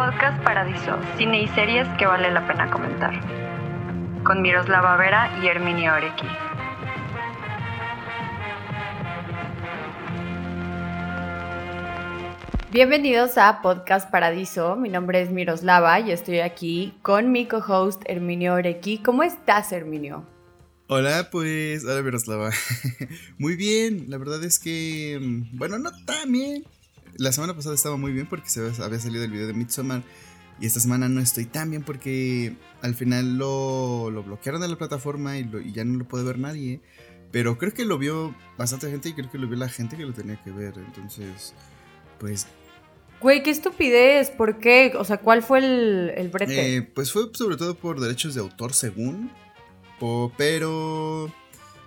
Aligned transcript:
Podcast 0.00 0.42
Paradiso, 0.42 0.98
cine 1.18 1.42
y 1.42 1.48
series 1.48 1.86
que 1.98 2.06
vale 2.06 2.30
la 2.30 2.46
pena 2.46 2.70
comentar. 2.70 3.12
Con 4.24 4.40
Miroslava 4.40 4.96
Vera 4.96 5.38
y 5.42 5.46
Herminio 5.46 5.92
Orequi. 5.92 6.26
Bienvenidos 12.72 13.36
a 13.36 13.60
Podcast 13.60 14.10
Paradiso. 14.10 14.74
Mi 14.74 14.88
nombre 14.88 15.20
es 15.20 15.30
Miroslava 15.30 16.00
y 16.00 16.12
estoy 16.12 16.38
aquí 16.38 16.94
con 17.02 17.30
mi 17.30 17.46
co-host 17.46 18.00
Herminio 18.06 18.54
Orequi. 18.54 19.02
¿Cómo 19.02 19.22
estás, 19.22 19.70
Herminio? 19.70 20.24
Hola, 20.86 21.28
pues, 21.30 21.84
hola 21.84 22.00
Miroslava. 22.00 22.52
muy 23.38 23.54
bien, 23.54 24.06
la 24.08 24.16
verdad 24.16 24.42
es 24.44 24.58
que, 24.58 25.18
mm, 25.20 25.58
bueno, 25.58 25.78
no 25.78 25.90
tan 26.06 26.32
bien, 26.32 26.64
la 27.16 27.32
semana 27.32 27.54
pasada 27.54 27.74
estaba 27.74 27.96
muy 27.96 28.12
bien 28.12 28.26
porque 28.26 28.48
se 28.48 28.60
había 28.82 28.98
salido 28.98 29.24
el 29.24 29.30
video 29.30 29.46
de 29.46 29.54
Midsommar. 29.54 30.02
Y 30.60 30.66
esta 30.66 30.78
semana 30.78 31.08
no 31.08 31.20
estoy 31.20 31.46
tan 31.46 31.70
bien 31.70 31.82
porque 31.82 32.54
al 32.82 32.94
final 32.94 33.38
lo, 33.38 34.10
lo 34.10 34.22
bloquearon 34.22 34.60
de 34.60 34.68
la 34.68 34.76
plataforma 34.76 35.38
y, 35.38 35.72
ya 35.72 35.84
no 35.84 35.98
lo 35.98 36.04
puede 36.06 36.24
ver 36.24 36.38
nadie. 36.38 36.80
Pero 37.32 37.56
creo 37.56 37.72
que 37.72 37.84
lo 37.84 37.96
vio 37.96 38.34
bastante 38.58 38.90
gente 38.90 39.08
y 39.08 39.12
creo 39.14 39.30
que 39.30 39.38
lo 39.38 39.48
vio 39.48 39.56
la 39.56 39.68
gente 39.68 39.96
que 39.96 40.04
lo 40.04 40.12
tenía 40.12 40.42
que 40.42 40.50
ver. 40.50 40.74
Entonces, 40.76 41.54
pues... 42.18 42.46
Güey, 43.20 43.42
qué 43.42 43.50
estupidez. 43.50 44.30
¿Por 44.30 44.58
qué? 44.58 44.92
O 44.98 45.04
sea, 45.04 45.18
¿cuál 45.18 45.42
fue 45.42 45.60
el, 45.60 46.12
el 46.16 46.28
brete? 46.28 46.76
Eh, 46.76 46.82
pues 46.82 47.12
fue 47.12 47.30
sobre 47.32 47.56
todo 47.56 47.74
por 47.74 48.00
derechos 48.00 48.34
de 48.34 48.40
autor, 48.40 48.74
según. 48.74 49.30
pero... 50.36 51.32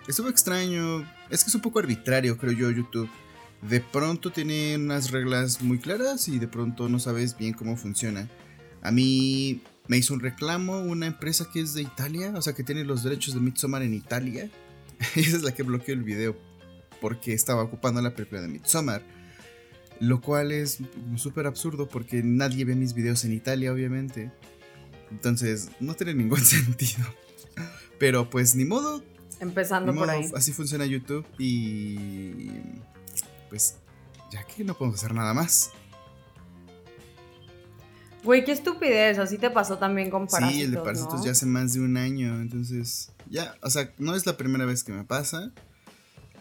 Estuvo 0.08 0.30
extraño. 0.30 1.02
Es 1.30 1.44
que 1.44 1.50
es 1.50 1.56
un 1.56 1.62
poco 1.62 1.80
arbitrario, 1.80 2.38
creo 2.38 2.52
yo, 2.52 2.72
YouTube 2.72 3.10
de 3.70 3.80
pronto 3.80 4.32
tiene 4.32 4.76
unas 4.76 5.12
reglas 5.12 5.62
muy 5.62 5.80
claras 5.80 6.28
y 6.28 6.40
de 6.40 6.48
pronto 6.48 6.90
no 6.90 7.00
sabes 7.00 7.38
bien 7.38 7.54
cómo 7.54 7.78
funciona. 7.78 8.30
A 8.82 8.92
mí 8.92 9.62
me 9.88 9.98
hizo 9.98 10.14
un 10.14 10.20
reclamo 10.20 10.80
una 10.80 11.08
empresa 11.08 11.48
que 11.52 11.62
es 11.62 11.74
de 11.74 11.82
Italia, 11.82 12.34
o 12.36 12.42
sea 12.42 12.54
que 12.54 12.64
tiene 12.64 12.84
los 12.84 13.04
derechos 13.04 13.34
de 13.34 13.40
Midsommar 13.40 13.82
en 13.84 13.94
Italia. 13.94 14.50
Esa 15.16 15.38
es 15.38 15.44
la 15.44 15.54
que 15.54 15.64
bloqueó 15.64 15.94
el 15.94 16.04
video 16.04 16.36
porque 17.00 17.34
estaba 17.34 17.64
ocupando 17.64 18.02
la 18.02 18.14
película 18.14 18.42
de 18.42 18.50
Midsommar. 18.50 19.02
Lo 20.00 20.20
cual 20.20 20.52
es 20.52 20.80
súper 21.16 21.48
absurdo 21.48 21.88
porque 21.88 22.22
nadie 22.24 22.66
ve 22.66 22.76
mis 22.76 22.94
videos 22.94 23.24
en 23.24 23.32
Italia, 23.32 23.72
obviamente. 23.72 24.32
Entonces, 25.12 25.70
no 25.80 25.94
tiene 25.94 26.14
ningún 26.14 26.40
sentido. 26.44 27.06
Pero 28.00 28.30
pues 28.30 28.56
ni 28.56 28.66
modo. 28.66 29.04
Empezando 29.40 29.94
por 29.94 30.10
ahí. 30.10 30.30
Así 30.36 30.52
funciona 30.52 30.86
YouTube 30.86 31.26
y 31.38 32.48
pues 33.54 33.76
ya 34.32 34.44
que 34.46 34.64
no 34.64 34.74
podemos 34.74 34.98
hacer 34.98 35.14
nada 35.14 35.32
más. 35.32 35.70
Güey, 38.24 38.44
qué 38.44 38.52
estupidez, 38.52 39.20
así 39.20 39.38
te 39.38 39.52
pasó 39.52 39.78
también 39.78 40.10
con 40.10 40.26
Parásitos. 40.26 40.56
Sí, 40.56 40.62
el 40.64 40.72
de 40.72 40.78
Parásitos 40.80 41.24
ya 41.24 41.34
hace 41.34 41.46
más 41.46 41.74
de 41.74 41.82
un 41.82 41.96
año, 41.96 42.42
entonces 42.42 43.12
ya, 43.30 43.54
o 43.62 43.70
sea, 43.70 43.92
no 44.00 44.16
es 44.16 44.26
la 44.26 44.38
primera 44.38 44.66
vez 44.66 44.84
que 44.84 44.92
me 44.92 45.04
pasa, 45.04 45.52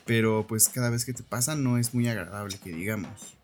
pero 0.07 0.47
pues 0.47 0.71
cada 0.71 0.89
vez 0.89 1.05
que 1.05 1.13
te 1.13 1.23
pasa 1.23 1.55
no 1.55 1.77
es 1.77 1.93
muy 1.93 2.09
agradable 2.09 2.57
que 2.65 2.73
digamos. 2.73 3.37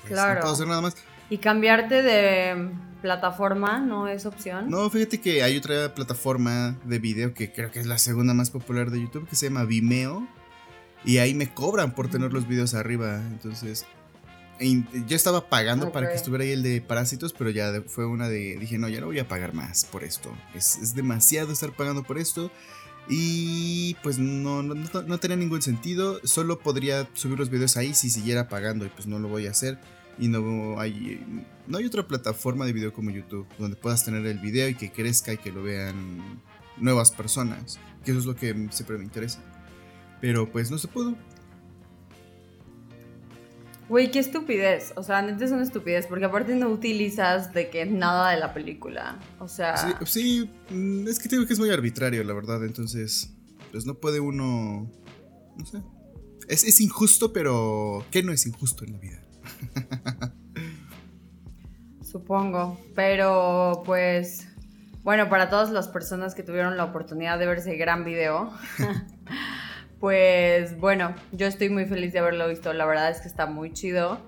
Pues, 0.00 0.06
claro. 0.06 0.36
No 0.36 0.40
puedo 0.40 0.54
hacer 0.54 0.68
nada 0.68 0.80
más. 0.80 0.96
¿Y 1.28 1.36
cambiarte 1.36 2.02
de 2.02 2.70
plataforma 3.02 3.80
no 3.80 4.08
es 4.08 4.24
opción? 4.24 4.70
No, 4.70 4.88
fíjate 4.88 5.20
que 5.20 5.42
hay 5.42 5.58
otra 5.58 5.94
plataforma 5.94 6.78
de 6.86 6.98
video 6.98 7.34
que 7.34 7.52
creo 7.52 7.70
que 7.70 7.80
es 7.80 7.86
la 7.86 7.98
segunda 7.98 8.32
más 8.32 8.48
popular 8.48 8.90
de 8.90 8.98
YouTube 8.98 9.28
que 9.28 9.36
se 9.36 9.50
llama 9.50 9.64
Vimeo 9.64 10.26
y 11.04 11.18
ahí 11.18 11.34
me 11.34 11.52
cobran 11.52 11.94
por 11.94 12.08
tener 12.08 12.32
los 12.32 12.46
videos 12.46 12.74
arriba. 12.74 13.16
Entonces, 13.16 13.86
yo 14.60 15.16
estaba 15.16 15.48
pagando 15.48 15.90
para 15.92 16.08
que 16.08 16.14
estuviera 16.14 16.44
ahí 16.44 16.52
el 16.52 16.62
de 16.62 16.80
Parásitos, 16.80 17.32
pero 17.32 17.50
ya 17.50 17.82
fue 17.86 18.06
una 18.06 18.28
de. 18.28 18.56
Dije, 18.58 18.78
no, 18.78 18.88
ya 18.88 19.00
no 19.00 19.06
voy 19.06 19.18
a 19.18 19.26
pagar 19.26 19.54
más 19.54 19.84
por 19.84 20.04
esto. 20.04 20.32
Es, 20.54 20.94
demasiado 20.94 21.52
estar 21.52 21.72
pagando 21.72 22.02
por 22.02 22.18
esto. 22.18 22.50
Y 23.08 23.96
pues 24.04 24.18
no, 24.18 24.62
no, 24.62 24.74
no, 24.74 25.18
tenía 25.18 25.36
ningún 25.36 25.62
sentido. 25.62 26.20
Solo 26.24 26.60
podría 26.60 27.08
subir 27.14 27.38
los 27.38 27.50
videos 27.50 27.76
ahí 27.76 27.94
si 27.94 28.10
siguiera 28.10 28.48
pagando. 28.48 28.86
Y 28.86 28.90
pues 28.90 29.06
no 29.06 29.18
lo 29.18 29.28
voy 29.28 29.46
a 29.46 29.50
hacer. 29.50 29.80
Y 30.18 30.28
no 30.28 30.78
hay, 30.78 31.24
no 31.66 31.78
hay 31.78 31.84
otra 31.86 32.06
plataforma 32.06 32.64
de 32.66 32.72
video 32.72 32.92
como 32.92 33.10
YouTube 33.10 33.46
donde 33.58 33.76
puedas 33.76 34.04
tener 34.04 34.24
el 34.26 34.38
video 34.38 34.68
y 34.68 34.74
que 34.74 34.92
crezca 34.92 35.32
y 35.32 35.38
que 35.38 35.50
lo 35.50 35.62
vean 35.62 36.40
nuevas 36.76 37.10
personas. 37.10 37.80
Que 38.04 38.12
eso 38.12 38.20
es 38.20 38.26
lo 38.26 38.36
que 38.36 38.68
siempre 38.70 38.98
me 38.98 39.04
interesa. 39.04 39.40
Pero 40.22 40.48
pues 40.50 40.70
no 40.70 40.78
se 40.78 40.86
pudo. 40.86 41.16
Güey, 43.88 44.12
qué 44.12 44.20
estupidez. 44.20 44.92
O 44.94 45.02
sea, 45.02 45.20
neta 45.20 45.44
es 45.44 45.50
una 45.50 45.64
estupidez. 45.64 46.06
Porque 46.06 46.24
aparte 46.24 46.54
no 46.54 46.68
utilizas 46.68 47.52
de 47.52 47.68
que 47.70 47.84
nada 47.86 48.30
de 48.30 48.38
la 48.38 48.54
película. 48.54 49.18
O 49.40 49.48
sea. 49.48 49.98
Sí, 50.06 50.48
mm, 50.70 51.08
es 51.08 51.18
que 51.18 51.28
tengo 51.28 51.44
que 51.44 51.52
es 51.52 51.58
muy 51.58 51.70
arbitrario, 51.70 52.22
la 52.22 52.34
verdad. 52.34 52.64
Entonces, 52.64 53.34
pues 53.72 53.84
no 53.84 53.94
puede 53.94 54.20
uno. 54.20 54.88
No 55.56 55.66
sé. 55.66 55.82
Es, 56.48 56.62
es 56.62 56.80
injusto, 56.80 57.32
pero. 57.32 58.06
¿Qué 58.12 58.22
no 58.22 58.32
es 58.32 58.46
injusto 58.46 58.84
en 58.84 58.92
la 58.92 58.98
vida? 58.98 59.18
Supongo. 62.00 62.80
Pero 62.94 63.82
pues. 63.84 64.46
Bueno, 65.02 65.28
para 65.28 65.50
todas 65.50 65.72
las 65.72 65.88
personas 65.88 66.36
que 66.36 66.44
tuvieron 66.44 66.76
la 66.76 66.84
oportunidad 66.84 67.40
de 67.40 67.46
ver 67.46 67.58
ese 67.58 67.74
gran 67.74 68.04
video. 68.04 68.52
Pues 70.02 70.80
bueno, 70.80 71.14
yo 71.30 71.46
estoy 71.46 71.68
muy 71.68 71.84
feliz 71.84 72.12
de 72.12 72.18
haberlo 72.18 72.48
visto. 72.48 72.72
La 72.72 72.86
verdad 72.86 73.12
es 73.12 73.20
que 73.20 73.28
está 73.28 73.46
muy 73.46 73.72
chido 73.72 74.20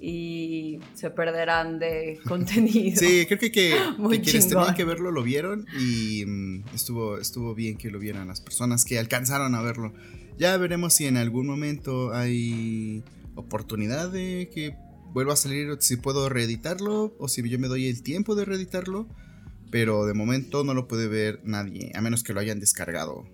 y 0.00 0.80
se 0.94 1.10
perderán 1.10 1.78
de 1.78 2.18
contenido. 2.26 2.98
sí, 2.98 3.26
creo 3.26 3.38
que, 3.38 3.52
que, 3.52 3.76
quienes 4.22 4.48
tenían 4.48 4.74
que 4.74 4.84
verlo 4.84 5.10
lo 5.10 5.22
vieron 5.22 5.66
y 5.78 6.24
mm, 6.24 6.64
estuvo, 6.74 7.18
estuvo 7.18 7.54
bien 7.54 7.76
que 7.76 7.90
lo 7.90 7.98
vieran 7.98 8.26
las 8.26 8.40
personas 8.40 8.86
que 8.86 8.98
alcanzaron 8.98 9.54
a 9.54 9.60
verlo. 9.60 9.92
Ya 10.38 10.56
veremos 10.56 10.94
si 10.94 11.04
en 11.04 11.18
algún 11.18 11.46
momento 11.46 12.14
hay 12.14 13.04
oportunidad 13.34 14.10
de 14.10 14.48
que 14.50 14.76
vuelva 15.12 15.34
a 15.34 15.36
salir, 15.36 15.76
si 15.80 15.96
puedo 15.96 16.30
reeditarlo 16.30 17.14
o 17.18 17.28
si 17.28 17.46
yo 17.46 17.58
me 17.58 17.68
doy 17.68 17.86
el 17.86 18.02
tiempo 18.02 18.34
de 18.34 18.46
reeditarlo. 18.46 19.06
Pero 19.70 20.06
de 20.06 20.14
momento 20.14 20.64
no 20.64 20.72
lo 20.72 20.88
puede 20.88 21.06
ver 21.06 21.42
nadie, 21.44 21.92
a 21.94 22.00
menos 22.00 22.22
que 22.22 22.32
lo 22.32 22.40
hayan 22.40 22.60
descargado 22.60 23.26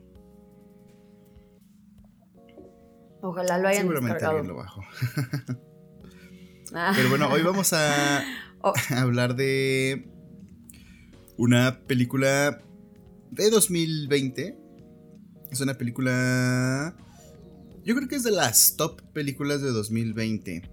Ojalá 3.25 3.57
lo 3.57 3.69
hayan 3.69 3.85
Seguramente 3.85 4.23
alguien 4.23 4.49
lo 4.49 4.57
bajó. 4.57 4.83
Pero 6.95 7.09
bueno, 7.09 7.31
hoy 7.31 7.41
vamos 7.41 7.73
a, 7.73 8.23
oh. 8.61 8.75
hablar 8.91 9.35
de 9.35 10.07
una 11.39 11.81
película 11.87 12.61
de 13.31 13.49
2020. 13.49 14.59
Es 15.51 15.61
una 15.63 15.73
película... 15.73 16.95
Yo 17.83 17.95
creo 17.97 18.09
que 18.09 18.17
es 18.17 18.25
de 18.25 18.31
las 18.31 18.77
top 18.77 19.01
películas 19.15 19.63
de 19.63 19.71
2020. 19.71 20.71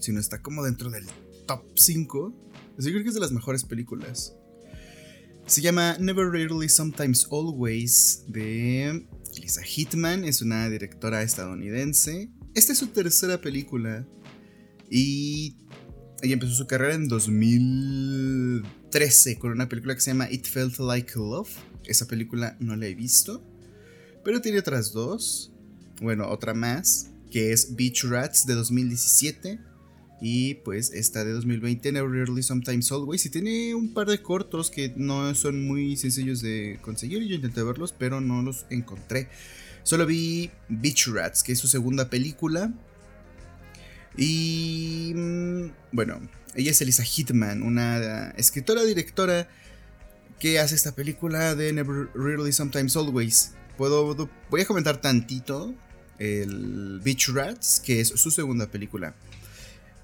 Si 0.00 0.12
no 0.12 0.20
está 0.20 0.42
como 0.42 0.62
dentro 0.62 0.90
del 0.90 1.06
top 1.46 1.64
5. 1.76 2.34
Yo 2.76 2.90
creo 2.90 3.02
que 3.02 3.08
es 3.08 3.14
de 3.14 3.20
las 3.20 3.32
mejores 3.32 3.64
películas. 3.64 4.36
Se 5.46 5.62
llama 5.62 5.96
Never 5.98 6.26
Rarely 6.26 6.68
Sometimes 6.68 7.26
Always 7.32 8.24
de 8.28 9.06
Lisa 9.38 9.62
Hitman 9.62 10.24
es 10.24 10.42
una 10.42 10.68
directora 10.68 11.22
estadounidense. 11.22 12.28
Esta 12.54 12.72
es 12.72 12.78
su 12.78 12.88
tercera 12.88 13.40
película. 13.40 14.06
Y 14.90 15.56
ella 16.22 16.34
empezó 16.34 16.54
su 16.54 16.66
carrera 16.66 16.94
en 16.94 17.08
2013 17.08 19.38
con 19.38 19.52
una 19.52 19.68
película 19.68 19.94
que 19.94 20.00
se 20.00 20.10
llama 20.10 20.28
It 20.30 20.46
Felt 20.46 20.78
Like 20.78 21.12
Love. 21.16 21.50
Esa 21.84 22.06
película 22.06 22.56
no 22.60 22.76
la 22.76 22.86
he 22.86 22.94
visto. 22.94 23.44
Pero 24.24 24.40
tiene 24.40 24.58
otras 24.58 24.92
dos. 24.92 25.52
Bueno, 26.00 26.28
otra 26.28 26.54
más. 26.54 27.10
Que 27.30 27.52
es 27.52 27.76
Beach 27.76 28.04
Rats 28.04 28.46
de 28.46 28.54
2017. 28.54 29.60
Y 30.20 30.54
pues 30.54 30.92
esta 30.92 31.24
de 31.24 31.32
2020, 31.32 31.92
Never 31.92 32.10
Really 32.10 32.42
Sometimes 32.42 32.90
Always. 32.90 33.24
Y 33.26 33.30
tiene 33.30 33.74
un 33.74 33.94
par 33.94 34.08
de 34.08 34.20
cortos 34.20 34.70
que 34.70 34.92
no 34.96 35.34
son 35.34 35.66
muy 35.66 35.96
sencillos 35.96 36.40
de 36.42 36.78
conseguir. 36.82 37.22
Yo 37.24 37.36
intenté 37.36 37.62
verlos, 37.62 37.94
pero 37.96 38.20
no 38.20 38.42
los 38.42 38.66
encontré. 38.70 39.28
Solo 39.84 40.06
vi 40.06 40.50
Beach 40.68 41.06
Rats, 41.08 41.42
que 41.42 41.52
es 41.52 41.58
su 41.58 41.68
segunda 41.68 42.10
película. 42.10 42.72
Y 44.16 45.12
mm, 45.14 45.70
bueno, 45.92 46.20
ella 46.54 46.72
es 46.72 46.80
Elisa 46.80 47.04
Hitman, 47.04 47.62
una 47.62 48.30
escritora, 48.36 48.82
directora 48.84 49.48
que 50.40 50.58
hace 50.58 50.74
esta 50.74 50.92
película 50.92 51.54
de 51.54 51.72
Never 51.72 52.08
Really 52.14 52.52
Sometimes 52.52 52.96
Always. 52.96 53.52
Puedo, 53.76 54.28
voy 54.50 54.60
a 54.60 54.66
comentar 54.66 55.00
tantito 55.00 55.72
el 56.18 57.00
Beach 57.04 57.28
Rats, 57.28 57.80
que 57.84 58.00
es 58.00 58.08
su 58.08 58.30
segunda 58.32 58.66
película. 58.66 59.14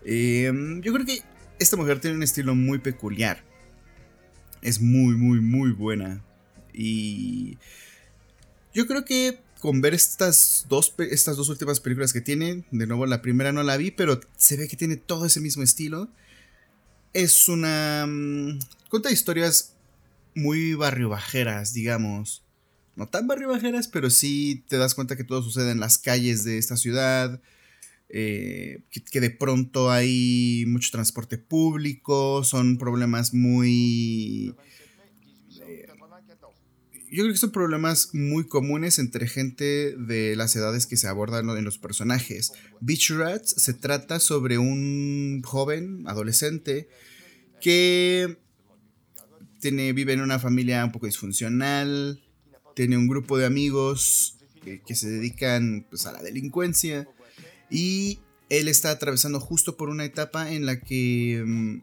Em, 0.04 0.80
yo 0.82 0.92
creo 0.92 1.06
que 1.06 1.22
esta 1.58 1.76
mujer 1.76 2.00
tiene 2.00 2.16
un 2.16 2.22
estilo 2.22 2.54
muy 2.54 2.78
peculiar. 2.78 3.42
Es 4.62 4.80
muy, 4.80 5.16
muy, 5.16 5.40
muy 5.40 5.72
buena. 5.72 6.22
Y 6.72 7.58
yo 8.72 8.86
creo 8.86 9.04
que 9.04 9.40
con 9.60 9.80
ver 9.80 9.94
estas 9.94 10.66
dos, 10.68 10.94
estas 10.98 11.36
dos 11.36 11.48
últimas 11.48 11.80
películas 11.80 12.12
que 12.12 12.20
tiene, 12.20 12.64
de 12.70 12.86
nuevo 12.86 13.06
la 13.06 13.22
primera 13.22 13.52
no 13.52 13.62
la 13.62 13.78
vi, 13.78 13.90
pero 13.90 14.20
se 14.36 14.56
ve 14.56 14.68
que 14.68 14.76
tiene 14.76 14.96
todo 14.96 15.24
ese 15.26 15.40
mismo 15.40 15.62
estilo. 15.62 16.10
es 17.12 17.48
una... 17.48 18.06
Mm, 18.06 18.58
cuenta 18.90 19.10
historias 19.10 19.74
muy 20.34 20.74
barriobajeras, 20.74 21.72
digamos. 21.72 22.42
No 22.96 23.08
tan 23.08 23.26
barriobajeras, 23.26 23.88
pero 23.88 24.10
sí 24.10 24.64
te 24.68 24.76
das 24.76 24.94
cuenta 24.94 25.16
que 25.16 25.24
todo 25.24 25.42
sucede 25.42 25.70
en 25.70 25.80
las 25.80 25.98
calles 25.98 26.44
de 26.44 26.58
esta 26.58 26.76
ciudad. 26.76 27.40
Eh, 28.16 28.84
que, 29.10 29.20
de 29.20 29.30
pronto 29.30 29.90
hay 29.90 30.66
mucho 30.68 30.90
transporte 30.92 31.36
público, 31.36 32.44
son 32.44 32.78
problemas 32.78 33.34
muy... 33.34 34.54
Eh, 35.66 35.88
yo 37.10 37.24
creo 37.24 37.32
que 37.32 37.38
son 37.38 37.50
problemas 37.50 38.10
muy 38.12 38.46
comunes 38.46 39.00
entre 39.00 39.26
gente 39.26 39.96
de 39.96 40.36
las 40.36 40.54
edades 40.54 40.86
que 40.86 40.96
se 40.96 41.08
abordan 41.08 41.50
en 41.50 41.64
los 41.64 41.78
personajes. 41.78 42.52
Beach 42.80 43.10
Rats 43.10 43.52
se 43.58 43.74
trata 43.74 44.20
sobre 44.20 44.58
un 44.58 45.42
joven, 45.44 46.04
adolescente, 46.06 46.88
que 47.60 48.38
tiene, 49.58 49.92
vive 49.92 50.12
en 50.12 50.20
una 50.20 50.38
familia 50.38 50.84
un 50.84 50.92
poco 50.92 51.06
disfuncional, 51.06 52.22
tiene 52.76 52.96
un 52.96 53.08
grupo 53.08 53.38
de 53.38 53.46
amigos 53.46 54.38
que, 54.86 54.94
se 54.94 55.10
dedican 55.10 55.84
pues, 55.90 56.06
a 56.06 56.12
la 56.12 56.22
delincuencia 56.22 57.08
y 57.70 58.18
él 58.50 58.68
está 58.68 58.90
atravesando 58.90 59.40
justo 59.40 59.76
por 59.76 59.88
una 59.88 60.04
etapa 60.04 60.52
en 60.52 60.66
la 60.66 60.80
que 60.80 61.42
mm, 61.44 61.82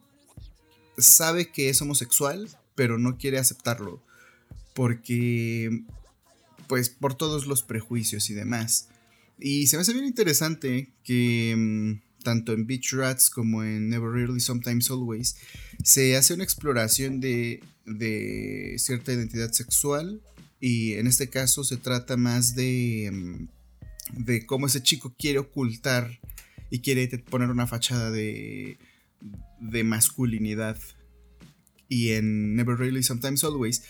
sabe 0.98 1.52
que 1.52 1.70
es 1.70 1.82
homosexual, 1.82 2.50
pero 2.76 2.98
no 2.98 3.18
quiere 3.18 3.38
aceptarlo. 3.38 4.02
Porque, 4.74 5.84
pues, 6.68 6.90
por 6.90 7.16
todos 7.16 7.46
los 7.46 7.64
prejuicios 7.64 8.30
y 8.30 8.34
demás. 8.34 8.88
Y 9.40 9.68
se 9.68 9.76
me 9.76 9.82
hace 9.82 9.94
bien 9.94 10.06
interesante 10.06 10.92
que 11.04 11.56
mm, 11.58 12.24
tanto 12.24 12.54
en 12.54 12.68
Beach 12.68 12.94
Rats 12.94 13.30
como 13.30 13.64
en 13.64 13.90
Never 13.90 14.12
Really, 14.12 14.40
Sometimes 14.40 14.90
Always, 14.92 15.36
se 15.84 16.16
hace 16.16 16.34
una 16.34 16.44
exploración 16.44 17.20
de, 17.20 17.62
de 17.86 18.76
cierta 18.78 19.12
identidad 19.12 19.52
sexual. 19.52 20.22
Y 20.60 20.94
en 20.94 21.08
este 21.08 21.28
caso 21.30 21.64
se 21.64 21.78
trata 21.78 22.18
más 22.18 22.56
de 22.56 23.10
mm, 23.12 23.48
de 24.14 24.46
cómo 24.46 24.68
ese 24.68 24.84
chico 24.84 25.16
quiere 25.18 25.40
ocultar 25.40 26.20
y 26.70 26.80
quiere 26.80 27.08
poner 27.18 27.50
una 27.50 27.68
fachada 27.68 28.12
de, 28.12 28.78
de 29.60 29.84
masculinidad. 29.84 30.78
Y 31.90 32.12
en 32.12 32.56
Never 32.56 32.78
Really, 32.78 33.04
Sometimes 33.04 33.44
Always 33.44 33.84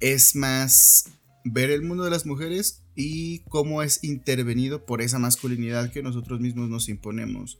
es 0.00 0.34
más 0.36 1.10
ver 1.44 1.70
el 1.70 1.82
mundo 1.82 2.04
de 2.04 2.10
las 2.10 2.26
mujeres 2.26 2.82
y 2.94 3.40
cómo 3.48 3.82
es 3.82 4.04
intervenido 4.04 4.84
por 4.84 5.02
esa 5.02 5.18
masculinidad 5.18 5.90
que 5.90 6.02
nosotros 6.02 6.40
mismos 6.40 6.68
nos 6.68 6.88
imponemos. 6.88 7.58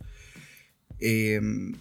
Em, 1.00 1.75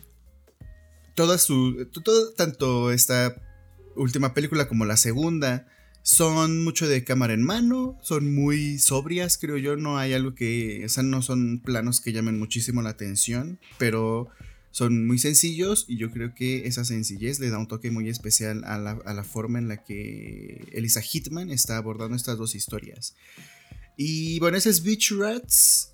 toda 1.16 1.38
su. 1.38 1.88
tanto 2.36 2.92
esta 2.92 3.36
última 3.96 4.34
película 4.34 4.68
como 4.68 4.86
la 4.86 4.98
segunda 4.98 5.68
son 6.04 6.64
mucho 6.64 6.88
de 6.88 7.04
cámara 7.04 7.34
en 7.34 7.44
mano, 7.44 7.98
son 8.02 8.34
muy 8.34 8.80
sobrias, 8.80 9.38
creo 9.38 9.58
yo, 9.58 9.76
no 9.76 9.98
hay 9.98 10.14
algo 10.14 10.34
que, 10.34 10.84
o 10.86 10.90
sea, 10.90 11.04
no 11.04 11.22
son 11.22 11.60
planos 11.60 12.02
que 12.02 12.14
llamen 12.14 12.40
muchísimo 12.40 12.82
la 12.82 12.90
atención, 12.90 13.60
pero 13.78 14.30
son 14.72 15.06
muy 15.06 15.20
sencillos 15.20 15.86
y 15.88 15.98
yo 15.98 16.12
creo 16.12 16.34
que 16.34 16.66
esa 16.66 16.86
sencillez 16.86 17.40
le 17.40 17.50
da 17.50 17.60
un 17.60 17.68
toque 17.68 17.92
muy 17.92 18.10
especial 18.10 18.64
a 18.64 18.78
la, 18.80 19.24
forma 19.24 19.60
en 19.60 19.68
la 19.68 19.84
que 19.84 20.68
Elisa 20.72 21.02
Hitman 21.02 21.52
está 21.52 21.78
abordando 21.78 22.16
estas 22.16 22.38
dos 22.38 22.56
historias. 22.56 23.16
Y 23.98 24.40
bueno, 24.40 24.58
ese 24.58 24.70
es 24.70 24.82
Beach 24.82 25.12
Rats. 25.12 25.94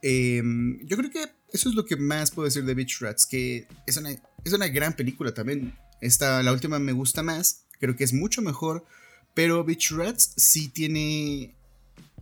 Em, 0.00 0.78
yo 0.86 0.96
creo 0.96 1.10
que 1.10 1.24
eso 1.52 1.68
es 1.68 1.74
lo 1.74 1.84
que 1.84 1.96
más 1.96 2.30
puedo 2.30 2.46
decir 2.46 2.64
de 2.64 2.74
Beach 2.74 3.00
Rats, 3.00 3.26
que 3.26 3.66
es 3.86 3.96
una, 3.96 4.10
es 4.10 4.52
una 4.52 4.68
gran 4.68 4.94
película 4.94 5.34
también. 5.34 5.74
Esta, 6.00 6.42
la 6.42 6.52
última 6.52 6.78
me 6.78 6.92
gusta 6.92 7.22
más, 7.22 7.66
creo 7.80 7.96
que 7.96 8.04
es 8.04 8.12
mucho 8.12 8.42
mejor 8.42 8.86
pero 9.34 9.64
Beach 9.64 9.90
Rats 9.90 10.32
sí 10.36 10.68
tiene. 10.68 11.56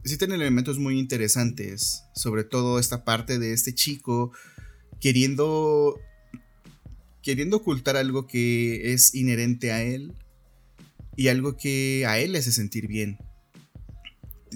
Sí 0.05 0.17
tiene 0.17 0.35
elementos 0.35 0.79
muy 0.79 0.99
interesantes. 0.99 2.05
Sobre 2.15 2.43
todo 2.43 2.79
esta 2.79 3.05
parte 3.05 3.39
de 3.39 3.53
este 3.53 3.75
chico 3.75 4.33
queriendo. 5.01 6.01
Queriendo 7.23 7.59
ocultar 7.59 7.97
algo 7.97 8.27
que 8.27 8.93
es 8.93 9.15
inherente 9.15 9.71
a 9.71 9.83
él. 9.83 10.15
Y 11.15 11.29
algo 11.29 11.57
que 11.59 12.05
a 12.07 12.19
él 12.19 12.33
le 12.33 12.39
hace 12.39 12.53
sentir 12.53 12.89
bien. 12.89 13.19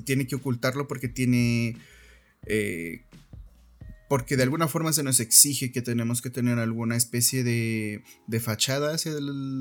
Tiene 0.04 0.26
que 0.26 0.36
ocultarlo 0.36 0.88
porque 0.88 1.08
tiene. 1.08 1.76
Eh, 2.46 3.02
porque 4.08 4.36
de 4.36 4.44
alguna 4.44 4.68
forma 4.68 4.92
se 4.92 5.02
nos 5.02 5.20
exige 5.20 5.72
que 5.72 5.82
tenemos 5.82 6.22
que 6.22 6.30
tener 6.30 6.58
alguna 6.58 6.96
especie 6.96 7.42
de, 7.42 8.04
de 8.28 8.40
fachada 8.40 8.94
hacia 8.94 9.12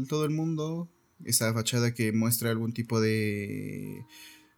todo 0.08 0.24
el 0.24 0.30
mundo, 0.30 0.95
esa 1.24 1.54
fachada 1.54 1.94
que 1.94 2.12
muestra 2.12 2.50
algún 2.50 2.74
tipo 2.74 3.00
de, 3.00 4.06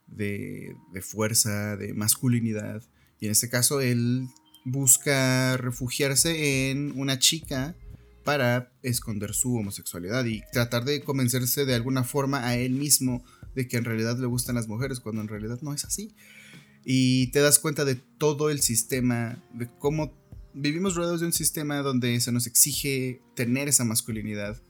de, 0.06 0.74
fuerza, 1.02 1.76
de 1.76 1.94
masculinidad. 1.94 2.82
Y 3.20 3.26
en 3.26 3.32
este 3.32 3.48
caso 3.48 3.80
él 3.80 4.28
busca 4.64 5.56
refugiarse 5.56 6.70
en 6.70 6.92
una 6.96 7.18
chica 7.18 7.76
para 8.24 8.72
esconder 8.82 9.34
su 9.34 9.54
homosexualidad 9.54 10.24
y 10.26 10.42
tratar 10.52 10.84
de 10.84 11.02
convencerse 11.02 11.64
de 11.64 11.74
alguna 11.74 12.04
forma 12.04 12.46
a 12.46 12.56
él 12.56 12.72
mismo 12.72 13.24
de 13.54 13.66
que 13.66 13.78
en 13.78 13.84
realidad 13.84 14.18
le 14.18 14.26
gustan 14.26 14.56
las 14.56 14.68
mujeres, 14.68 15.00
cuando 15.00 15.22
en 15.22 15.28
realidad 15.28 15.58
no 15.62 15.72
es 15.72 15.84
así. 15.84 16.14
Y 16.84 17.30
te 17.32 17.40
das 17.40 17.58
cuenta 17.58 17.84
de 17.84 17.94
todo 17.94 18.50
el 18.50 18.60
sistema, 18.60 19.42
de 19.54 19.68
cómo 19.78 20.14
vivimos 20.54 20.94
rodeados 20.94 21.20
de 21.20 21.26
un 21.26 21.32
sistema 21.32 21.78
donde 21.78 22.20
se 22.20 22.32
nos 22.32 22.46
exige 22.46 23.22
tener 23.34 23.68
esa 23.68 23.84
masculinidad 23.84 24.60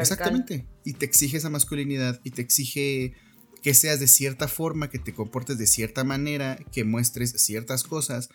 Exactamente. 0.00 0.66
Y 0.84 0.94
te 0.94 1.04
exige 1.04 1.36
esa 1.36 1.50
masculinidad 1.50 2.20
y 2.24 2.30
te 2.30 2.42
exige 2.42 3.14
que 3.62 3.74
seas 3.74 3.98
de 3.98 4.08
cierta 4.08 4.46
forma, 4.46 4.90
que 4.90 4.98
te 4.98 5.14
comportes 5.14 5.56
de 5.56 5.66
cierta 5.66 6.04
manera, 6.04 6.58
que 6.72 6.84
muestres 6.84 7.32
ciertas 7.42 7.82
cosas. 7.82 8.28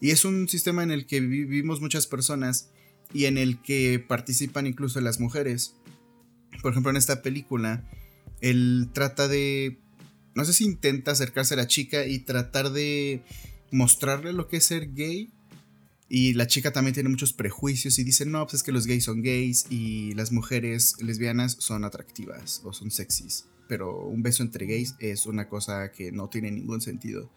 Y 0.00 0.10
es 0.10 0.24
un 0.24 0.48
sistema 0.48 0.82
en 0.82 0.90
el 0.90 1.06
que 1.06 1.20
vivimos 1.20 1.80
muchas 1.80 2.06
personas 2.06 2.70
y 3.12 3.24
en 3.24 3.38
el 3.38 3.62
que 3.62 4.04
participan 4.06 4.66
incluso 4.66 5.00
las 5.00 5.18
mujeres. 5.20 5.76
Por 6.60 6.72
ejemplo, 6.72 6.90
en 6.90 6.98
esta 6.98 7.22
película, 7.22 7.88
él 8.40 8.90
trata 8.92 9.28
de... 9.28 9.80
No 10.34 10.44
sé 10.44 10.52
si 10.52 10.64
intenta 10.64 11.12
acercarse 11.12 11.54
a 11.54 11.56
la 11.56 11.66
chica 11.66 12.04
y 12.04 12.18
tratar 12.18 12.70
de 12.70 13.22
mostrarle 13.72 14.34
lo 14.34 14.48
que 14.48 14.58
es 14.58 14.64
ser 14.64 14.92
gay, 14.92 15.32
y 16.08 16.34
la 16.34 16.46
chica 16.46 16.72
también 16.72 16.94
tiene 16.94 17.08
muchos 17.08 17.32
prejuicios 17.32 17.98
y 17.98 18.04
dice, 18.04 18.26
no, 18.26 18.44
pues 18.44 18.54
es 18.54 18.62
que 18.62 18.72
los 18.72 18.86
gays 18.86 19.04
son 19.04 19.22
gays 19.22 19.66
y 19.70 20.14
las 20.14 20.30
mujeres 20.30 20.94
lesbianas 21.02 21.56
son 21.58 21.84
atractivas 21.84 22.60
o 22.64 22.72
son 22.72 22.90
sexys. 22.92 23.46
Pero 23.68 24.06
un 24.06 24.22
beso 24.22 24.44
entre 24.44 24.66
gays 24.66 24.94
es 25.00 25.26
una 25.26 25.48
cosa 25.48 25.90
que 25.90 26.12
no 26.12 26.28
tiene 26.28 26.52
ningún 26.52 26.80
sentido. 26.80 27.28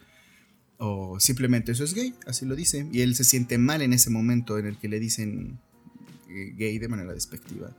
O 0.77 1.19
simplemente 1.19 1.71
eso 1.71 1.83
es 1.83 1.95
gay, 1.95 2.13
así 2.27 2.45
lo 2.45 2.55
dice. 2.55 2.87
Y 2.91 3.01
él 3.01 3.15
se 3.15 3.23
siente 3.23 3.57
mal 3.57 3.81
en 3.81 3.91
ese 3.91 4.11
momento 4.11 4.59
en 4.59 4.67
el 4.67 4.77
que 4.77 4.87
le 4.87 4.99
dicen 4.99 5.59
eh, 6.29 6.53
gay 6.55 6.77
de 6.77 6.87
manera 6.87 7.13
despectiva. 7.13 7.75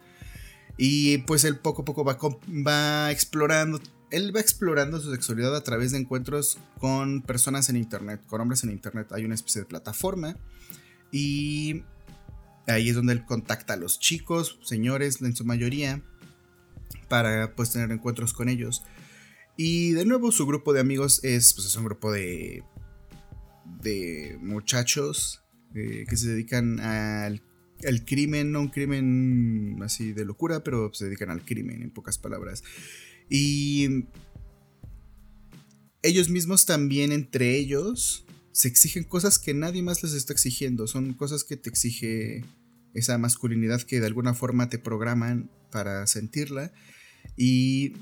Y 0.77 1.19
pues 1.19 1.45
él 1.45 1.57
poco 1.59 1.83
a 1.83 1.85
poco 1.85 2.05
va, 2.05 2.19
va 2.49 3.13
explorando 3.13 3.81
él 4.11 4.35
va 4.35 4.41
explorando 4.41 5.01
su 5.01 5.13
sexualidad 5.13 5.55
a 5.55 5.63
través 5.63 5.93
de 5.93 5.99
encuentros 5.99 6.59
con 6.79 7.23
personas 7.23 7.69
en 7.69 7.77
internet, 7.77 8.21
con 8.27 8.41
hombres 8.41 8.65
en 8.65 8.71
internet. 8.71 9.07
Hay 9.13 9.25
una 9.25 9.37
especie 9.37 9.61
de 9.61 9.67
plataforma 9.67 10.37
y 11.13 11.83
ahí 12.67 12.89
es 12.89 12.95
donde 12.95 13.13
él 13.13 13.25
contacta 13.25 13.75
a 13.75 13.77
los 13.77 13.99
chicos, 13.99 14.59
señores 14.63 15.21
en 15.23 15.35
su 15.35 15.45
mayoría, 15.45 16.03
para 17.09 17.55
pues 17.55 17.73
tener 17.73 17.91
encuentros 17.91 18.33
con 18.33 18.49
ellos. 18.49 18.83
Y 19.57 19.91
de 19.93 20.05
nuevo 20.05 20.33
su 20.33 20.47
grupo 20.47 20.73
de 20.73 20.81
amigos 20.81 21.23
es, 21.25 21.53
pues, 21.55 21.67
es 21.67 21.77
un 21.77 21.85
grupo 21.85 22.13
de, 22.13 22.63
de 23.83 24.39
muchachos 24.41 25.43
eh, 25.75 26.05
que 26.09 26.17
se 26.17 26.31
dedican 26.31 26.81
al, 26.81 27.43
crimen, 28.07 28.53
no 28.53 28.61
un 28.61 28.69
crimen 28.69 29.79
así 29.83 30.13
de 30.13 30.25
locura, 30.25 30.65
pero 30.65 30.93
se 30.93 31.07
dedican 31.07 31.31
al 31.31 31.45
crimen 31.45 31.83
en 31.83 31.91
pocas 31.91 32.19
palabras. 32.19 32.63
Y 33.29 34.07
ellos 36.03 36.31
mismos 36.31 36.67
también 36.67 37.13
entre 37.13 37.57
ellos 37.57 38.25
se 38.53 38.69
exigen 38.69 39.05
cosas 39.05 39.39
que 39.39 39.55
nadie 39.55 39.83
más 39.83 40.03
les 40.03 40.13
está 40.13 40.33
exigiendo. 40.33 40.87
Son 40.87 41.13
cosas 41.15 41.45
que 41.45 41.57
te 41.57 41.71
exige 41.71 42.45
esa 42.95 43.19
masculinidad 43.19 43.83
que 43.83 44.01
de 44.01 44.07
alguna 44.07 44.35
forma 44.35 44.69
te 44.69 44.79
programan 44.79 45.51
para 45.71 46.07
sentirla. 46.07 46.73
Y 47.37 47.93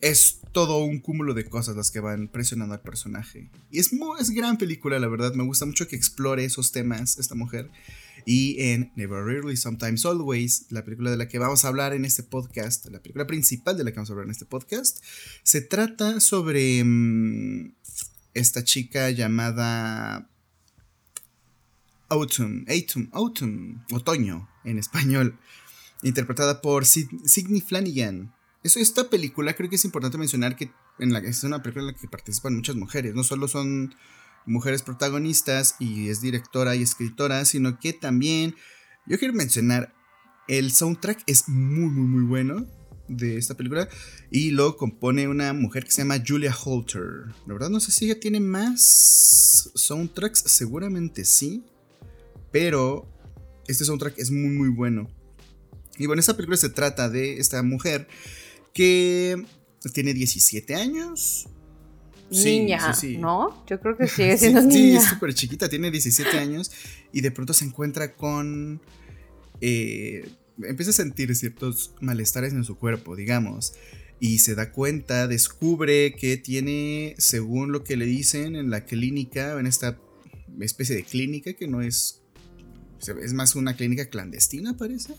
es 0.00 0.40
todo 0.52 0.84
un 0.84 1.00
cúmulo 1.00 1.34
de 1.34 1.46
cosas 1.46 1.76
las 1.76 1.90
que 1.90 2.00
van 2.00 2.28
presionando 2.28 2.74
al 2.74 2.82
personaje. 2.82 3.50
Y 3.70 3.78
es, 3.78 3.92
muy, 3.92 4.20
es 4.20 4.30
gran 4.30 4.58
película, 4.58 4.98
la 4.98 5.08
verdad. 5.08 5.34
Me 5.34 5.44
gusta 5.44 5.66
mucho 5.66 5.88
que 5.88 5.96
explore 5.96 6.44
esos 6.44 6.72
temas 6.72 7.18
esta 7.18 7.34
mujer. 7.34 7.70
Y 8.24 8.60
en 8.60 8.92
Never 8.96 9.24
Really, 9.24 9.56
Sometimes 9.56 10.04
Always, 10.04 10.66
la 10.70 10.84
película 10.84 11.10
de 11.10 11.16
la 11.16 11.28
que 11.28 11.38
vamos 11.38 11.64
a 11.64 11.68
hablar 11.68 11.94
en 11.94 12.04
este 12.04 12.22
podcast, 12.22 12.86
la 12.86 13.00
película 13.00 13.26
principal 13.26 13.76
de 13.76 13.84
la 13.84 13.92
que 13.92 13.96
vamos 13.96 14.10
a 14.10 14.12
hablar 14.14 14.26
en 14.26 14.32
este 14.32 14.46
podcast, 14.46 14.98
se 15.44 15.60
trata 15.60 16.18
sobre 16.18 16.82
mm, 16.82 17.74
esta 18.36 18.62
chica 18.64 19.10
llamada 19.10 20.28
Autumn, 22.08 22.64
Autumn, 22.68 23.08
Autumn, 23.12 23.84
Otoño 23.92 24.48
en 24.64 24.78
español. 24.78 25.38
interpretada 26.02 26.60
por 26.60 26.84
Sidney 26.84 27.60
Flanagan. 27.60 28.32
Eso, 28.62 28.78
esta 28.78 29.08
película 29.08 29.54
creo 29.54 29.70
que 29.70 29.76
es 29.76 29.84
importante 29.84 30.18
mencionar 30.18 30.56
que 30.56 30.70
es 30.98 31.44
una 31.44 31.62
película 31.62 31.88
en 31.88 31.94
la 31.94 31.98
que 31.98 32.08
participan 32.08 32.54
muchas 32.54 32.76
mujeres. 32.76 33.14
No 33.14 33.24
solo 33.24 33.48
son 33.48 33.94
mujeres 34.44 34.82
protagonistas 34.82 35.76
y 35.78 36.08
es 36.08 36.20
directora 36.20 36.76
y 36.76 36.82
escritora, 36.82 37.44
sino 37.44 37.78
que 37.80 37.92
también 37.92 38.54
yo 39.06 39.18
quiero 39.18 39.34
mencionar 39.34 39.94
el 40.48 40.72
soundtrack 40.72 41.22
es 41.26 41.48
muy 41.48 41.90
muy 41.90 42.06
muy 42.06 42.24
bueno 42.24 42.66
de 43.08 43.36
esta 43.36 43.54
película 43.54 43.88
y 44.30 44.50
lo 44.50 44.76
compone 44.76 45.28
una 45.28 45.52
mujer 45.52 45.84
que 45.84 45.90
se 45.90 46.02
llama 46.02 46.22
Julia 46.26 46.54
Holter. 46.64 47.26
La 47.46 47.54
verdad 47.54 47.70
no 47.70 47.80
sé 47.80 47.92
si 47.92 48.06
ella 48.06 48.18
tiene 48.18 48.40
más 48.40 49.70
soundtracks, 49.74 50.40
seguramente 50.46 51.24
sí, 51.24 51.64
pero 52.50 53.06
este 53.68 53.84
soundtrack 53.84 54.18
es 54.18 54.30
muy 54.30 54.50
muy 54.50 54.68
bueno. 54.68 55.08
Y 55.98 56.06
bueno, 56.06 56.20
esta 56.20 56.36
película 56.36 56.56
se 56.56 56.68
trata 56.68 57.08
de 57.08 57.38
esta 57.38 57.62
mujer 57.62 58.08
que 58.74 59.42
tiene 59.92 60.12
17 60.12 60.74
años. 60.74 61.48
Niña, 62.30 62.92
¿no? 63.18 63.64
Yo 63.66 63.80
creo 63.80 63.96
que 63.96 64.08
sigue 64.08 64.36
siendo 64.36 64.60
niña. 64.62 64.72
Sí, 64.72 64.96
es 64.96 65.04
súper 65.04 65.32
chiquita, 65.32 65.68
tiene 65.68 65.90
17 65.90 66.38
años 66.38 66.70
y 67.12 67.20
de 67.20 67.30
pronto 67.30 67.52
se 67.52 67.64
encuentra 67.64 68.14
con... 68.14 68.80
Eh, 69.60 70.28
empieza 70.62 70.90
a 70.90 70.94
sentir 70.94 71.34
ciertos 71.34 71.94
malestares 72.00 72.52
en 72.52 72.64
su 72.64 72.76
cuerpo, 72.76 73.16
digamos. 73.16 73.74
Y 74.18 74.38
se 74.38 74.54
da 74.54 74.72
cuenta, 74.72 75.26
descubre 75.26 76.14
que 76.14 76.36
tiene, 76.36 77.14
según 77.18 77.72
lo 77.72 77.84
que 77.84 77.96
le 77.96 78.06
dicen 78.06 78.56
en 78.56 78.70
la 78.70 78.84
clínica, 78.84 79.58
en 79.58 79.66
esta 79.66 79.98
especie 80.60 80.96
de 80.96 81.04
clínica 81.04 81.52
que 81.52 81.68
no 81.68 81.82
es... 81.82 82.22
Es 83.22 83.34
más 83.34 83.54
una 83.54 83.76
clínica 83.76 84.06
clandestina, 84.06 84.76
parece. 84.76 85.14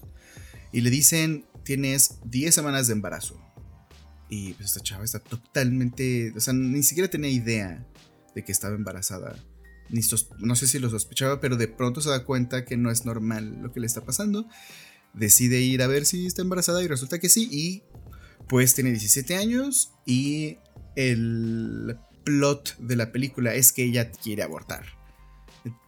Y 0.74 0.82
le 0.82 0.89
dicen, 0.89 1.46
tienes 1.63 2.15
10 2.25 2.56
semanas 2.56 2.88
de 2.88 2.94
embarazo. 2.94 3.39
Y 4.29 4.53
pues 4.53 4.70
esta 4.70 4.82
chava 4.82 5.06
está 5.06 5.20
totalmente, 5.20 6.34
o 6.36 6.39
sea, 6.39 6.53
ni 6.53 6.84
siquiera 6.84 7.10
tenía 7.10 7.29
idea 7.29 7.88
de 8.36 8.44
que 8.44 8.51
estaba 8.51 8.75
embarazada. 8.75 9.38
No 10.39 10.56
sé 10.56 10.67
si 10.67 10.79
lo 10.79 10.89
sospechaba, 10.89 11.39
pero 11.39 11.56
de 11.56 11.67
pronto 11.67 12.01
se 12.01 12.10
da 12.10 12.25
cuenta 12.25 12.65
que 12.65 12.75
no 12.75 12.91
es 12.91 13.06
normal 13.06 13.60
lo 13.62 13.72
que 13.72 13.79
le 13.79 13.86
está 13.86 14.03
pasando. 14.03 14.50
Decide 15.17 15.62
ir 15.62 15.81
a 15.81 15.88
ver 15.88 16.05
si 16.05 16.27
está 16.27 16.41
embarazada 16.41 16.83
y 16.83 16.88
resulta 16.88 17.19
que 17.19 17.29
sí. 17.29 17.50
Y 17.51 17.83
pues 18.47 18.75
tiene 18.75 18.91
17 18.91 19.36
años 19.36 19.91
y 20.05 20.57
el 20.95 21.97
plot 22.24 22.77
de 22.77 22.95
la 22.95 23.12
película 23.12 23.55
es 23.55 23.71
que 23.71 23.83
ella 23.83 24.12
quiere 24.12 24.43
abortar. 24.43 24.86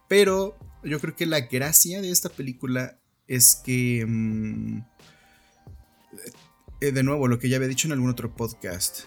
Pero 0.08 0.58
yo 0.84 1.00
creo 1.00 1.16
que 1.16 1.26
la 1.26 1.42
gracia 1.42 2.02
de 2.02 2.12
esta 2.12 2.30
película 2.30 3.00
es 3.28 3.56
que... 3.56 4.06
Mm, 4.08 4.82
eh, 6.82 6.92
de 6.92 7.04
nuevo, 7.04 7.28
lo 7.28 7.40
que 7.40 7.50
ya 7.50 7.58
había 7.58 7.68
dicho 7.68 7.88
en 7.88 7.92
algún 7.92 8.10
otro 8.10 8.36
podcast. 8.36 9.02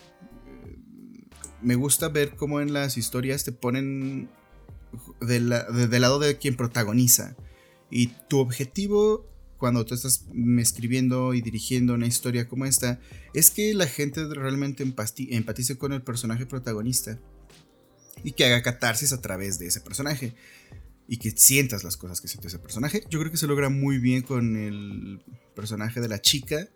Eh, 0.46 1.26
me 1.62 1.74
gusta 1.74 2.08
ver 2.08 2.36
cómo 2.36 2.60
en 2.60 2.72
las 2.72 2.96
historias 2.96 3.44
te 3.44 3.52
ponen 3.52 4.28
del 5.20 5.48
lado 5.48 6.18
de 6.18 6.38
quien 6.38 6.56
protagoniza. 6.56 7.34
Y 7.90 8.08
tu 8.28 8.38
objetivo 8.38 9.31
cuando 9.62 9.86
tú 9.86 9.94
estás 9.94 10.26
escribiendo 10.58 11.34
y 11.34 11.40
dirigiendo 11.40 11.94
una 11.94 12.08
historia 12.08 12.48
como 12.48 12.66
esta 12.66 12.98
es 13.32 13.52
que 13.52 13.72
la 13.74 13.86
gente 13.86 14.24
realmente 14.34 14.82
empatice 14.82 15.78
con 15.78 15.92
el 15.92 16.02
personaje 16.02 16.46
protagonista 16.46 17.20
y 18.24 18.32
que 18.32 18.44
haga 18.44 18.60
catarsis 18.60 19.12
a 19.12 19.20
través 19.20 19.60
de 19.60 19.68
ese 19.68 19.80
personaje 19.80 20.34
y 21.06 21.18
que 21.18 21.30
sientas 21.30 21.84
las 21.84 21.96
cosas 21.96 22.20
que 22.20 22.26
siente 22.26 22.48
ese 22.48 22.58
personaje. 22.58 23.04
Yo 23.08 23.20
creo 23.20 23.30
que 23.30 23.36
se 23.36 23.46
logra 23.46 23.68
muy 23.68 23.98
bien 23.98 24.22
con 24.22 24.56
el 24.56 25.22
personaje 25.54 26.00
de 26.00 26.08
la 26.08 26.20
chica 26.20 26.68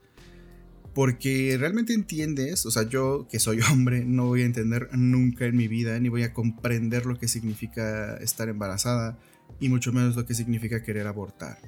porque 0.94 1.56
realmente 1.58 1.92
entiendes, 1.92 2.66
o 2.66 2.70
sea, 2.70 2.88
yo 2.88 3.26
que 3.28 3.40
soy 3.40 3.58
hombre 3.72 4.04
no 4.04 4.26
voy 4.26 4.42
a 4.42 4.46
entender 4.46 4.90
nunca 4.92 5.46
en 5.46 5.56
mi 5.56 5.66
vida, 5.66 5.98
ni 5.98 6.08
voy 6.08 6.22
a 6.22 6.32
comprender 6.32 7.04
lo 7.04 7.18
que 7.18 7.26
significa 7.26 8.16
estar 8.18 8.48
embarazada, 8.48 9.18
y 9.58 9.70
mucho 9.70 9.92
menos 9.92 10.14
lo 10.14 10.24
que 10.24 10.34
significa 10.34 10.84
querer 10.84 11.08
abortar. 11.08 11.58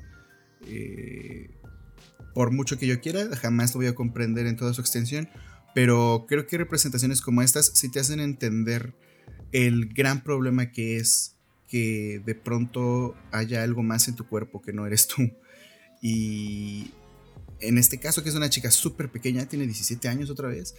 Eh, 0.67 1.51
por 2.35 2.53
mucho 2.53 2.79
que 2.79 2.87
yo 2.87 3.01
quiera, 3.01 3.35
jamás 3.37 3.75
lo 3.75 3.79
voy 3.79 3.87
a 3.89 3.95
comprender 3.95 4.47
en 4.47 4.57
toda 4.57 4.75
su 4.75 4.81
extensión, 4.81 5.29
pero 5.75 6.27
creo 6.29 6.47
que 6.47 6.59
representaciones 6.59 7.21
como 7.21 7.43
estas 7.43 7.73
sí 7.75 7.91
te 7.91 8.01
hacen 8.01 8.21
entender 8.21 8.95
el 9.53 9.93
gran 9.93 10.23
problema 10.23 10.71
que 10.71 10.97
es 10.97 11.37
que 11.69 12.23
de 12.25 12.35
pronto 12.35 13.15
haya 13.31 13.63
algo 13.63 13.83
más 13.83 14.09
en 14.09 14.17
tu 14.17 14.27
cuerpo 14.27 14.63
que 14.63 14.73
no 14.73 14.87
eres 14.87 15.07
tú. 15.07 15.31
Y 16.01 16.91
en 17.61 17.79
este 17.79 17.99
caso 17.99 18.23
que 18.23 18.29
es 18.29 18.35
una 18.35 18.51
chica 18.51 18.71
súper 18.71 19.11
pequeña, 19.11 19.47
tiene 19.47 19.65
17 19.67 20.09
años 20.09 20.31
otra 20.31 20.49
vez, 20.49 20.75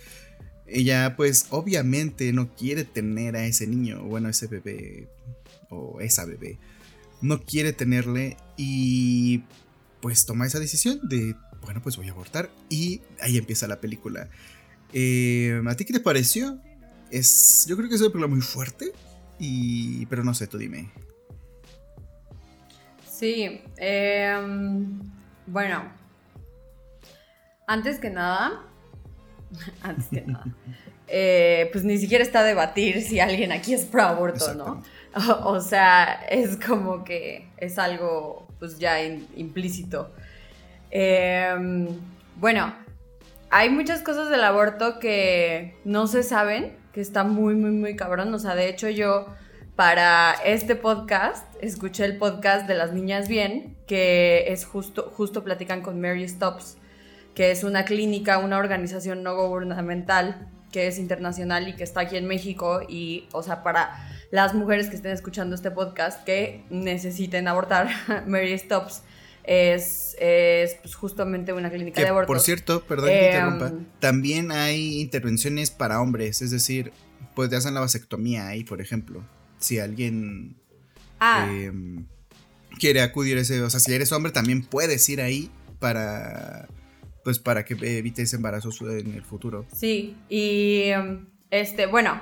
ella 0.66 1.16
pues 1.16 1.48
obviamente 1.50 2.32
no 2.32 2.56
quiere 2.56 2.84
tener 2.84 3.36
a 3.36 3.46
ese 3.46 3.68
niño, 3.68 4.04
bueno, 4.04 4.30
ese 4.30 4.48
bebé 4.48 5.10
o 5.70 6.00
esa 6.00 6.26
bebé, 6.26 6.58
no 7.22 7.44
quiere 7.44 7.74
tenerle 7.74 8.38
y 8.58 9.44
pues 10.02 10.26
toma 10.26 10.46
esa 10.46 10.60
decisión 10.60 11.00
de, 11.04 11.36
bueno, 11.62 11.82
pues 11.82 11.98
voy 11.98 12.08
a 12.08 12.12
abortar 12.12 12.50
y 12.70 13.02
ahí 13.22 13.38
empieza 13.38 13.68
la 13.68 13.80
película. 13.80 14.30
Eh, 14.94 15.62
¿A 15.68 15.76
ti 15.76 15.86
qué 15.86 15.94
te 15.94 16.00
pareció? 16.00 16.60
Es, 17.12 17.66
yo 17.68 17.76
creo 17.76 17.90
que 17.90 17.96
es 17.96 18.02
una 18.02 18.10
película 18.10 18.28
muy 18.28 18.42
fuerte, 18.42 18.94
y, 19.40 20.06
pero 20.08 20.24
no 20.24 20.34
sé, 20.34 20.48
tú 20.48 20.58
dime. 20.58 20.92
Sí, 23.10 23.62
em, 23.78 25.00
bueno, 25.48 25.92
antes 27.68 28.00
que 28.00 28.10
nada, 28.10 28.66
antes 29.82 30.08
que 30.08 30.22
nada, 30.22 30.46
eh, 31.08 31.70
pues 31.72 31.84
ni 31.84 31.98
siquiera 31.98 32.24
está 32.24 32.42
a 32.42 32.44
debatir 32.44 33.02
si 33.02 33.20
alguien 33.20 33.52
aquí 33.52 33.74
es 33.74 33.86
pro 33.86 34.04
aborto, 34.04 34.54
¿no? 34.54 34.84
O, 35.44 35.60
sea, 35.60 36.14
es 36.30 36.56
como 36.58 37.04
que 37.04 37.50
es 37.58 37.80
algo 37.80 38.48
pues 38.60 38.78
ya 38.78 39.02
implícito. 39.04 40.14
Em, 40.92 41.88
bueno, 42.36 42.74
hay 43.50 43.70
muchas 43.70 44.02
cosas 44.02 44.30
del 44.30 44.44
aborto 44.44 45.00
que 45.00 45.76
no 45.86 46.08
se 46.08 46.24
saben, 46.24 46.78
que 46.94 47.02
está 47.02 47.24
muy, 47.24 47.56
muy, 47.56 47.72
muy 47.72 47.96
cabrón. 47.96 48.34
O 48.34 48.40
sea, 48.40 48.56
de 48.56 48.70
hecho 48.70 48.90
yo 48.90 49.28
para 49.76 50.36
este 50.46 50.76
podcast 50.76 51.46
escuché 51.62 52.06
el 52.06 52.18
podcast 52.18 52.68
de 52.68 52.76
las 52.76 52.94
niñas 52.94 53.28
bien, 53.28 53.78
que 53.88 54.46
es 54.48 54.66
justo, 54.66 55.12
justo 55.16 55.44
platican 55.44 55.82
con 55.82 56.02
Mary 56.02 56.28
Stops 56.28 56.78
que 57.40 57.52
es 57.52 57.64
una 57.64 57.86
clínica, 57.86 58.38
una 58.38 58.58
organización 58.58 59.24
no 59.24 59.34
gubernamental 59.34 60.50
que 60.74 60.88
es 60.88 61.00
internacional 61.00 61.70
y 61.70 61.74
que 61.74 61.86
está 61.86 62.02
aquí 62.02 62.18
en 62.18 62.28
México 62.28 62.82
y, 62.86 63.30
o 63.32 63.42
sea, 63.42 63.64
para 63.64 63.96
las 64.32 64.54
mujeres 64.54 64.90
que 64.90 64.96
estén 64.96 65.12
escuchando 65.12 65.56
este 65.56 65.72
podcast 65.72 66.24
que 66.24 66.64
necesiten 66.70 67.48
abortar, 67.48 67.90
Mary 68.28 68.58
Stops 68.58 69.04
es, 69.44 70.16
es 70.20 70.76
pues, 70.76 70.96
justamente 70.96 71.54
una 71.54 71.70
clínica 71.70 72.02
de 72.02 72.08
aborto. 72.08 72.28
Por 72.28 72.40
cierto, 72.40 72.84
perdón 72.84 73.10
que 73.10 73.26
interrumpa, 73.26 73.74
también 74.00 74.52
hay 74.52 75.02
intervenciones 75.02 75.72
para 75.72 76.02
hombres, 76.02 76.42
es 76.42 76.52
decir, 76.52 76.92
pues 77.34 77.50
te 77.50 77.56
hacen 77.56 77.74
la 77.74 77.80
vasectomía 77.80 78.48
ahí, 78.48 78.64
por 78.64 78.82
ejemplo, 78.82 79.24
si 79.58 79.80
alguien 79.80 80.56
ah. 81.20 81.48
em, 81.50 82.06
quiere 82.80 83.02
acudir 83.02 83.38
a 83.38 83.42
ese, 83.42 83.62
o 83.62 83.70
sea, 83.70 83.80
si 83.80 83.94
eres 83.94 84.12
hombre 84.12 84.32
también 84.32 84.64
puedes 84.64 85.08
ir 85.10 85.22
ahí 85.22 85.50
para 85.80 86.68
pues 87.24 87.40
para 87.40 87.66
que 87.66 87.74
evites 87.98 88.34
embarazos 88.34 88.82
en 88.82 89.14
el 89.14 89.24
futuro. 89.24 89.66
Sí, 89.76 90.16
y 90.30 90.84
em, 90.86 91.28
este, 91.52 91.86
bueno, 91.86 92.22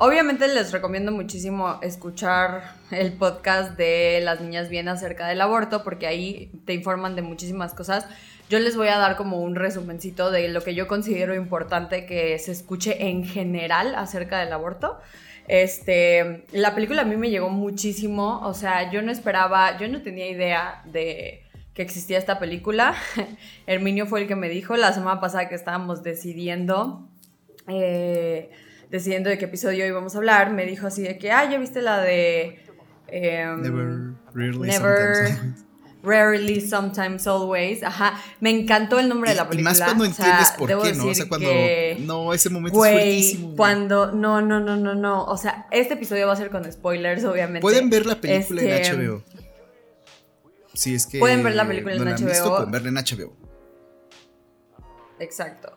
obviamente 0.00 0.48
les 0.48 0.72
recomiendo 0.72 1.12
muchísimo 1.12 1.78
escuchar 1.82 2.74
el 2.90 3.12
podcast 3.12 3.76
de 3.76 4.20
Las 4.22 4.40
Niñas 4.40 4.70
Bien 4.70 4.88
acerca 4.88 5.28
del 5.28 5.42
aborto, 5.42 5.84
porque 5.84 6.06
ahí 6.06 6.50
te 6.64 6.72
informan 6.72 7.16
de 7.16 7.22
muchísimas 7.22 7.74
cosas. 7.74 8.06
Yo 8.48 8.58
les 8.58 8.76
voy 8.76 8.88
a 8.88 8.96
dar 8.96 9.16
como 9.16 9.42
un 9.42 9.56
resumencito 9.56 10.30
de 10.30 10.48
lo 10.48 10.62
que 10.62 10.74
yo 10.74 10.88
considero 10.88 11.34
importante 11.34 12.06
que 12.06 12.38
se 12.38 12.50
escuche 12.50 13.08
en 13.08 13.24
general 13.24 13.94
acerca 13.94 14.38
del 14.38 14.54
aborto. 14.54 14.98
Este, 15.48 16.44
la 16.52 16.74
película 16.74 17.02
a 17.02 17.04
mí 17.04 17.16
me 17.16 17.28
llegó 17.28 17.50
muchísimo, 17.50 18.40
o 18.42 18.54
sea, 18.54 18.90
yo 18.90 19.02
no 19.02 19.12
esperaba, 19.12 19.76
yo 19.76 19.86
no 19.88 20.00
tenía 20.00 20.30
idea 20.30 20.82
de 20.86 21.42
que 21.74 21.82
existía 21.82 22.16
esta 22.16 22.38
película. 22.38 22.94
Herminio 23.66 24.06
fue 24.06 24.22
el 24.22 24.28
que 24.28 24.36
me 24.36 24.48
dijo 24.48 24.76
la 24.78 24.94
semana 24.94 25.20
pasada 25.20 25.50
que 25.50 25.54
estábamos 25.54 26.02
decidiendo, 26.02 27.06
eh, 27.68 28.50
decidiendo 28.90 29.30
de 29.30 29.38
qué 29.38 29.46
episodio 29.46 29.86
íbamos 29.86 30.14
a 30.14 30.18
hablar. 30.18 30.52
Me 30.52 30.66
dijo 30.66 30.86
así 30.86 31.02
de 31.02 31.18
que, 31.18 31.30
ah, 31.30 31.48
ya 31.50 31.58
viste 31.58 31.82
la 31.82 32.00
de... 32.00 32.58
Em, 33.08 33.62
never, 33.62 34.14
rarely, 34.34 34.72
sometimes. 34.72 35.64
Rarely, 36.02 36.60
sometimes, 36.60 37.26
always. 37.26 37.82
Ajá. 37.82 38.20
Me 38.40 38.50
encantó 38.50 38.98
el 38.98 39.08
nombre 39.08 39.30
de 39.30 39.36
la 39.36 39.48
película. 39.48 39.70
Y 39.70 39.78
más 39.78 39.82
cuando 39.82 40.04
entiendes 40.04 40.52
por 40.56 40.68
qué, 40.68 40.92
¿no? 40.94 41.06
O 41.06 41.14
sea, 41.14 41.28
cuando. 41.28 41.50
no, 42.00 42.32
ese 42.32 42.48
momento 42.48 42.84
es 42.84 42.92
fuertísimo. 42.92 43.56
Cuando. 43.56 44.12
No, 44.12 44.40
no, 44.40 44.60
no, 44.60 44.76
no, 44.76 44.94
no. 44.94 45.24
O 45.24 45.36
sea, 45.36 45.66
este 45.70 45.94
episodio 45.94 46.26
va 46.26 46.32
a 46.32 46.36
ser 46.36 46.50
con 46.50 46.70
spoilers, 46.70 47.24
obviamente. 47.24 47.60
Pueden 47.60 47.90
ver 47.90 48.06
la 48.06 48.20
película 48.20 48.62
en 48.62 48.98
HBO. 48.98 49.22
Este, 50.72 51.18
Pueden 51.18 51.42
ver 51.42 51.54
la 51.54 51.66
película 51.66 51.94
en 51.94 52.02
HBO. 52.04 52.56
pueden 52.56 52.70
verla 52.70 52.88
en 52.88 52.94
HBO. 52.94 53.36
exacto. 55.18 55.76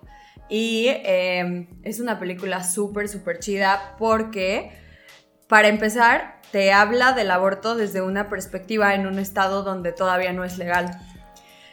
Y 0.53 0.85
em, 0.87 1.65
es 1.81 1.99
una 1.99 2.19
película 2.19 2.63
súper, 2.63 3.09
súper 3.09 3.39
chida 3.39 3.95
porque, 3.97 4.69
para 5.47 5.67
empezar, 5.67 6.41
te 6.51 6.71
habla 6.71 7.13
del 7.13 7.31
aborto 7.31 7.75
desde 7.75 8.03
una 8.03 8.29
perspectiva 8.29 8.93
en 8.93 9.07
un 9.07 9.17
estado 9.17 9.63
donde 9.63 9.93
todavía 9.93 10.31
no 10.31 10.43
es 10.43 10.59
legal. 10.59 10.91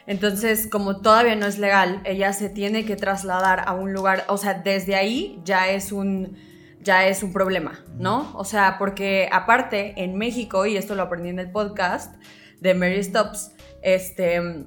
Entonces, 0.07 0.65
como 0.65 0.99
todavía 0.99 1.35
no 1.35 1.45
es 1.45 1.59
legal, 1.59 2.01
ella 2.05 2.33
se 2.33 2.49
tiene 2.49 2.83
que 2.83 2.95
trasladar 2.95 3.65
a 3.67 3.73
un 3.73 3.93
lugar, 3.93 4.25
o 4.27 4.37
sea, 4.37 4.55
desde 4.55 4.95
ahí 4.95 5.39
ya 5.45 5.69
es 5.69 5.91
un 5.91 6.35
ya 6.79 7.05
es 7.05 7.21
un 7.21 7.33
problema, 7.33 7.85
¿no? 7.99 8.35
O 8.35 8.43
sea, 8.43 8.77
porque 8.79 9.29
aparte 9.31 9.93
en 9.97 10.15
México, 10.15 10.65
y 10.65 10.75
esto 10.75 10.95
lo 10.95 11.03
aprendí 11.03 11.29
en 11.29 11.37
el 11.37 11.51
podcast 11.51 12.15
de 12.59 12.73
Mary 12.73 13.03
Stops, 13.03 13.51
este, 13.83 14.65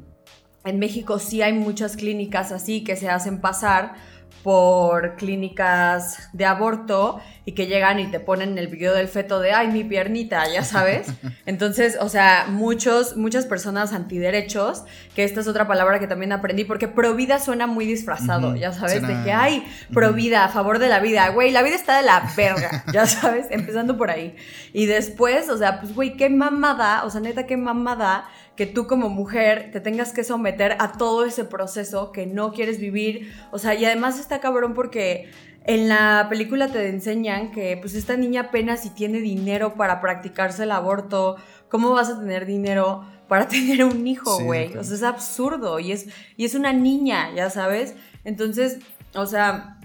en 0.64 0.78
México 0.78 1.18
sí 1.18 1.42
hay 1.42 1.52
muchas 1.52 1.96
clínicas 1.96 2.52
así 2.52 2.84
que 2.84 2.96
se 2.96 3.08
hacen 3.08 3.40
pasar 3.40 3.94
por 4.44 5.16
clínicas 5.16 6.28
de 6.34 6.44
aborto 6.44 7.18
y 7.46 7.52
que 7.52 7.66
llegan 7.66 7.98
y 7.98 8.10
te 8.10 8.20
ponen 8.20 8.58
el 8.58 8.68
video 8.68 8.94
del 8.94 9.08
feto 9.08 9.40
de, 9.40 9.52
ay, 9.52 9.68
mi 9.68 9.84
piernita, 9.84 10.46
ya 10.52 10.62
sabes. 10.62 11.06
Entonces, 11.46 11.96
o 11.98 12.10
sea, 12.10 12.46
muchos, 12.50 13.16
muchas 13.16 13.46
personas 13.46 13.94
antiderechos, 13.94 14.84
que 15.14 15.24
esta 15.24 15.40
es 15.40 15.48
otra 15.48 15.66
palabra 15.66 15.98
que 15.98 16.06
también 16.06 16.30
aprendí, 16.32 16.64
porque 16.64 16.88
provida 16.88 17.38
suena 17.38 17.66
muy 17.66 17.86
disfrazado, 17.86 18.54
ya 18.54 18.72
sabes, 18.72 19.00
de 19.00 19.22
que, 19.24 19.32
ay, 19.32 19.64
provida, 19.94 20.44
a 20.44 20.48
favor 20.50 20.78
de 20.78 20.88
la 20.88 21.00
vida, 21.00 21.30
güey, 21.30 21.50
la 21.50 21.62
vida 21.62 21.76
está 21.76 21.96
de 21.96 22.02
la 22.02 22.30
verga, 22.36 22.84
ya 22.92 23.06
sabes, 23.06 23.46
empezando 23.48 23.96
por 23.96 24.10
ahí. 24.10 24.36
Y 24.74 24.84
después, 24.84 25.48
o 25.48 25.56
sea, 25.56 25.80
pues, 25.80 25.94
güey, 25.94 26.18
qué 26.18 26.28
mamada, 26.28 27.04
o 27.04 27.10
sea, 27.10 27.22
neta, 27.22 27.46
qué 27.46 27.56
mamada 27.56 28.26
que 28.56 28.66
tú 28.66 28.86
como 28.86 29.08
mujer 29.08 29.70
te 29.72 29.80
tengas 29.80 30.12
que 30.12 30.22
someter 30.22 30.76
a 30.78 30.92
todo 30.92 31.24
ese 31.24 31.44
proceso 31.44 32.12
que 32.12 32.26
no 32.26 32.52
quieres 32.52 32.78
vivir. 32.78 33.32
O 33.50 33.58
sea, 33.58 33.74
y 33.74 33.84
además 33.84 34.18
está 34.18 34.40
cabrón 34.40 34.74
porque 34.74 35.30
en 35.64 35.88
la 35.88 36.26
película 36.28 36.68
te 36.68 36.88
enseñan 36.88 37.50
que 37.50 37.76
pues 37.76 37.94
esta 37.94 38.16
niña 38.16 38.42
apenas 38.42 38.82
si 38.82 38.90
tiene 38.90 39.18
dinero 39.20 39.74
para 39.74 40.00
practicarse 40.00 40.64
el 40.64 40.72
aborto, 40.72 41.36
¿cómo 41.68 41.90
vas 41.90 42.10
a 42.10 42.18
tener 42.18 42.46
dinero 42.46 43.04
para 43.28 43.48
tener 43.48 43.84
un 43.84 44.06
hijo, 44.06 44.38
güey? 44.44 44.76
o 44.76 44.84
sea, 44.84 44.94
es 44.94 45.02
absurdo 45.02 45.80
y 45.80 45.92
es, 45.92 46.08
y 46.36 46.44
es 46.44 46.54
una 46.54 46.72
niña, 46.72 47.34
ya 47.34 47.50
sabes. 47.50 47.96
Entonces, 48.24 48.78
o 49.14 49.26
sea, 49.26 49.80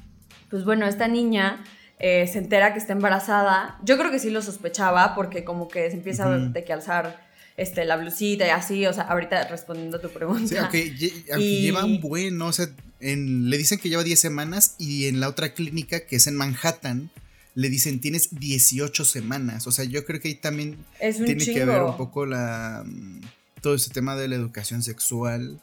pues 0.49 0.63
bueno, 0.65 0.85
esta 0.85 1.07
niña... 1.07 1.63
Eh, 2.01 2.27
se 2.27 2.39
entera 2.39 2.71
que 2.71 2.79
está 2.79 2.93
embarazada. 2.93 3.77
Yo 3.83 3.97
creo 3.97 4.09
que 4.09 4.19
sí 4.19 4.29
lo 4.29 4.41
sospechaba 4.41 5.15
porque 5.15 5.43
como 5.43 5.67
que 5.67 5.91
se 5.91 5.97
empieza 5.97 6.27
a 6.27 6.37
de 6.37 6.63
que 6.63 6.71
alzar 6.71 7.28
este, 7.59 7.85
la 7.85 7.97
blusita 7.97 8.47
y 8.47 8.49
así, 8.49 8.85
o 8.85 8.93
sea, 8.93 9.03
ahorita 9.03 9.47
respondiendo 9.47 9.97
a 9.97 10.01
tu 10.01 10.09
pregunta. 10.09 10.47
Sí, 10.47 10.55
aunque, 10.57 10.91
lleva 10.91 11.83
un 11.83 11.99
buen. 11.99 12.41
O 12.41 12.51
sea, 12.51 12.69
le 12.99 13.57
dicen 13.57 13.79
que 13.79 13.89
lleva 13.89 14.03
10 14.03 14.19
semanas 14.19 14.75
y 14.77 15.07
en 15.07 15.19
la 15.19 15.27
otra 15.27 15.53
clínica, 15.53 16.05
que 16.05 16.15
es 16.15 16.27
en 16.27 16.35
Manhattan, 16.35 17.09
le 17.55 17.69
dicen 17.69 17.99
tienes 17.99 18.39
18 18.39 19.03
semanas. 19.05 19.67
O 19.67 19.71
sea, 19.71 19.85
yo 19.85 20.05
creo 20.05 20.21
que 20.21 20.29
ahí 20.29 20.35
también 20.35 20.77
tiene 20.99 21.43
que 21.43 21.65
ver 21.65 21.81
un 21.83 21.97
poco 21.97 22.25
la 22.25 22.83
mm, 22.85 23.21
todo 23.61 23.75
ese 23.75 23.89
tema 23.89 24.15
de 24.15 24.27
la 24.27 24.35
educación 24.35 24.81
sexual 24.81 25.59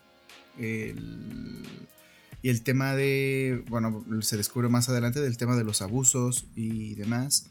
y 0.59 2.49
el 2.49 2.63
tema 2.63 2.95
de, 2.95 3.65
bueno, 3.69 4.05
se 4.21 4.37
descubre 4.37 4.69
más 4.69 4.89
adelante 4.89 5.21
del 5.21 5.37
tema 5.37 5.57
de 5.57 5.65
los 5.65 5.83
abusos 5.83 6.47
y 6.55 6.95
demás. 6.95 7.47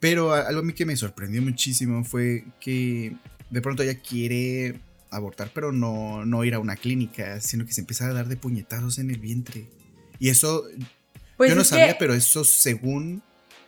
Pero 0.00 0.32
algo 0.32 0.60
a 0.60 0.64
mí 0.64 0.72
que 0.72 0.86
me 0.86 0.96
sorprendió 0.96 1.42
muchísimo 1.42 2.04
fue 2.04 2.44
que 2.58 3.14
de 3.50 3.60
pronto 3.60 3.82
ella 3.82 4.00
quiere 4.00 4.80
abortar, 5.10 5.50
pero 5.52 5.72
no, 5.72 6.24
no 6.24 6.44
ir 6.44 6.54
a 6.54 6.58
una 6.58 6.76
clínica, 6.76 7.40
sino 7.40 7.66
que 7.66 7.72
se 7.72 7.80
empieza 7.80 8.06
a 8.06 8.12
dar 8.12 8.28
de 8.28 8.36
puñetazos 8.36 8.98
en 8.98 9.10
el 9.10 9.18
vientre. 9.18 9.66
Y 10.18 10.28
eso, 10.28 10.64
pues 11.36 11.50
yo 11.50 11.56
no 11.56 11.64
sabía, 11.64 11.98
pero 11.98 12.14
eso 12.14 12.44
según, 12.44 13.22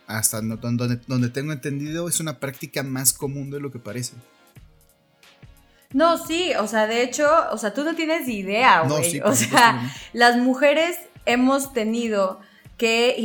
hasta 0.07 0.41
donde, 0.41 0.99
donde 1.07 1.29
tengo 1.29 1.51
entendido, 1.51 2.07
es 2.07 2.19
una 2.19 2.39
práctica 2.39 2.83
más 2.83 3.13
común 3.13 3.51
de 3.51 3.59
lo 3.59 3.71
que 3.71 3.79
parece. 3.79 4.13
No, 5.91 6.17
sí, 6.25 6.53
o 6.59 6.67
sea, 6.67 6.87
de 6.87 7.03
hecho, 7.03 7.27
o 7.51 7.57
sea, 7.57 7.73
tú 7.73 7.83
no 7.83 7.95
tienes 7.95 8.27
idea, 8.27 8.81
güey. 8.81 9.21
o 9.21 9.35
sea, 9.35 9.91
las 10.13 10.37
mujeres 10.37 10.97
hemos 11.25 11.73
tenido 11.73 12.39
que 12.83 13.15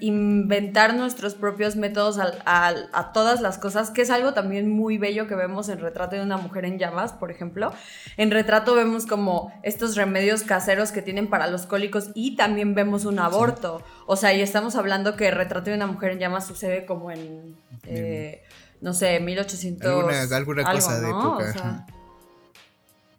inventar 0.00 0.96
nuestros 0.96 1.34
propios 1.36 1.76
métodos 1.76 2.18
a, 2.18 3.12
todas 3.14 3.40
las 3.40 3.58
cosas, 3.58 3.90
que 3.90 4.02
es 4.02 4.10
algo 4.10 4.34
también 4.34 4.68
muy 4.68 4.98
bello 4.98 5.28
que 5.28 5.36
vemos 5.36 5.68
en 5.68 5.78
Retrato 5.78 6.16
de 6.16 6.22
una 6.22 6.36
mujer 6.36 6.64
en 6.64 6.80
llamas, 6.80 7.12
por 7.12 7.30
ejemplo. 7.30 7.72
En 8.16 8.32
Retrato 8.32 8.74
vemos 8.74 9.06
como 9.06 9.52
estos 9.62 9.94
remedios 9.94 10.42
caseros 10.42 10.90
que 10.90 11.00
tienen 11.00 11.30
para 11.30 11.46
los 11.46 11.64
cólicos 11.64 12.10
y 12.16 12.34
también 12.34 12.74
vemos 12.74 13.04
un 13.04 13.20
aborto. 13.20 13.84
O 14.06 14.16
sea, 14.16 14.34
y 14.34 14.40
estamos 14.40 14.74
hablando 14.74 15.14
que 15.14 15.30
Retrato 15.30 15.70
de 15.70 15.76
una 15.76 15.86
mujer 15.86 16.10
en 16.10 16.18
llamas 16.18 16.48
sucede 16.48 16.84
como 16.84 17.12
en, 17.12 17.56
eh, 17.84 18.42
no 18.80 18.94
sé, 18.94 19.20
1800... 19.20 19.86
Alguna, 19.86 20.22
alguna 20.22 20.72
cosa 20.72 21.00
de 21.00 21.08
época. 21.08 21.86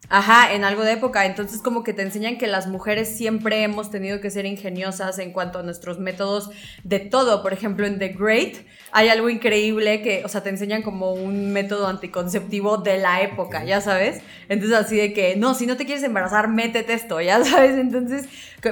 Ajá, 0.10 0.54
en 0.54 0.64
algo 0.64 0.84
de 0.84 0.94
época. 0.94 1.26
Entonces 1.26 1.62
como 1.62 1.84
que 1.84 1.94
te 1.94 2.02
enseñan 2.02 2.38
que 2.38 2.48
las 2.48 2.68
mujeres 2.68 3.16
siempre 3.16 3.64
hemos 3.64 3.90
tenido 3.90 4.22
que 4.22 4.30
ser 4.30 4.46
ingeniosas 4.46 5.20
en 5.20 5.32
cuanto 5.32 5.60
a 5.60 5.64
nuestros 5.64 6.00
métodos 6.00 6.50
de 6.84 7.00
todo. 7.00 7.42
Por 7.42 7.54
ejemplo, 7.54 7.86
en 7.88 7.98
The 8.00 8.10
Great 8.10 8.58
hay 8.92 9.10
algo 9.10 9.30
increíble 9.30 10.02
que, 10.02 10.24
o 10.24 10.30
sea, 10.30 10.44
te 10.44 10.50
enseñan 10.50 10.84
como 10.84 11.14
un 11.14 11.52
método 11.52 11.88
anticonceptivo 11.88 12.78
de 12.78 12.98
la 12.98 13.22
época, 13.22 13.64
ya 13.66 13.82
sabes. 13.82 14.22
Entonces 14.48 14.78
así 14.78 14.96
de 14.98 15.14
que, 15.14 15.36
no, 15.36 15.54
si 15.54 15.66
no 15.66 15.76
te 15.76 15.86
quieres 15.86 16.04
embarazar, 16.04 16.48
métete 16.50 16.94
esto, 16.94 17.20
ya 17.20 17.44
sabes. 17.44 17.76
Entonces 17.78 18.28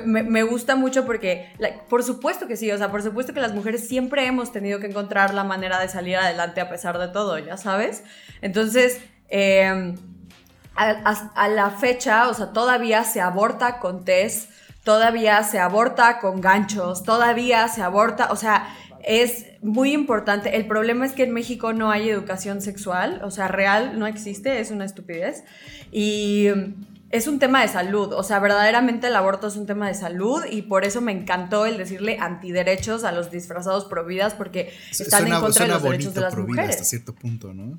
me, 0.05 0.43
gusta 0.43 0.75
mucho 0.75 1.05
porque, 1.05 1.49
por 1.89 2.03
supuesto 2.03 2.47
que 2.47 2.57
sí, 2.57 2.71
o 2.71 2.77
sea, 2.77 2.91
por 2.91 3.01
supuesto 3.01 3.33
que 3.33 3.39
las 3.39 3.53
mujeres 3.53 3.87
siempre 3.87 4.25
hemos 4.25 4.51
tenido 4.51 4.79
que 4.79 4.87
encontrar 4.87 5.33
la 5.33 5.43
manera 5.43 5.79
de 5.79 5.87
salir 5.87 6.15
adelante 6.15 6.61
a 6.61 6.69
pesar 6.69 6.99
de 6.99 7.07
todo, 7.07 7.39
ya 7.39 7.57
sabes. 7.57 8.03
Entonces... 8.41 8.99
Eh, 9.29 9.95
a, 10.75 11.47
la 11.49 11.69
fecha, 11.69 12.29
o 12.29 12.33
sea, 12.33 12.51
todavía 12.53 13.03
se 13.03 13.21
aborta 13.21 13.79
con 13.79 14.05
test, 14.05 14.49
todavía 14.83 15.43
se 15.43 15.59
aborta 15.59 16.19
con 16.19 16.41
ganchos, 16.41 17.03
todavía 17.03 17.67
se 17.67 17.81
aborta, 17.81 18.31
o 18.31 18.35
sea, 18.35 18.75
es 19.03 19.45
muy 19.61 19.93
importante. 19.93 20.55
El 20.55 20.67
problema 20.67 21.05
es 21.05 21.13
que 21.13 21.23
en 21.23 21.31
México 21.31 21.73
no 21.73 21.91
hay 21.91 22.09
educación 22.09 22.61
sexual, 22.61 23.21
o 23.23 23.31
sea, 23.31 23.47
real 23.47 23.99
no 23.99 24.07
existe, 24.07 24.59
es 24.59 24.71
una 24.71 24.85
estupidez. 24.85 25.43
Y 25.91 26.47
es 27.13 27.27
un 27.27 27.37
tema 27.37 27.61
de 27.61 27.67
salud, 27.67 28.11
o 28.11 28.23
sea, 28.23 28.39
verdaderamente 28.39 29.05
el 29.05 29.15
aborto 29.15 29.45
es 29.45 29.55
un 29.55 29.67
tema 29.67 29.87
de 29.87 29.93
salud 29.93 30.43
y 30.49 30.63
por 30.63 30.83
eso 30.83 30.99
me 30.99 31.11
encantó 31.11 31.67
el 31.67 31.77
decirle 31.77 32.17
antiderechos 32.19 33.03
a 33.03 33.11
los 33.11 33.29
disfrazados 33.29 33.85
providas 33.85 34.33
porque 34.33 34.73
están 34.89 35.27
en 35.27 35.39
contra 35.39 35.67
de 35.67 35.73
los 35.73 35.83
derechos 35.83 36.15
de 36.15 36.21
las 36.21 36.35
mujeres. 36.35 36.71
Hasta 36.71 36.83
cierto 36.85 37.13
punto, 37.13 37.53
¿no? 37.53 37.77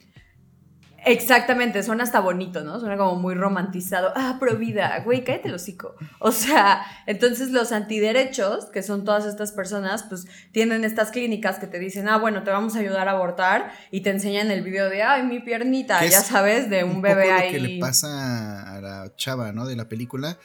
Exactamente, 1.06 1.82
suena 1.82 2.04
hasta 2.04 2.20
bonito, 2.20 2.64
¿no? 2.64 2.80
Suena 2.80 2.96
como 2.96 3.16
muy 3.16 3.34
romantizado. 3.34 4.12
Ah, 4.16 4.38
pro 4.40 4.56
vida, 4.56 5.02
güey, 5.04 5.22
cállate 5.22 5.48
el 5.48 5.54
hocico. 5.54 5.94
O 6.18 6.32
sea, 6.32 6.82
entonces 7.06 7.50
los 7.50 7.72
antiderechos, 7.72 8.66
que 8.66 8.82
son 8.82 9.04
todas 9.04 9.26
estas 9.26 9.52
personas, 9.52 10.04
pues 10.04 10.26
tienen 10.52 10.84
estas 10.84 11.10
clínicas 11.10 11.58
que 11.58 11.66
te 11.66 11.78
dicen, 11.78 12.08
ah, 12.08 12.16
bueno, 12.16 12.42
te 12.42 12.50
vamos 12.50 12.74
a 12.76 12.78
ayudar 12.78 13.08
a 13.08 13.12
abortar 13.12 13.72
y 13.90 14.00
te 14.00 14.10
enseñan 14.10 14.50
el 14.50 14.62
video 14.62 14.88
de, 14.88 15.02
ay, 15.02 15.24
mi 15.24 15.40
piernita, 15.40 16.04
ya 16.06 16.20
sabes, 16.20 16.70
de 16.70 16.84
un, 16.84 17.02
bebé 17.02 17.30
ahí. 17.32 17.52
Lo 17.52 17.62
que 17.62 17.74
le 17.74 17.80
pasa 17.80 18.76
a 18.76 18.80
la 18.80 19.16
chava, 19.16 19.52
¿no? 19.52 19.66
De 19.66 19.76
la 19.76 19.88
película. 19.88 20.38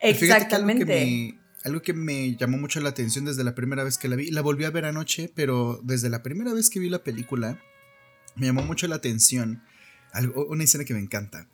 Exactamente. 0.00 1.38
algo 1.64 1.82
que 1.82 1.92
me 1.92 2.34
llamó 2.36 2.58
mucho 2.58 2.80
la 2.80 2.88
atención 2.88 3.24
desde 3.24 3.44
la 3.44 3.54
primera 3.54 3.84
vez 3.84 3.98
que 3.98 4.08
la 4.08 4.16
vi, 4.16 4.30
la 4.30 4.40
volví 4.40 4.64
a 4.64 4.70
ver 4.70 4.86
anoche, 4.86 5.30
pero 5.34 5.80
desde 5.84 6.08
la 6.08 6.22
primera 6.22 6.52
vez 6.52 6.68
que 6.68 6.80
vi 6.80 6.88
la 6.88 7.04
película, 7.04 7.60
me 8.34 8.46
llamó 8.46 8.62
mucho 8.62 8.88
la 8.88 8.96
atención 8.96 9.62
algo, 10.18 10.46
una 10.46 10.64
escena 10.64 10.84
que 10.84 10.94
me 10.94 11.00
encanta. 11.00 11.46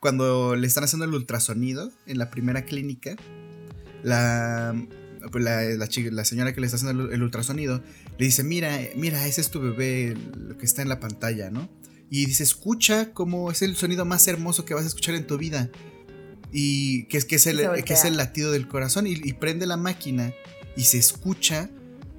Cuando 0.00 0.56
le 0.56 0.66
están 0.66 0.84
haciendo 0.84 1.04
el 1.04 1.14
ultrasonido 1.14 1.92
en 2.06 2.18
la 2.18 2.30
primera 2.30 2.64
clínica, 2.64 3.16
la, 4.02 4.74
pues 5.30 5.44
la, 5.44 5.62
la, 5.62 6.24
señora 6.24 6.54
que 6.54 6.60
le 6.60 6.66
está 6.66 6.76
haciendo 6.76 7.10
el, 7.10 7.22
ultrasonido 7.22 7.82
le 8.18 8.24
dice, 8.24 8.42
mira, 8.42 8.78
mira, 8.96 9.26
ese 9.26 9.40
es 9.40 9.50
tu 9.50 9.60
bebé, 9.60 10.16
lo 10.36 10.56
que 10.56 10.64
está 10.64 10.82
en 10.82 10.88
la 10.88 11.00
pantalla, 11.00 11.50
¿no? 11.50 11.68
Y 12.10 12.26
dice, 12.26 12.42
escucha 12.42 13.12
cómo 13.12 13.50
es 13.50 13.62
el 13.62 13.76
sonido 13.76 14.04
más 14.04 14.26
hermoso 14.26 14.64
que 14.64 14.74
vas 14.74 14.84
a 14.84 14.88
escuchar 14.88 15.14
en 15.14 15.26
tu 15.26 15.38
vida. 15.38 15.70
Y 16.52 17.04
que 17.04 17.18
es, 17.18 17.24
que 17.24 17.36
es, 17.36 17.46
el, 17.46 17.84
que 17.84 17.92
es 17.92 18.04
el 18.04 18.16
latido 18.16 18.50
del 18.50 18.66
corazón. 18.66 19.06
Y, 19.06 19.12
y, 19.12 19.34
prende 19.34 19.64
la 19.66 19.76
máquina 19.76 20.32
y 20.76 20.82
se 20.82 20.98
escucha. 20.98 21.70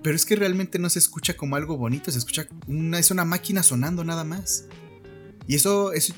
Pero 0.01 0.15
es 0.15 0.25
que 0.25 0.37
realmente 0.37 0.79
no 0.79 0.89
se 0.89 0.99
escucha 0.99 1.35
como 1.35 1.57
algo 1.57 1.75
bonito. 1.75 2.09
Se 2.09 2.19
escucha 2.19 2.47
una, 2.67 2.99
es 2.99 3.11
una 3.11 3.25
máquina 3.25 3.63
sonando 3.63 4.05
nada 4.05 4.23
más. 4.23 4.63
Y 5.47 5.55
eso 5.55 5.93
es... 5.93 6.13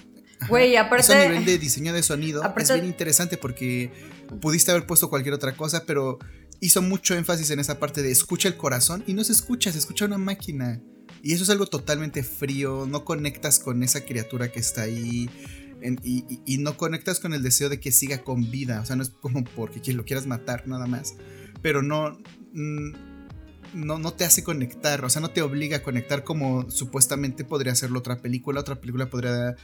Güey, 0.50 0.76
aparte... 0.76 1.14
a 1.14 1.30
nivel 1.30 1.46
de 1.46 1.58
diseño 1.58 1.94
de 1.94 2.04
sonido 2.04 2.44
es 2.58 2.74
bien 2.74 2.86
interesante 2.86 3.38
porque 3.38 3.92
pudiste 4.42 4.72
haber 4.72 4.86
puesto 4.86 5.10
cualquier 5.10 5.34
otra 5.34 5.56
cosa, 5.56 5.86
pero 5.86 6.20
hizo 6.60 6.82
mucho 6.82 7.16
énfasis 7.16 7.50
en 7.52 7.60
esa 7.60 7.80
parte 7.80 8.02
de 8.02 8.12
escucha 8.12 8.48
el 8.48 8.58
corazón 8.58 9.04
y 9.08 9.14
no 9.14 9.24
se 9.24 9.32
escucha, 9.32 9.72
se 9.72 9.78
escucha 9.78 10.06
una 10.06 10.18
máquina. 10.18 10.82
Y 11.22 11.34
eso 11.34 11.44
es 11.44 11.50
algo 11.50 11.66
totalmente 11.68 12.24
frío, 12.24 12.86
no 12.86 13.06
conectas 13.06 13.60
con 13.60 13.84
esa 13.84 14.06
criatura 14.06 14.52
que 14.52 14.60
está 14.60 14.84
ahí. 14.84 15.30
y, 16.04 16.58
no 16.58 16.78
conectas 16.78 17.20
con 17.20 17.34
el 17.34 17.44
deseo 17.44 17.70
de 17.70 17.80
que 17.80 17.92
siga 17.92 18.24
con 18.24 18.50
vida. 18.52 18.82
O 18.82 18.86
sea, 18.86 18.96
no 18.96 19.04
es 19.04 19.10
como 19.10 19.44
porque 19.44 19.94
lo 19.94 20.06
quieras 20.06 20.26
matar 20.26 20.68
nada 20.68 20.86
más. 20.86 21.16
Pero 21.62 21.82
no, 21.82 22.18
mm, 22.54 23.13
no, 23.74 23.98
no 24.00 24.14
te 24.14 24.26
hace 24.26 24.44
conectar. 24.44 25.04
O 25.06 25.10
sea, 25.10 25.22
no 25.22 25.30
te 25.30 25.42
obliga 25.42 25.78
a 25.78 25.84
conectar 25.84 26.24
como 26.24 26.70
supuestamente 26.70 27.44
podría 27.44 27.74
hacerlo 27.74 28.00
otra 28.00 28.18
película. 28.18 28.60
Otra 28.60 28.76
película 28.76 29.10
podría 29.10 29.56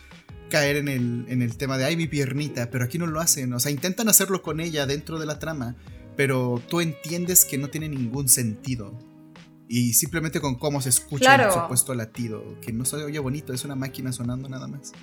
caer 0.50 0.78
en 0.78 0.88
el, 0.88 1.26
en 1.30 1.42
el 1.42 1.58
tema 1.58 1.78
de, 1.78 1.86
ay, 1.86 1.96
mi 1.96 2.08
piernita. 2.08 2.70
Pero 2.70 2.86
aquí 2.86 2.98
no 2.98 3.08
lo 3.08 3.20
hacen. 3.20 3.54
O 3.54 3.60
sea, 3.60 3.72
intentan 3.72 4.10
hacerlo 4.10 4.42
con 4.42 4.60
ella 4.60 4.86
dentro 4.86 5.20
de 5.20 5.26
la 5.26 5.40
trama. 5.40 5.76
Pero 6.16 6.62
tú 6.68 6.82
entiendes 6.82 7.46
que 7.46 7.58
no 7.58 7.70
tiene 7.70 7.90
ningún 7.90 8.28
sentido. 8.28 8.98
Y 9.68 9.94
simplemente 9.94 10.42
con 10.42 10.56
cómo 10.56 10.82
se 10.82 10.90
escucha 10.90 11.36
el 11.36 11.52
supuesto 11.52 11.94
latido, 11.94 12.44
que 12.60 12.74
no 12.74 12.86
se 12.86 12.96
oye 12.96 13.20
bonito, 13.20 13.54
es 13.54 13.64
una 13.64 13.76
máquina 13.76 14.12
sonando 14.12 14.50
nada 14.50 14.68
más. 14.68 14.94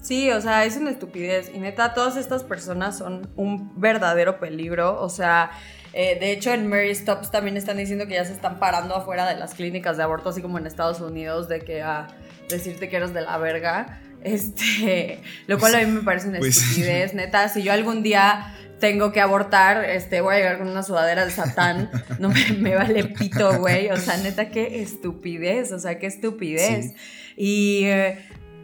Sí, 0.00 0.30
o 0.30 0.40
sea, 0.40 0.64
es 0.64 0.76
una 0.76 0.90
estupidez. 0.90 1.50
Y 1.52 1.58
neta, 1.58 1.92
todas 1.92 2.16
estas 2.16 2.44
personas 2.44 2.96
son 2.96 3.28
un 3.36 3.80
verdadero 3.80 4.38
peligro. 4.38 5.00
O 5.00 5.08
sea, 5.08 5.50
eh, 5.92 6.18
de 6.20 6.32
hecho, 6.32 6.52
en 6.52 6.68
Mary 6.68 6.94
Stops 6.94 7.30
también 7.30 7.56
están 7.56 7.76
diciendo 7.76 8.06
que 8.06 8.14
ya 8.14 8.24
se 8.24 8.32
están 8.32 8.58
parando 8.58 8.94
afuera 8.94 9.28
de 9.28 9.38
las 9.38 9.54
clínicas 9.54 9.96
de 9.96 10.04
aborto, 10.04 10.28
así 10.28 10.40
como 10.40 10.58
en 10.58 10.66
Estados 10.66 11.00
Unidos, 11.00 11.48
de 11.48 11.60
que 11.60 11.82
a 11.82 12.08
decirte 12.48 12.88
que 12.88 12.96
eres 12.96 13.14
de 13.14 13.22
la 13.22 13.38
verga. 13.38 14.00
Este, 14.22 15.22
lo 15.46 15.58
cual 15.58 15.74
a 15.76 15.78
mí 15.78 15.86
me 15.86 16.02
parece 16.02 16.28
una 16.28 16.40
pues 16.40 16.58
estupidez, 16.58 17.14
neta. 17.14 17.48
Si 17.48 17.62
yo 17.62 17.72
algún 17.72 18.02
día 18.02 18.54
tengo 18.78 19.12
que 19.12 19.20
abortar, 19.22 19.82
este, 19.86 20.20
voy 20.20 20.34
a 20.34 20.36
llegar 20.36 20.58
con 20.58 20.68
una 20.68 20.82
sudadera 20.82 21.24
de 21.24 21.30
Satán, 21.30 21.90
no 22.18 22.28
me, 22.58 22.74
vale 22.74 23.04
pito, 23.04 23.58
güey. 23.58 23.88
O 23.88 23.96
sea, 23.96 24.18
neta, 24.18 24.50
qué 24.50 24.82
estupidez, 24.82 25.72
o 25.72 25.78
sea, 25.78 25.98
qué 25.98 26.06
estupidez. 26.06 26.92
Y, 27.34 27.84
eh, 27.84 28.18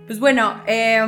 pues 0.06 0.20
bueno, 0.20 0.62
eh 0.66 1.02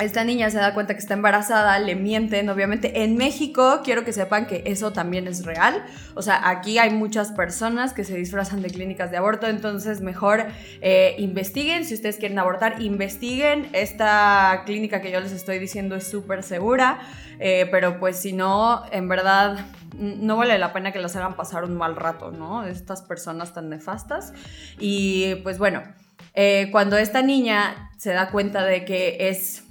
esta 0.00 0.24
niña 0.24 0.50
se 0.50 0.58
da 0.58 0.74
cuenta 0.74 0.94
que 0.94 1.00
está 1.00 1.14
embarazada, 1.14 1.78
le 1.78 1.94
mienten, 1.94 2.48
obviamente. 2.48 3.04
En 3.04 3.16
México 3.16 3.80
quiero 3.84 4.04
que 4.04 4.12
sepan 4.12 4.46
que 4.46 4.64
eso 4.66 4.92
también 4.92 5.28
es 5.28 5.44
real. 5.44 5.84
O 6.14 6.22
sea, 6.22 6.48
aquí 6.48 6.78
hay 6.78 6.90
muchas 6.90 7.30
personas 7.30 7.92
que 7.92 8.02
se 8.02 8.16
disfrazan 8.16 8.60
de 8.60 8.70
clínicas 8.70 9.10
de 9.10 9.18
aborto, 9.18 9.46
entonces 9.46 10.00
mejor 10.00 10.46
eh, 10.80 11.14
investiguen. 11.18 11.84
Si 11.84 11.94
ustedes 11.94 12.16
quieren 12.16 12.38
abortar, 12.38 12.82
investiguen. 12.82 13.68
Esta 13.72 14.62
clínica 14.66 15.00
que 15.00 15.12
yo 15.12 15.20
les 15.20 15.32
estoy 15.32 15.58
diciendo 15.60 15.94
es 15.94 16.08
súper 16.08 16.42
segura, 16.42 16.98
eh, 17.38 17.68
pero 17.70 18.00
pues 18.00 18.18
si 18.18 18.32
no, 18.32 18.82
en 18.90 19.08
verdad 19.08 19.64
no 19.96 20.36
vale 20.36 20.58
la 20.58 20.72
pena 20.72 20.90
que 20.90 20.98
las 20.98 21.14
hagan 21.14 21.36
pasar 21.36 21.64
un 21.64 21.76
mal 21.76 21.94
rato, 21.94 22.32
¿no? 22.32 22.64
Estas 22.64 23.02
personas 23.02 23.54
tan 23.54 23.68
nefastas. 23.68 24.32
Y 24.78 25.36
pues 25.36 25.58
bueno, 25.58 25.82
eh, 26.34 26.68
cuando 26.72 26.96
esta 26.96 27.22
niña 27.22 27.90
se 27.96 28.12
da 28.12 28.30
cuenta 28.30 28.64
de 28.64 28.84
que 28.84 29.28
es 29.28 29.63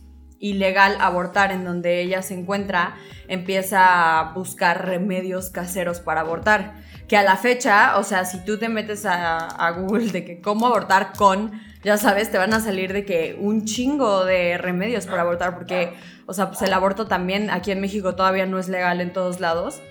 ilegal 0.44 0.98
abortar 1.00 1.54
en 1.54 1.64
donde 1.64 2.02
ella 2.02 2.22
se 2.22 2.34
encuentra, 2.34 2.98
empieza 3.30 4.20
a 4.20 4.34
buscar 4.34 4.86
remedios 4.86 5.50
caseros 5.50 6.02
para 6.02 6.20
abortar. 6.20 6.74
Que 7.08 7.16
a 7.16 7.24
la 7.24 7.38
fecha, 7.38 7.98
o 7.98 8.04
sea, 8.04 8.26
si 8.26 8.44
tú 8.44 8.58
te 8.58 8.68
metes 8.68 9.06
a, 9.06 9.72
Google 9.78 10.12
de 10.12 10.26
que 10.26 10.42
cómo 10.42 10.68
abortar 10.68 11.14
con, 11.18 11.54
ya 11.84 11.98
sabes, 11.98 12.30
te 12.30 12.38
van 12.38 12.54
a 12.54 12.60
salir 12.60 12.92
de 12.92 13.06
que 13.06 13.38
un 13.40 13.64
chingo 13.64 14.26
de 14.26 14.58
remedios 14.58 15.06
para 15.06 15.22
abortar, 15.22 15.56
porque, 15.56 15.94
o 16.26 16.34
sea, 16.34 16.50
pues 16.50 16.62
el 16.62 16.74
aborto 16.74 17.08
también 17.08 17.50
aquí 17.50 17.72
en 17.72 17.80
México 17.80 18.16
todavía 18.16 18.46
no 18.46 18.60
es 18.60 18.68
legal 18.68 19.00
en 19.00 19.14
todos 19.14 19.40
lados, 19.40 19.82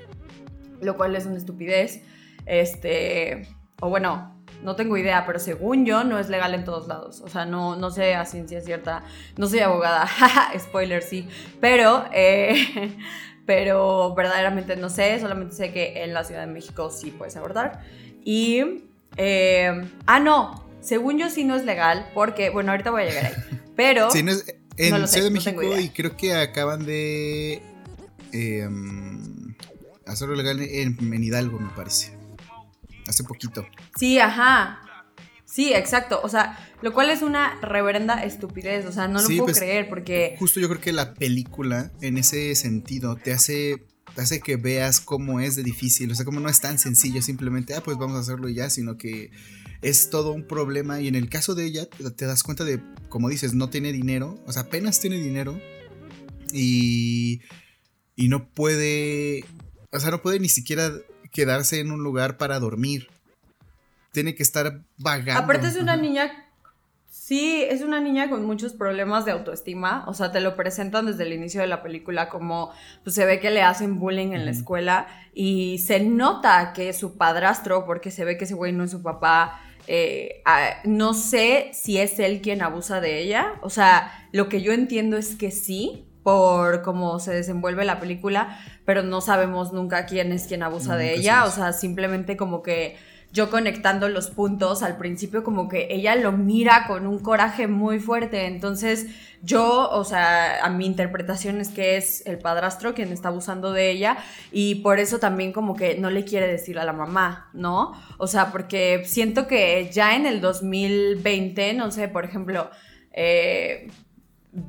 lo 0.82 0.98
cual 0.98 1.16
es 1.16 1.24
una 1.24 1.38
estupidez. 1.38 2.02
Este, 2.44 3.48
o 3.80 3.88
bueno, 3.88 4.41
no 4.62 4.76
tengo 4.76 4.96
idea, 4.96 5.24
pero 5.26 5.38
según 5.38 5.84
yo 5.84 6.04
no 6.04 6.18
es 6.18 6.28
legal 6.28 6.54
en 6.54 6.64
todos 6.64 6.88
lados. 6.88 7.20
O 7.20 7.28
sea, 7.28 7.44
no, 7.44 7.76
no 7.76 7.90
sé 7.90 8.14
a 8.14 8.24
ciencia 8.24 8.60
cierta, 8.60 9.04
no 9.36 9.46
soy 9.46 9.60
abogada, 9.60 10.08
spoiler 10.58 11.02
sí, 11.02 11.28
pero, 11.60 12.04
eh, 12.12 12.96
pero 13.46 14.14
verdaderamente 14.14 14.76
no 14.76 14.88
sé, 14.88 15.18
solamente 15.20 15.54
sé 15.54 15.72
que 15.72 16.02
en 16.04 16.14
la 16.14 16.24
Ciudad 16.24 16.46
de 16.46 16.52
México 16.52 16.90
sí 16.90 17.10
puedes 17.10 17.36
abortar. 17.36 17.80
Y, 18.24 18.84
eh, 19.16 19.84
ah, 20.06 20.20
no, 20.20 20.64
según 20.80 21.18
yo 21.18 21.28
sí 21.28 21.44
no 21.44 21.56
es 21.56 21.64
legal, 21.64 22.08
porque, 22.14 22.50
bueno, 22.50 22.70
ahorita 22.72 22.90
voy 22.90 23.02
a 23.02 23.06
llegar 23.06 23.26
ahí, 23.26 23.32
pero... 23.76 24.10
Sí, 24.10 24.22
no 24.22 24.32
es, 24.32 24.44
en 24.78 25.06
Ciudad 25.06 25.26
de 25.26 25.30
México 25.30 25.78
y 25.78 25.90
creo 25.90 26.16
que 26.16 26.34
acaban 26.34 26.86
de 26.86 27.60
em, 28.32 29.54
hacerlo 30.06 30.34
legal 30.34 30.62
en, 30.62 30.96
en 30.98 31.24
Hidalgo, 31.24 31.58
me 31.58 31.68
parece 31.76 32.21
hace 33.06 33.24
poquito. 33.24 33.66
Sí, 33.96 34.18
ajá. 34.18 34.80
Sí, 35.52 35.74
exacto. 35.74 36.18
O 36.22 36.30
sea, 36.30 36.58
lo 36.80 36.94
cual 36.94 37.10
es 37.10 37.20
una 37.20 37.60
reverenda 37.60 38.24
estupidez. 38.24 38.86
O 38.86 38.92
sea, 38.92 39.06
no 39.06 39.20
lo 39.20 39.26
puedo 39.26 39.44
pues, 39.44 39.58
creer 39.58 39.88
porque. 39.88 40.34
Justo 40.38 40.60
yo 40.60 40.68
creo 40.68 40.80
que 40.80 40.92
la 40.92 41.12
película, 41.12 41.92
en 42.00 42.16
ese 42.16 42.54
sentido, 42.54 43.16
te 43.16 43.32
hace. 43.32 43.84
Te 44.14 44.22
hace 44.22 44.40
que 44.40 44.56
veas 44.56 45.00
cómo 45.00 45.40
es 45.40 45.54
de 45.54 45.62
difícil. 45.62 46.10
O 46.10 46.14
sea, 46.14 46.24
cómo 46.24 46.40
no 46.40 46.48
es 46.48 46.60
tan 46.60 46.78
sencillo 46.78 47.22
simplemente, 47.22 47.74
ah, 47.74 47.82
pues 47.82 47.96
vamos 47.98 48.16
a 48.16 48.20
hacerlo 48.20 48.48
y 48.48 48.54
ya, 48.54 48.68
sino 48.68 48.98
que 48.98 49.30
es 49.82 50.10
todo 50.10 50.32
un 50.32 50.46
problema. 50.46 51.00
Y 51.00 51.08
en 51.08 51.14
el 51.14 51.28
caso 51.28 51.54
de 51.54 51.64
ella, 51.66 51.86
te 51.86 52.26
das 52.26 52.42
cuenta 52.42 52.64
de, 52.64 52.80
como 53.08 53.28
dices, 53.28 53.52
no 53.52 53.68
tiene 53.68 53.92
dinero. 53.92 54.42
O 54.46 54.52
sea, 54.52 54.62
apenas 54.62 55.00
tiene 55.00 55.18
dinero. 55.18 55.60
Y. 56.50 57.42
Y 58.16 58.28
no 58.28 58.48
puede. 58.48 59.44
O 59.90 60.00
sea, 60.00 60.10
no 60.10 60.22
puede 60.22 60.40
ni 60.40 60.48
siquiera 60.48 60.92
quedarse 61.32 61.80
en 61.80 61.90
un 61.90 62.02
lugar 62.02 62.36
para 62.36 62.58
dormir. 62.60 63.08
Tiene 64.12 64.34
que 64.34 64.42
estar 64.42 64.80
vagando. 64.98 65.42
Aparte 65.42 65.66
es 65.66 65.76
una 65.76 65.96
niña, 65.96 66.30
sí, 67.08 67.64
es 67.68 67.80
una 67.80 67.98
niña 67.98 68.28
con 68.28 68.44
muchos 68.44 68.74
problemas 68.74 69.24
de 69.24 69.32
autoestima. 69.32 70.04
O 70.06 70.14
sea, 70.14 70.30
te 70.32 70.40
lo 70.40 70.54
presentan 70.54 71.06
desde 71.06 71.24
el 71.24 71.32
inicio 71.32 71.62
de 71.62 71.66
la 71.66 71.82
película 71.82 72.28
como 72.28 72.72
pues, 73.04 73.14
se 73.14 73.24
ve 73.24 73.40
que 73.40 73.50
le 73.50 73.62
hacen 73.62 73.98
bullying 73.98 74.32
en 74.32 74.44
la 74.44 74.50
escuela 74.50 75.06
y 75.34 75.78
se 75.78 76.00
nota 76.00 76.74
que 76.74 76.92
su 76.92 77.16
padrastro, 77.16 77.86
porque 77.86 78.10
se 78.10 78.24
ve 78.24 78.36
que 78.36 78.44
ese 78.44 78.54
güey 78.54 78.72
no 78.72 78.84
es 78.84 78.90
su 78.90 79.02
papá, 79.02 79.60
eh, 79.86 80.42
no 80.84 81.14
sé 81.14 81.70
si 81.72 81.98
es 81.98 82.18
él 82.18 82.42
quien 82.42 82.62
abusa 82.62 83.00
de 83.00 83.20
ella. 83.20 83.54
O 83.62 83.70
sea, 83.70 84.28
lo 84.32 84.48
que 84.50 84.60
yo 84.60 84.72
entiendo 84.72 85.16
es 85.16 85.34
que 85.34 85.50
sí, 85.50 86.06
por 86.22 86.82
cómo 86.82 87.18
se 87.18 87.32
desenvuelve 87.32 87.84
la 87.84 88.00
película, 88.00 88.58
pero 88.84 89.02
no 89.02 89.20
sabemos 89.20 89.72
nunca 89.72 90.06
quién 90.06 90.32
es 90.32 90.46
quien 90.46 90.62
abusa 90.62 90.96
de 90.96 91.14
ella, 91.14 91.44
o 91.44 91.50
sea, 91.50 91.72
simplemente 91.72 92.36
como 92.36 92.62
que 92.62 92.96
yo 93.32 93.50
conectando 93.50 94.08
los 94.10 94.28
puntos 94.28 94.82
al 94.82 94.98
principio 94.98 95.42
como 95.42 95.68
que 95.68 95.88
ella 95.90 96.14
lo 96.16 96.32
mira 96.32 96.84
con 96.86 97.06
un 97.06 97.18
coraje 97.18 97.66
muy 97.66 97.98
fuerte, 97.98 98.46
entonces 98.46 99.06
yo, 99.42 99.90
o 99.90 100.04
sea, 100.04 100.64
a 100.64 100.68
mi 100.68 100.84
interpretación 100.84 101.60
es 101.60 101.70
que 101.70 101.96
es 101.96 102.24
el 102.26 102.38
padrastro 102.38 102.94
quien 102.94 103.10
está 103.10 103.28
abusando 103.28 103.72
de 103.72 103.90
ella 103.90 104.18
y 104.52 104.76
por 104.76 104.98
eso 104.98 105.18
también 105.18 105.52
como 105.52 105.74
que 105.74 105.96
no 105.98 106.10
le 106.10 106.24
quiere 106.24 106.46
decir 106.46 106.78
a 106.78 106.84
la 106.84 106.92
mamá, 106.92 107.48
¿no? 107.54 107.92
O 108.18 108.26
sea, 108.26 108.52
porque 108.52 109.02
siento 109.06 109.46
que 109.46 109.90
ya 109.90 110.14
en 110.14 110.26
el 110.26 110.42
2020, 110.42 111.72
no 111.72 111.90
sé, 111.90 112.08
por 112.08 112.26
ejemplo, 112.26 112.70
eh, 113.12 113.90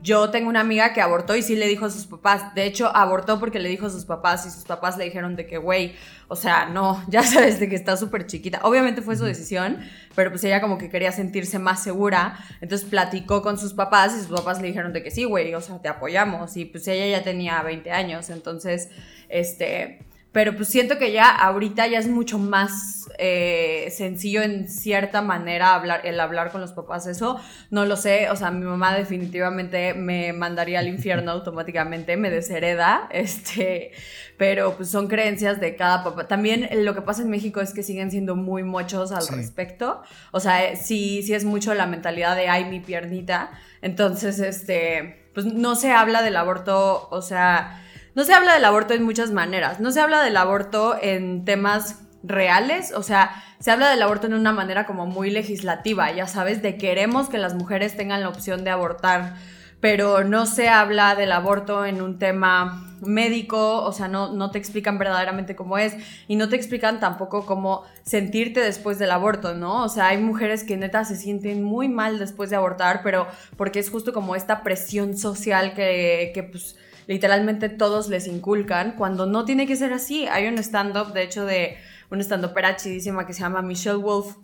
yo 0.01 0.29
tengo 0.29 0.47
una 0.47 0.61
amiga 0.61 0.93
que 0.93 1.01
abortó 1.01 1.35
y 1.35 1.41
sí 1.41 1.57
le 1.57 1.67
dijo 1.67 1.85
a 1.85 1.89
sus 1.89 2.05
papás. 2.05 2.55
De 2.55 2.65
hecho, 2.65 2.95
abortó 2.95 3.39
porque 3.39 3.59
le 3.59 3.67
dijo 3.67 3.87
a 3.87 3.89
sus 3.89 4.05
papás 4.05 4.45
y 4.45 4.49
sus 4.49 4.63
papás 4.63 4.97
le 4.97 5.03
dijeron 5.03 5.35
de 5.35 5.45
que, 5.45 5.57
güey, 5.57 5.95
o 6.29 6.37
sea, 6.37 6.67
no, 6.67 7.03
ya 7.09 7.23
sabes 7.23 7.59
de 7.59 7.67
que 7.67 7.75
está 7.75 7.97
súper 7.97 8.25
chiquita. 8.25 8.61
Obviamente 8.63 9.01
fue 9.01 9.17
su 9.17 9.25
decisión, 9.25 9.79
pero 10.15 10.29
pues 10.29 10.43
ella 10.45 10.61
como 10.61 10.77
que 10.77 10.89
quería 10.89 11.11
sentirse 11.11 11.59
más 11.59 11.83
segura. 11.83 12.39
Entonces 12.61 12.89
platicó 12.89 13.41
con 13.41 13.57
sus 13.57 13.73
papás 13.73 14.15
y 14.15 14.19
sus 14.19 14.37
papás 14.37 14.61
le 14.61 14.67
dijeron 14.67 14.93
de 14.93 15.03
que 15.03 15.11
sí, 15.11 15.25
güey, 15.25 15.53
o 15.53 15.59
sea, 15.59 15.81
te 15.81 15.89
apoyamos. 15.89 16.55
Y 16.55 16.63
pues 16.63 16.87
ella 16.87 17.17
ya 17.17 17.23
tenía 17.23 17.61
20 17.61 17.91
años, 17.91 18.29
entonces, 18.29 18.89
este 19.27 20.05
pero 20.33 20.55
pues 20.55 20.67
siento 20.67 20.97
que 20.97 21.11
ya 21.11 21.29
ahorita 21.29 21.85
ya 21.85 21.99
es 21.99 22.07
mucho 22.07 22.39
más 22.39 23.07
eh, 23.19 23.93
sencillo 23.95 24.41
en 24.41 24.67
cierta 24.67 25.21
manera 25.21 25.75
hablar, 25.75 26.01
el 26.05 26.19
hablar 26.19 26.51
con 26.51 26.59
los 26.59 26.73
papás. 26.73 27.05
Eso 27.05 27.39
no 27.69 27.85
lo 27.85 27.95
sé. 27.95 28.31
O 28.31 28.35
sea, 28.35 28.49
mi 28.49 28.65
mamá 28.65 28.95
definitivamente 28.95 29.93
me 29.93 30.33
mandaría 30.33 30.79
al 30.79 30.87
infierno 30.87 31.31
automáticamente, 31.33 32.17
me 32.17 32.31
deshereda. 32.31 33.07
Este, 33.11 33.91
pero 34.35 34.75
pues 34.75 34.89
son 34.89 35.07
creencias 35.07 35.61
de 35.61 35.75
cada 35.75 36.03
papá. 36.03 36.27
También 36.27 36.67
lo 36.83 36.95
que 36.95 37.03
pasa 37.03 37.21
en 37.21 37.29
México 37.29 37.61
es 37.61 37.71
que 37.71 37.83
siguen 37.83 38.09
siendo 38.09 38.35
muy 38.35 38.63
mochos 38.63 39.11
al 39.11 39.27
respecto. 39.27 40.01
O 40.31 40.39
sea, 40.39 40.65
eh, 40.65 40.77
sí, 40.77 41.21
sí 41.21 41.35
es 41.35 41.45
mucho 41.45 41.75
la 41.75 41.85
mentalidad 41.85 42.35
de 42.35 42.49
ay, 42.49 42.65
mi 42.65 42.79
piernita. 42.79 43.51
Entonces, 43.83 44.39
este, 44.39 45.29
pues 45.35 45.45
no 45.45 45.75
se 45.75 45.91
habla 45.91 46.23
del 46.23 46.37
aborto, 46.37 47.07
o 47.11 47.21
sea 47.21 47.81
no 48.15 48.23
se 48.23 48.33
habla 48.33 48.53
del 48.53 48.65
aborto 48.65 48.93
en 48.93 49.03
muchas 49.03 49.31
maneras. 49.31 49.79
No 49.79 49.91
se 49.91 50.01
habla 50.01 50.23
del 50.23 50.37
aborto 50.37 50.97
en 51.01 51.45
temas 51.45 52.01
reales, 52.23 52.93
o 52.93 53.03
sea, 53.03 53.43
se 53.59 53.71
habla 53.71 53.89
del 53.89 54.01
aborto 54.01 54.27
en 54.27 54.33
una 54.33 54.53
manera 54.53 54.85
como 54.85 55.05
muy 55.05 55.29
legislativa, 55.29 56.11
ya 56.11 56.27
sabes, 56.27 56.61
de 56.61 56.77
queremos 56.77 57.29
que 57.29 57.37
las 57.37 57.53
mujeres 57.53 57.97
tengan 57.97 58.21
la 58.21 58.29
opción 58.29 58.63
de 58.63 58.69
abortar 58.69 59.35
pero 59.83 60.23
no 60.23 60.45
se 60.45 60.69
habla 60.69 61.13
del 61.13 61.33
aborto 61.33 61.85
en 61.85 62.01
un 62.01 62.17
tema 62.17 62.92
médico, 63.05 63.83
o 63.83 63.91
sea, 63.91 64.07
no, 64.07 64.33
no 64.33 64.51
te 64.51 64.57
explican 64.57 64.97
verdaderamente 64.97 65.55
cómo 65.55 65.77
es 65.77 65.95
y 66.27 66.35
no 66.35 66.49
te 66.49 66.55
explican 66.55 66.99
tampoco 66.99 67.45
cómo 67.45 67.83
sentirte 68.03 68.59
después 68.59 68.99
del 68.99 69.11
aborto, 69.11 69.53
¿no? 69.53 69.83
O 69.83 69.89
sea, 69.89 70.07
hay 70.07 70.17
mujeres 70.17 70.63
que 70.63 70.77
neta 70.77 71.05
se 71.05 71.15
sienten 71.15 71.63
muy 71.63 71.89
mal 71.89 72.19
después 72.19 72.49
de 72.49 72.55
abortar, 72.55 73.01
pero 73.03 73.27
porque 73.57 73.79
es 73.79 73.89
justo 73.89 74.13
como 74.13 74.35
esta 74.35 74.63
presión 74.63 75.17
social 75.17 75.73
que, 75.73 76.31
que 76.33 76.43
pues 76.43 76.75
literalmente 77.07 77.69
todos 77.69 78.09
les 78.09 78.27
inculcan, 78.27 78.93
cuando 78.97 79.25
no 79.25 79.45
tiene 79.45 79.67
que 79.67 79.75
ser 79.75 79.93
así. 79.93 80.27
Hay 80.27 80.47
un 80.47 80.57
stand-up, 80.57 81.13
de 81.13 81.23
hecho, 81.23 81.45
de 81.45 81.77
un 82.09 82.21
stand-up 82.21 82.53
chidísima 82.77 83.25
que 83.25 83.33
se 83.33 83.41
llama 83.41 83.61
Michelle 83.61 83.97
Wolf, 83.97 84.35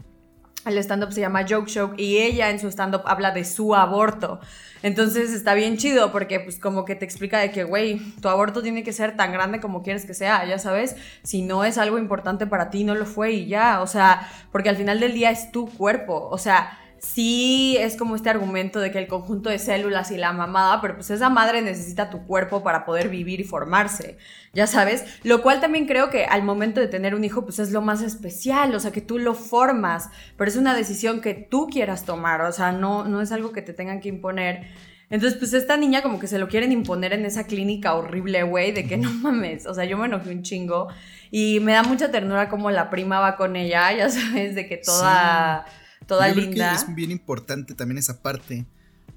el 0.65 0.77
stand-up 0.77 1.11
se 1.11 1.21
llama 1.21 1.45
Joke 1.47 1.69
Show 1.69 1.93
y 1.97 2.17
ella 2.17 2.49
en 2.49 2.59
su 2.59 2.67
stand-up 2.67 3.03
habla 3.05 3.31
de 3.31 3.45
su 3.45 3.75
aborto. 3.75 4.39
Entonces 4.81 5.31
está 5.31 5.53
bien 5.53 5.77
chido 5.77 6.11
porque 6.11 6.39
pues 6.39 6.59
como 6.59 6.85
que 6.85 6.95
te 6.95 7.05
explica 7.05 7.39
de 7.39 7.51
que, 7.51 7.63
güey, 7.63 7.99
tu 8.21 8.29
aborto 8.29 8.61
tiene 8.61 8.83
que 8.83 8.93
ser 8.93 9.17
tan 9.17 9.31
grande 9.33 9.59
como 9.59 9.83
quieres 9.83 10.05
que 10.05 10.13
sea, 10.13 10.45
ya 10.45 10.57
sabes, 10.57 10.95
si 11.23 11.41
no 11.41 11.65
es 11.65 11.77
algo 11.77 11.97
importante 11.97 12.47
para 12.47 12.69
ti, 12.69 12.83
no 12.83 12.95
lo 12.95 13.05
fue 13.05 13.31
y 13.31 13.47
ya, 13.47 13.81
o 13.81 13.87
sea, 13.87 14.29
porque 14.51 14.69
al 14.69 14.77
final 14.77 14.99
del 14.99 15.13
día 15.13 15.31
es 15.31 15.51
tu 15.51 15.67
cuerpo, 15.67 16.29
o 16.31 16.37
sea, 16.37 16.77
sí 17.01 17.77
es 17.79 17.95
como 17.95 18.15
este 18.15 18.29
argumento 18.29 18.79
de 18.79 18.91
que 18.91 18.99
el 18.99 19.07
conjunto 19.07 19.49
de 19.49 19.59
células 19.59 20.11
y 20.11 20.17
la 20.17 20.33
mamada, 20.33 20.81
pero 20.81 20.95
pues 20.95 21.09
esa 21.09 21.29
madre 21.29 21.61
necesita 21.61 22.09
tu 22.09 22.25
cuerpo 22.25 22.63
para 22.63 22.85
poder 22.85 23.09
vivir 23.09 23.39
y 23.39 23.43
formarse, 23.43 24.17
ya 24.53 24.67
sabes, 24.67 25.05
lo 25.23 25.41
cual 25.41 25.61
también 25.61 25.85
creo 25.85 26.09
que 26.09 26.25
al 26.25 26.43
momento 26.43 26.79
de 26.79 26.87
tener 26.87 27.15
un 27.15 27.23
hijo 27.23 27.43
pues 27.43 27.59
es 27.59 27.71
lo 27.71 27.81
más 27.81 28.01
especial, 28.01 28.73
o 28.75 28.79
sea, 28.79 28.91
que 28.91 29.01
tú 29.01 29.19
lo 29.19 29.33
formas, 29.33 30.09
pero 30.37 30.49
es 30.49 30.57
una 30.57 30.75
decisión 30.75 31.21
que 31.21 31.33
tú 31.33 31.67
quieras 31.67 32.05
tomar, 32.05 32.41
o 32.41 32.51
sea, 32.51 32.71
no, 32.71 33.05
no 33.05 33.21
es 33.21 33.31
algo 33.31 33.51
que 33.51 33.61
te 33.61 33.73
tengan 33.73 33.99
que 34.01 34.09
imponer. 34.09 34.67
Entonces, 35.11 35.39
pues 35.39 35.53
esta 35.53 35.75
niña 35.75 36.03
como 36.03 36.19
que 36.19 36.27
se 36.27 36.37
lo 36.37 36.47
quieren 36.47 36.71
imponer 36.71 37.13
en 37.13 37.25
esa 37.25 37.45
clínica 37.45 37.95
horrible, 37.95 38.43
güey, 38.43 38.71
de 38.71 38.87
que 38.87 38.97
no 38.97 39.11
mames, 39.11 39.65
o 39.65 39.73
sea, 39.73 39.85
yo 39.85 39.97
me 39.97 40.05
enojé 40.05 40.29
un 40.29 40.43
chingo 40.43 40.87
y 41.31 41.59
me 41.61 41.73
da 41.73 41.83
mucha 41.83 42.11
ternura 42.11 42.47
como 42.49 42.69
la 42.69 42.89
prima 42.89 43.19
va 43.19 43.35
con 43.35 43.55
ella, 43.55 43.91
ya 43.91 44.09
sabes, 44.09 44.53
de 44.53 44.67
que 44.67 44.77
toda 44.77 45.65
toda 46.09 46.27
linda. 46.33 46.75
es 46.75 46.93
bien 46.93 47.11
importante 47.11 47.75
también 47.75 47.99
esa 47.99 48.21
parte 48.21 48.65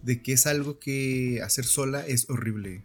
de 0.03 0.23
que 0.23 0.35
es 0.35 0.47
algo 0.47 0.79
que 0.79 1.41
hacer 1.43 1.65
sola 1.65 2.07
es 2.07 2.29
horrible. 2.31 2.85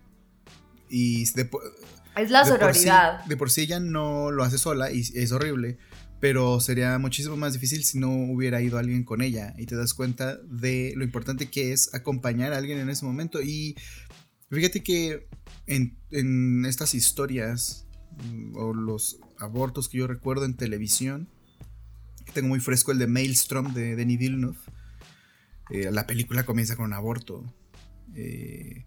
Y 0.90 1.24
es 1.24 2.32
la 2.32 2.46
sororidad. 2.46 3.26
de 3.26 3.38
por 3.38 3.52
sí 3.52 3.62
ella 3.62 3.80
no 3.80 4.32
lo 4.32 4.44
hace 4.44 4.58
sola 4.58 4.92
y 4.92 5.02
es 5.02 5.32
horrible, 5.32 5.78
pero 6.20 6.60
sería 6.60 6.98
muchísimo 6.98 7.36
más 7.36 7.54
difícil 7.54 7.84
si 7.84 8.00
no 8.00 8.10
hubiera 8.10 8.62
ido 8.62 8.78
alguien 8.78 9.04
con 9.04 9.22
ella 9.22 9.54
y 9.58 9.66
te 9.66 9.76
das 9.76 9.94
cuenta 9.94 10.38
de 10.38 10.94
lo 10.96 11.04
importante 11.04 11.50
que 11.50 11.74
es 11.74 11.94
acompañar 11.94 12.54
a 12.54 12.58
alguien 12.58 12.80
en 12.80 12.90
ese 12.90 13.06
momento. 13.06 13.42
Y 13.42 13.76
fíjate 14.50 14.82
que 14.82 15.28
en, 15.66 15.98
en 16.12 16.66
estas 16.66 16.96
historias 16.96 17.86
mm, 18.24 18.56
o 18.56 18.74
los 18.74 19.20
abortos 19.38 19.90
que 19.90 19.98
yo 19.98 20.08
recuerdo 20.08 20.46
en 20.46 20.56
televisión, 20.56 21.28
tengo 22.34 22.48
muy 22.50 22.60
fresco 22.60 22.92
el 22.92 23.00
de 23.00 23.08
Maelstrom 23.08 23.74
de 23.74 23.96
Denis 23.96 24.20
Villeneuve. 24.20 24.58
Eh, 25.70 25.92
la 25.92 26.08
película 26.08 26.46
comienza 26.46 26.76
con 26.76 26.86
un 26.86 26.94
aborto. 26.94 27.44
Eh, 28.16 28.86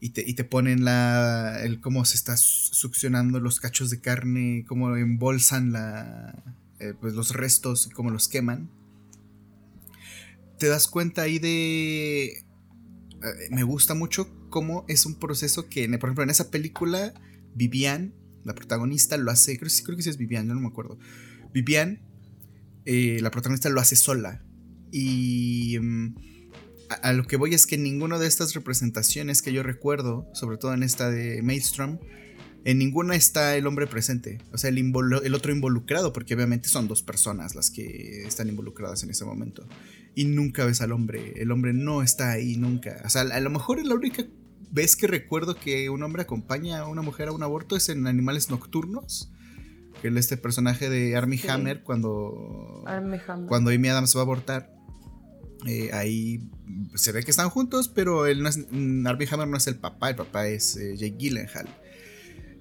y, 0.00 0.10
te, 0.10 0.44
ponen 0.44 0.84
la, 0.84 1.60
el 1.62 1.80
cómo 1.80 2.04
se 2.04 2.16
está 2.16 2.36
succionando 2.36 3.38
los 3.38 3.60
cachos 3.60 3.88
de 3.88 4.00
carne, 4.00 4.64
cómo 4.66 4.96
embolsan 4.96 5.70
la, 5.70 6.56
eh, 6.80 6.92
pues 7.00 7.14
los 7.14 7.32
restos 7.34 7.86
y 7.86 7.90
cómo 7.90 8.10
los 8.10 8.28
queman. 8.28 8.68
Te 10.58 10.66
das 10.66 10.88
cuenta 10.88 11.22
ahí 11.22 11.38
de... 11.38 12.44
me 13.50 13.62
gusta 13.62 13.94
mucho 13.94 14.28
cómo 14.50 14.84
es 14.88 15.06
un 15.06 15.14
proceso 15.20 15.68
que, 15.68 15.88
por 15.98 16.08
ejemplo, 16.08 16.24
en 16.24 16.30
esa 16.30 16.50
película, 16.50 17.14
Vivian, 17.54 18.12
la 18.42 18.56
protagonista, 18.56 19.16
lo 19.16 19.30
hace, 19.30 19.56
creo, 19.56 19.70
creo 19.84 19.96
que 19.96 20.02
sí 20.02 20.10
es 20.10 20.16
Vivian, 20.16 20.48
yo 20.48 20.54
no 20.54 20.60
me 20.60 20.68
acuerdo. 20.68 20.98
Vivian 21.52 22.00
eh, 22.84 23.18
la 23.20 23.30
protagonista 23.30 23.68
lo 23.68 23.80
hace 23.80 23.96
sola. 23.96 24.42
Y 24.90 25.78
mm, 25.80 26.14
a, 27.02 27.12
lo 27.12 27.26
que 27.26 27.36
voy 27.36 27.54
es 27.54 27.66
que 27.66 27.78
ninguna 27.78 28.18
de 28.18 28.26
estas 28.26 28.54
representaciones 28.54 29.42
que 29.42 29.52
yo 29.52 29.62
recuerdo, 29.62 30.28
sobre 30.34 30.58
todo 30.58 30.74
en 30.74 30.82
esta 30.82 31.10
de 31.10 31.42
Maelstrom, 31.42 31.98
en 32.64 32.78
ninguna 32.78 33.16
está 33.16 33.56
el 33.56 33.66
hombre 33.66 33.88
presente, 33.88 34.38
o 34.52 34.58
sea, 34.58 34.70
el, 34.70 34.78
el, 34.78 35.34
otro 35.34 35.52
involucrado, 35.52 36.12
porque 36.12 36.34
obviamente 36.34 36.68
son 36.68 36.86
dos 36.86 37.02
personas 37.02 37.56
las 37.56 37.72
que 37.72 38.22
están 38.24 38.48
involucradas 38.48 39.02
en 39.02 39.10
ese 39.10 39.24
momento. 39.24 39.66
Y 40.14 40.26
nunca 40.26 40.64
ves 40.64 40.80
al 40.80 40.92
hombre, 40.92 41.32
el 41.42 41.50
hombre 41.50 41.72
no 41.72 42.02
está 42.02 42.30
ahí 42.30 42.56
nunca. 42.56 43.02
O 43.04 43.10
sea, 43.10 43.22
a 43.22 43.40
lo 43.40 43.50
mejor 43.50 43.84
la 43.84 43.94
única 43.94 44.24
vez 44.70 44.94
que 44.94 45.08
recuerdo 45.08 45.56
que 45.56 45.90
un 45.90 46.02
hombre 46.04 46.22
acompaña 46.22 46.78
a 46.78 46.86
una 46.86 47.02
mujer 47.02 47.28
a 47.28 47.32
un 47.32 47.42
aborto 47.42 47.76
es 47.76 47.88
en 47.88 48.06
Animales 48.06 48.48
Nocturnos 48.48 49.32
es 50.08 50.16
este 50.16 50.36
personaje 50.36 50.90
de 50.90 51.16
Army 51.16 51.40
Hammer 51.48 51.82
cuando, 51.82 52.84
cuando 53.48 53.70
Amy 53.70 53.88
Adams 53.88 54.14
va 54.16 54.20
a 54.20 54.22
abortar. 54.22 54.72
Eh, 55.66 55.90
ahí 55.92 56.40
se 56.94 57.12
ve 57.12 57.22
que 57.22 57.30
están 57.30 57.48
juntos, 57.48 57.88
pero 57.88 58.26
él 58.26 58.42
no 58.42 58.48
es, 58.48 58.58
mm, 58.70 59.06
Armie 59.06 59.28
Hammer 59.30 59.46
no 59.46 59.56
es 59.56 59.66
el 59.68 59.76
papá, 59.76 60.10
el 60.10 60.16
papá 60.16 60.48
es 60.48 60.76
eh, 60.76 60.96
Jake 60.96 61.16
Gyllenhaal. 61.18 61.68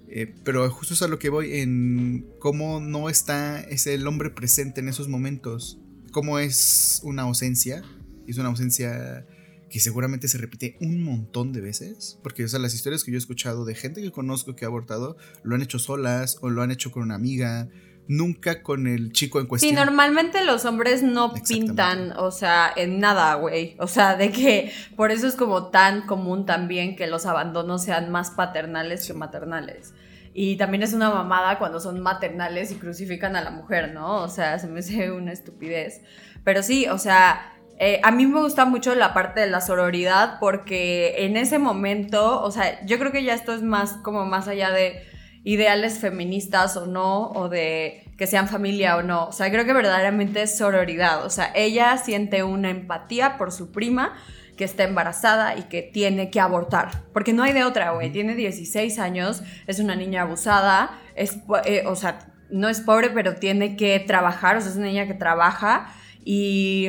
Eh, 0.08 0.36
pero 0.44 0.70
justo 0.70 0.94
es 0.94 1.02
a 1.02 1.08
lo 1.08 1.18
que 1.18 1.30
voy 1.30 1.60
en 1.60 2.28
cómo 2.40 2.82
no 2.82 3.10
está 3.10 3.62
es 3.62 3.88
el 3.88 4.06
hombre 4.06 4.30
presente 4.30 4.82
en 4.82 4.90
esos 4.90 5.08
momentos, 5.08 5.80
cómo 6.12 6.38
es 6.38 7.00
una 7.04 7.24
ausencia, 7.24 7.82
es 8.28 8.38
una 8.38 8.50
ausencia 8.50 9.26
que 9.72 9.80
seguramente 9.80 10.28
se 10.28 10.38
repite 10.38 10.78
un 10.82 11.02
montón 11.02 11.54
de 11.54 11.62
veces, 11.62 12.20
porque 12.22 12.44
o 12.44 12.48
sea, 12.48 12.60
las 12.60 12.74
historias 12.74 13.04
que 13.04 13.12
yo 13.12 13.16
he 13.16 13.20
escuchado 13.20 13.64
de 13.64 13.74
gente 13.74 14.02
que 14.02 14.12
conozco 14.12 14.56
que 14.56 14.66
ha 14.66 14.68
abortado, 14.68 15.16
lo 15.44 15.56
han 15.56 15.62
hecho 15.62 15.80
solas 15.80 16.38
o 16.42 16.50
lo 16.50 16.62
han 16.62 16.72
hecho 16.72 16.92
con 16.92 17.04
una 17.04 17.16
amiga, 17.16 17.70
nunca 18.08 18.64
con 18.64 18.86
el 18.86 19.14
chico 19.14 19.40
en 19.40 19.48
cuestión. 19.48 19.70
Sí, 19.70 19.76
normalmente 19.76 20.44
los 20.44 20.66
hombres 20.66 21.04
no 21.04 21.34
pintan, 21.34 22.12
o 22.18 22.32
sea, 22.32 22.72
en 22.76 23.00
nada, 23.00 23.36
güey. 23.36 23.76
O 23.80 23.88
sea, 23.88 24.18
de 24.18 24.32
que 24.32 24.74
por 24.98 25.12
eso 25.12 25.28
es 25.28 25.36
como 25.36 25.68
tan 25.68 26.06
común 26.06 26.46
también 26.46 26.98
que 26.98 27.08
los 27.08 27.26
abandonos 27.26 27.84
sean 27.84 28.12
más 28.12 28.32
paternales 28.32 29.08
que 29.08 29.14
maternales. 29.14 29.94
Y 30.34 30.58
también 30.58 30.84
es 30.84 30.94
una 30.94 31.10
mamada 31.10 31.58
cuando 31.60 31.80
son 31.80 32.02
maternales 32.02 32.72
y 32.72 32.76
crucifican 32.76 33.38
a 33.38 33.42
la 33.42 33.52
mujer, 33.52 33.94
¿no? 33.94 34.22
O 34.22 34.28
sea, 34.28 34.60
se 34.60 34.68
me 34.68 34.80
hace 34.80 35.12
una 35.12 35.32
estupidez. 35.32 36.02
Pero 36.44 36.64
sí, 36.64 36.88
o 36.88 36.98
sea, 36.98 37.61
eh, 37.84 38.00
a 38.04 38.12
mí 38.12 38.28
me 38.28 38.40
gusta 38.40 38.66
mucho 38.66 38.94
la 38.94 39.12
parte 39.12 39.40
de 39.40 39.48
la 39.48 39.60
sororidad 39.60 40.38
porque 40.40 41.26
en 41.26 41.36
ese 41.36 41.58
momento, 41.58 42.40
o 42.44 42.52
sea, 42.52 42.86
yo 42.86 43.00
creo 43.00 43.12
que 43.12 43.24
ya 43.24 43.34
esto 43.34 43.56
es 43.56 43.64
más 43.64 43.94
como 44.04 44.24
más 44.24 44.48
allá 44.48 44.70
de 44.70 45.02
ideales 45.44 45.98
feministas 45.98 46.78
o 46.78 46.86
no, 46.86 47.32
o 47.32 47.50
de 47.50 48.04
que 48.20 48.28
sean 48.28 48.48
familia 48.48 48.98
o 48.98 49.02
no. 49.02 49.26
O 49.26 49.32
sea, 49.32 49.50
creo 49.50 49.66
que 49.66 49.74
verdaderamente 49.74 50.44
es 50.44 50.56
sororidad. 50.56 51.26
O 51.26 51.32
sea, 51.32 51.52
ella 51.56 51.98
siente 51.98 52.44
una 52.44 52.70
empatía 52.70 53.40
por 53.40 53.52
su 53.52 53.72
prima 53.72 54.14
que 54.58 54.64
está 54.64 54.84
embarazada 54.84 55.58
y 55.58 55.64
que 55.64 55.82
tiene 55.82 56.30
que 56.30 56.40
abortar. 56.40 56.92
Porque 57.14 57.34
no 57.34 57.42
hay 57.42 57.54
de 57.54 57.64
otra, 57.64 57.94
güey. 57.94 58.12
Tiene 58.12 58.36
16 58.36 59.00
años, 59.00 59.42
es 59.66 59.80
una 59.80 59.96
niña 59.96 60.22
abusada, 60.22 61.00
es, 61.16 61.40
eh, 61.66 61.82
o 61.88 61.96
sea, 61.96 62.32
no 62.52 62.70
es 62.70 62.80
pobre, 62.80 63.10
pero 63.10 63.38
tiene 63.38 63.76
que 63.76 64.00
trabajar, 64.00 64.58
o 64.58 64.62
sea, 64.62 64.70
es 64.70 64.78
una 64.78 64.86
niña 64.86 65.08
que 65.08 65.16
trabaja 65.16 65.92
y 66.24 66.88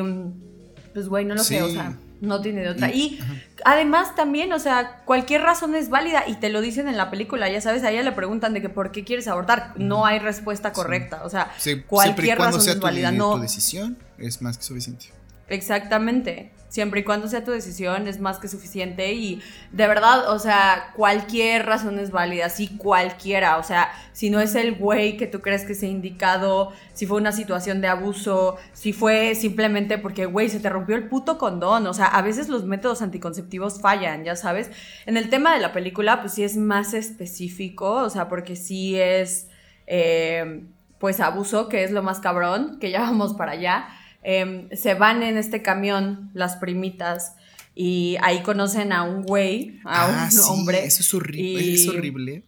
pues 0.92 1.09
güey, 1.09 1.24
no 1.24 1.35
lo 1.35 1.42
sé, 1.42 1.62
o 1.62 1.68
sea, 1.68 1.96
no 2.20 2.40
tiene 2.40 2.62
de 2.62 2.68
otra. 2.70 2.90
Y, 2.90 3.18
además 3.64 4.14
también, 4.14 4.52
o 4.52 4.59
sea, 4.59 5.02
cualquier 5.05 5.42
razón 5.42 5.74
es 5.74 5.88
válida 5.88 6.24
y 6.26 6.37
te 6.37 6.50
lo 6.50 6.61
dicen 6.61 6.88
en 6.88 6.96
la 6.96 7.11
película, 7.11 7.50
ya 7.50 7.61
sabes, 7.61 7.83
a 7.83 7.90
ella 7.90 8.02
le 8.02 8.12
preguntan 8.12 8.55
de 8.55 8.62
que 8.62 8.68
por 8.68 8.92
qué 8.92 9.05
quieres 9.05 9.28
abortar, 9.28 9.72
no 9.76 10.07
hay 10.07 10.18
respuesta 10.18 10.72
correcta, 10.72 11.22
o 11.24 11.31
sea, 11.31 11.50
cualquier 11.87 12.38
razón 12.38 12.68
es 12.68 12.81
válida, 12.81 13.12
no. 13.12 13.35
Tu 13.35 13.42
decisión 13.42 13.98
es 14.18 14.42
más 14.42 14.59
que 14.59 14.64
suficiente. 14.64 15.07
Exactamente. 15.48 16.52
Siempre 16.72 17.00
y 17.00 17.05
cuando 17.05 17.28
sea 17.28 17.44
tu 17.44 17.50
decisión 17.50 18.09
es 18.09 18.18
más 18.18 18.38
que 18.38 18.48
suficiente 18.48 19.12
y 19.12 19.42
de 19.72 19.87
verdad, 19.87 20.31
o 20.31 20.38
sea, 20.38 20.90
cualquier 20.96 21.66
razón 21.66 21.98
es 21.98 22.11
válida, 22.11 22.48
sí, 22.48 22.78
cualquiera, 22.78 23.59
o 23.59 23.62
sea, 23.62 23.92
si 24.14 24.31
no 24.31 24.40
es 24.40 24.55
el 24.55 24.74
güey 24.76 25.18
que 25.18 25.26
tú 25.26 25.42
crees 25.42 25.66
que 25.66 25.74
se 25.74 25.85
ha 25.85 25.90
indicado, 25.90 26.72
si 26.94 27.05
fue 27.05 27.18
una 27.18 27.33
situación 27.33 27.83
de 27.83 27.88
abuso, 27.88 28.57
si 28.72 28.94
fue 28.94 29.35
simplemente 29.35 29.98
porque, 29.98 30.24
güey, 30.24 30.48
se 30.48 30.61
te 30.61 30.70
rompió 30.70 30.96
el 30.96 31.09
puto 31.09 31.37
condón, 31.37 31.87
o 31.87 31.92
sea, 31.92 32.07
a 32.07 32.22
veces 32.22 32.48
los 32.48 32.64
métodos 32.64 33.02
anticonceptivos 33.02 33.78
fallan, 33.83 34.24
ya 34.24 34.35
sabes. 34.35 34.70
En 35.05 35.18
el 35.18 35.28
tema 35.28 35.52
de 35.52 35.61
la 35.61 35.74
película, 35.74 36.22
pues 36.22 36.33
sí 36.33 36.42
es 36.42 36.57
más 36.57 36.94
específico, 36.94 37.96
o 37.96 38.09
sea, 38.09 38.31
porque 38.31 38.57
sí 38.57 38.98
es, 38.98 39.50
eh, 39.87 40.64
pues, 40.98 41.20
abuso, 41.20 41.68
que 41.68 41.85
es 41.85 41.90
lo 41.90 42.02
más 42.02 42.18
cabrón, 42.20 42.78
que 42.81 42.90
ya 42.90 43.00
vamos 43.00 43.35
para 43.35 43.52
allá 43.52 43.88
Em, 44.22 44.68
se 44.70 44.94
van 44.94 45.22
en 45.22 45.37
este 45.37 45.62
camión 45.62 46.30
las 46.35 46.56
primitas 46.56 47.35
y 47.74 48.16
ahí 48.22 48.42
conocen 48.42 48.92
a 48.92 49.02
un 49.02 49.22
güey, 49.22 49.80
a 49.85 50.26
ah, 50.26 50.30
un 50.30 50.38
hombre. 50.40 50.85
Eso 50.85 51.00
es 51.00 51.14
horrible, 51.14 51.74
es 51.74 51.88
horrible 51.88 52.44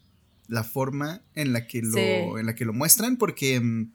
la 0.47 0.63
forma 0.63 1.23
en 1.35 1.53
la 1.53 1.67
que 1.67 1.83
lo, 1.83 2.39
en 2.39 2.47
la 2.47 2.55
que 2.55 2.65
lo 2.65 2.73
muestran 2.73 3.17
porque 3.17 3.55
em, 3.55 3.93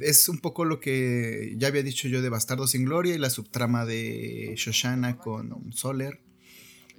es 0.00 0.28
un 0.28 0.38
poco 0.38 0.64
lo 0.64 0.80
que 0.80 1.54
ya 1.58 1.68
había 1.68 1.82
dicho 1.82 2.08
yo 2.08 2.22
de 2.22 2.28
Bastardo 2.28 2.66
sin 2.66 2.84
Gloria 2.84 3.14
y 3.14 3.18
la 3.18 3.30
subtrama 3.30 3.84
de 3.84 4.54
Shoshana 4.56 5.18
con 5.18 5.72
Soler. 5.72 6.20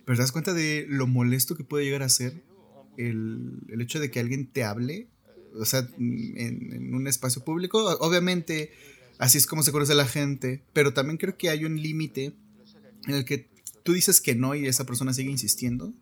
Pero 0.06 0.16
te 0.16 0.22
das 0.22 0.32
cuenta 0.32 0.54
de 0.54 0.86
lo 0.88 1.06
molesto 1.08 1.56
que 1.56 1.64
puede 1.64 1.86
llegar 1.86 2.04
a 2.04 2.10
ser 2.10 2.44
el, 2.98 3.60
hecho 3.80 4.00
de 4.00 4.10
que 4.10 4.20
alguien 4.20 4.48
te 4.48 4.64
hable, 4.64 5.10
o 5.54 5.66
sea, 5.66 5.88
en, 5.98 6.94
un 6.94 7.08
espacio 7.08 7.44
público. 7.44 7.84
Obviamente, 8.00 8.72
así 9.20 9.38
es 9.38 9.46
como 9.46 9.64
se 9.64 9.72
conoce 9.72 9.96
la 9.96 10.08
gente, 10.08 10.64
pero 10.74 10.94
también 10.94 11.18
creo 11.18 11.38
que 11.38 11.50
hay 11.50 11.66
un 11.66 11.82
límite 11.82 12.34
en 13.08 13.14
el 13.14 13.26
que 13.26 13.48
tú 13.84 13.94
dices 13.94 14.22
que 14.22 14.36
no 14.36 14.56
y 14.56 14.68
esa 14.68 14.86
persona 14.86 15.14
sigue 15.14 15.32
insistiendo. 15.32 15.94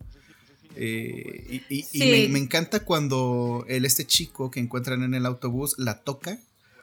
Eh, 0.78 1.62
y, 1.70 2.28
me, 2.28 2.38
encanta 2.38 2.80
cuando 2.80 3.64
el, 3.68 3.84
este 3.86 4.06
chico 4.06 4.50
que 4.50 4.60
encuentran 4.60 5.02
en 5.02 5.14
el 5.14 5.24
autobús 5.24 5.74
la 5.78 6.02
toca. 6.02 6.38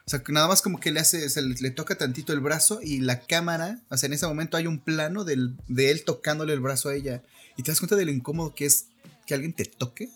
O 0.05 0.09
sea, 0.09 0.23
que 0.23 0.33
nada 0.33 0.47
más 0.47 0.61
como 0.61 0.79
que 0.79 0.91
le 0.91 0.99
hace, 0.99 1.29
se 1.29 1.41
le, 1.41 1.71
toca 1.71 1.97
tantito 1.97 2.33
el 2.33 2.39
brazo 2.39 2.79
y 2.81 2.99
la 2.99 3.21
cámara, 3.21 3.81
o 3.89 3.95
sea, 3.95 4.07
en 4.07 4.13
ese 4.13 4.27
momento 4.27 4.57
hay 4.57 4.67
un 4.67 4.79
plano 4.79 5.23
de 5.23 5.91
él 5.91 6.03
tocándole 6.05 6.53
el 6.53 6.59
brazo 6.59 6.89
a 6.89 6.95
ella. 6.95 7.23
Y 7.55 7.63
te 7.63 7.71
das 7.71 7.79
cuenta 7.79 7.95
de 7.95 8.05
lo 8.05 8.11
incómodo 8.11 8.55
que 8.55 8.65
es 8.65 8.87
que 9.25 9.33
alguien 9.33 9.53
te 9.53 9.65
toque. 9.65 10.09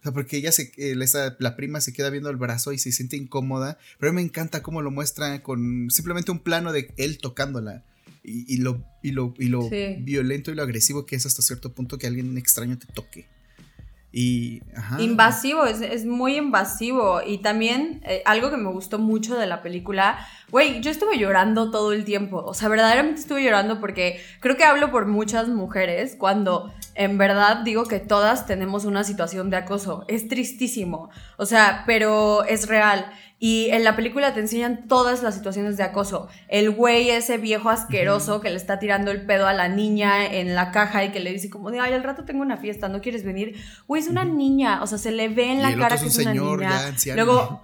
O 0.00 0.02
sea, 0.02 0.12
porque 0.12 0.38
ella 0.38 0.50
se, 0.50 0.72
eh, 0.78 0.96
la 1.38 1.56
prima 1.56 1.80
se 1.82 1.92
queda 1.92 2.08
viendo 2.08 2.30
el 2.30 2.36
brazo 2.36 2.72
y 2.72 2.78
se 2.78 2.90
siente 2.90 3.16
incómoda. 3.16 3.78
Pero 3.98 4.10
a 4.10 4.12
mí 4.12 4.16
me 4.16 4.22
encanta 4.22 4.62
cómo 4.62 4.80
lo 4.80 4.90
muestra 4.90 5.42
con 5.42 5.90
simplemente 5.90 6.30
un 6.30 6.38
plano 6.38 6.72
de 6.72 6.92
él 6.96 7.18
tocándola. 7.18 7.84
Y, 8.22 8.58
lo, 8.58 8.84
y 9.02 9.12
lo, 9.12 9.34
y 9.38 9.46
lo 9.46 9.68
violento 9.70 10.50
y 10.50 10.54
lo 10.54 10.62
agresivo 10.62 11.06
que 11.06 11.16
es 11.16 11.24
hasta 11.24 11.40
cierto 11.40 11.72
punto 11.72 11.96
que 11.96 12.06
alguien 12.06 12.36
extraño 12.36 12.78
te 12.78 12.86
toque. 12.86 13.26
Y, 14.12 14.60
Invasivo, 14.98 15.64
es, 15.66 16.04
muy 16.04 16.36
invasivo. 16.36 17.20
Y 17.24 17.38
también 17.38 18.00
eh, 18.04 18.22
algo 18.24 18.50
que 18.50 18.56
me 18.56 18.70
gustó 18.70 18.98
mucho 18.98 19.36
de 19.36 19.46
la 19.46 19.62
película, 19.62 20.26
güey, 20.50 20.80
yo 20.80 20.90
estuve 20.90 21.18
llorando 21.18 21.70
todo 21.70 21.92
el 21.92 22.04
tiempo. 22.04 22.42
O 22.44 22.54
sea, 22.54 22.68
verdaderamente 22.68 23.20
estuve 23.20 23.44
llorando 23.44 23.80
porque 23.80 24.20
creo 24.40 24.56
que 24.56 24.64
hablo 24.64 24.90
por 24.90 25.06
muchas 25.06 25.48
mujeres 25.48 26.16
cuando 26.18 26.72
en 26.94 27.18
verdad 27.18 27.58
digo 27.64 27.84
que 27.86 28.00
todas 28.00 28.46
tenemos 28.46 28.84
una 28.84 29.04
situación 29.04 29.50
de 29.50 29.56
acoso. 29.56 30.04
Es 30.08 30.28
tristísimo. 30.28 31.10
O 31.36 31.46
sea, 31.46 31.84
pero 31.86 32.44
es 32.44 32.68
real. 32.68 33.10
Y 33.42 33.70
en 33.70 33.84
la 33.84 33.96
película 33.96 34.34
te 34.34 34.40
enseñan 34.40 34.86
todas 34.86 35.22
las 35.22 35.34
situaciones 35.34 35.78
de 35.78 35.82
acoso. 35.82 36.28
El 36.48 36.70
güey 36.70 37.08
ese 37.08 37.38
viejo 37.38 37.70
asqueroso 37.70 38.42
que 38.42 38.50
le 38.50 38.56
está 38.56 38.78
tirando 38.78 39.10
el 39.10 39.24
pedo 39.24 39.46
a 39.46 39.54
la 39.54 39.66
niña 39.68 40.26
en 40.26 40.54
la 40.54 40.70
caja 40.72 41.04
y 41.04 41.10
que 41.10 41.20
le 41.20 41.32
dice 41.32 41.48
como 41.48 41.70
de, 41.70 41.80
ay, 41.80 41.94
al 41.94 42.02
rato 42.02 42.26
tengo 42.26 42.42
una 42.42 42.58
fiesta, 42.58 42.90
¿no 42.90 43.00
quieres 43.00 43.24
venir? 43.24 43.58
Güey, 43.88 44.02
es 44.02 44.08
una 44.08 44.26
niña, 44.26 44.82
o 44.82 44.86
sea, 44.86 44.98
se 44.98 45.10
le 45.10 45.30
ve 45.30 45.52
en 45.52 45.62
la 45.62 45.74
cara 45.74 45.96
que 45.96 46.04
es, 46.04 46.18
una 46.18 46.34
niña. 46.34 46.94
Luego, 47.14 47.62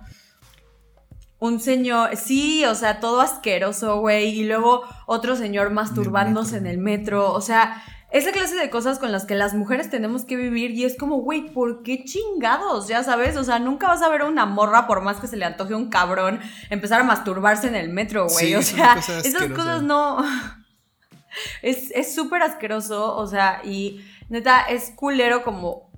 un 1.38 1.60
señor, 1.60 2.16
sí, 2.16 2.64
o 2.64 2.74
sea, 2.74 3.00
todo 3.00 3.20
asqueroso, 3.20 4.00
güey. 4.00 4.28
Y 4.40 4.44
luego 4.44 4.82
otro 5.06 5.36
señor 5.36 5.70
masturbándose 5.70 6.56
en 6.56 6.66
el 6.66 6.78
metro. 6.78 7.32
O 7.32 7.40
sea, 7.40 7.82
esa 8.10 8.32
clase 8.32 8.54
de 8.56 8.70
cosas 8.70 8.98
con 8.98 9.12
las 9.12 9.26
que 9.26 9.34
las 9.34 9.52
mujeres 9.52 9.90
tenemos 9.90 10.24
que 10.24 10.36
vivir 10.36 10.70
y 10.70 10.84
es 10.84 10.96
como, 10.96 11.16
güey, 11.16 11.52
¿por 11.52 11.82
qué 11.82 12.04
chingados? 12.04 12.88
Ya 12.88 13.02
sabes, 13.02 13.36
o 13.36 13.44
sea, 13.44 13.58
nunca 13.58 13.88
vas 13.88 14.02
a 14.02 14.08
ver 14.08 14.22
a 14.22 14.26
una 14.26 14.46
morra 14.46 14.86
por 14.86 15.02
más 15.02 15.18
que 15.18 15.26
se 15.26 15.36
le 15.36 15.44
antoje 15.44 15.74
un 15.74 15.90
cabrón 15.90 16.40
empezar 16.70 17.00
a 17.00 17.04
masturbarse 17.04 17.68
en 17.68 17.74
el 17.74 17.90
metro, 17.90 18.26
güey. 18.28 18.54
o 18.54 18.62
sea, 18.62 18.98
esas 19.22 19.48
cosas 19.50 19.82
no... 19.82 20.24
es 21.62 22.14
súper 22.14 22.42
asqueroso, 22.42 23.14
o 23.14 23.26
sea, 23.26 23.60
y 23.62 24.00
neta, 24.30 24.62
es 24.62 24.92
culero 24.96 25.42
como 25.42 25.90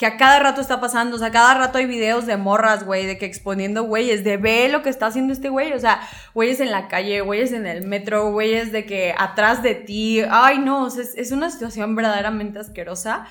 que 0.00 0.06
a 0.06 0.16
cada 0.16 0.38
rato 0.38 0.62
está 0.62 0.80
pasando, 0.80 1.16
o 1.16 1.18
sea, 1.18 1.30
cada 1.30 1.52
rato 1.52 1.76
hay 1.76 1.84
videos 1.84 2.24
de 2.24 2.38
morras, 2.38 2.86
güey, 2.86 3.04
de 3.04 3.18
que 3.18 3.26
exponiendo 3.26 3.82
güeyes, 3.82 4.24
de 4.24 4.38
ve 4.38 4.70
lo 4.70 4.82
que 4.82 4.88
está 4.88 5.04
haciendo 5.04 5.34
este 5.34 5.50
güey, 5.50 5.74
o 5.74 5.78
sea, 5.78 6.00
güeyes 6.32 6.60
en 6.60 6.70
la 6.70 6.88
calle, 6.88 7.20
güeyes 7.20 7.52
en 7.52 7.66
el 7.66 7.86
metro, 7.86 8.32
güeyes 8.32 8.72
de 8.72 8.86
que 8.86 9.14
atrás 9.18 9.62
de 9.62 9.74
ti, 9.74 10.22
ay 10.30 10.58
no, 10.58 10.84
o 10.84 10.90
sea, 10.90 11.04
es, 11.14 11.32
una 11.32 11.50
situación 11.50 11.94
verdaderamente 11.96 12.58
asquerosa. 12.58 13.26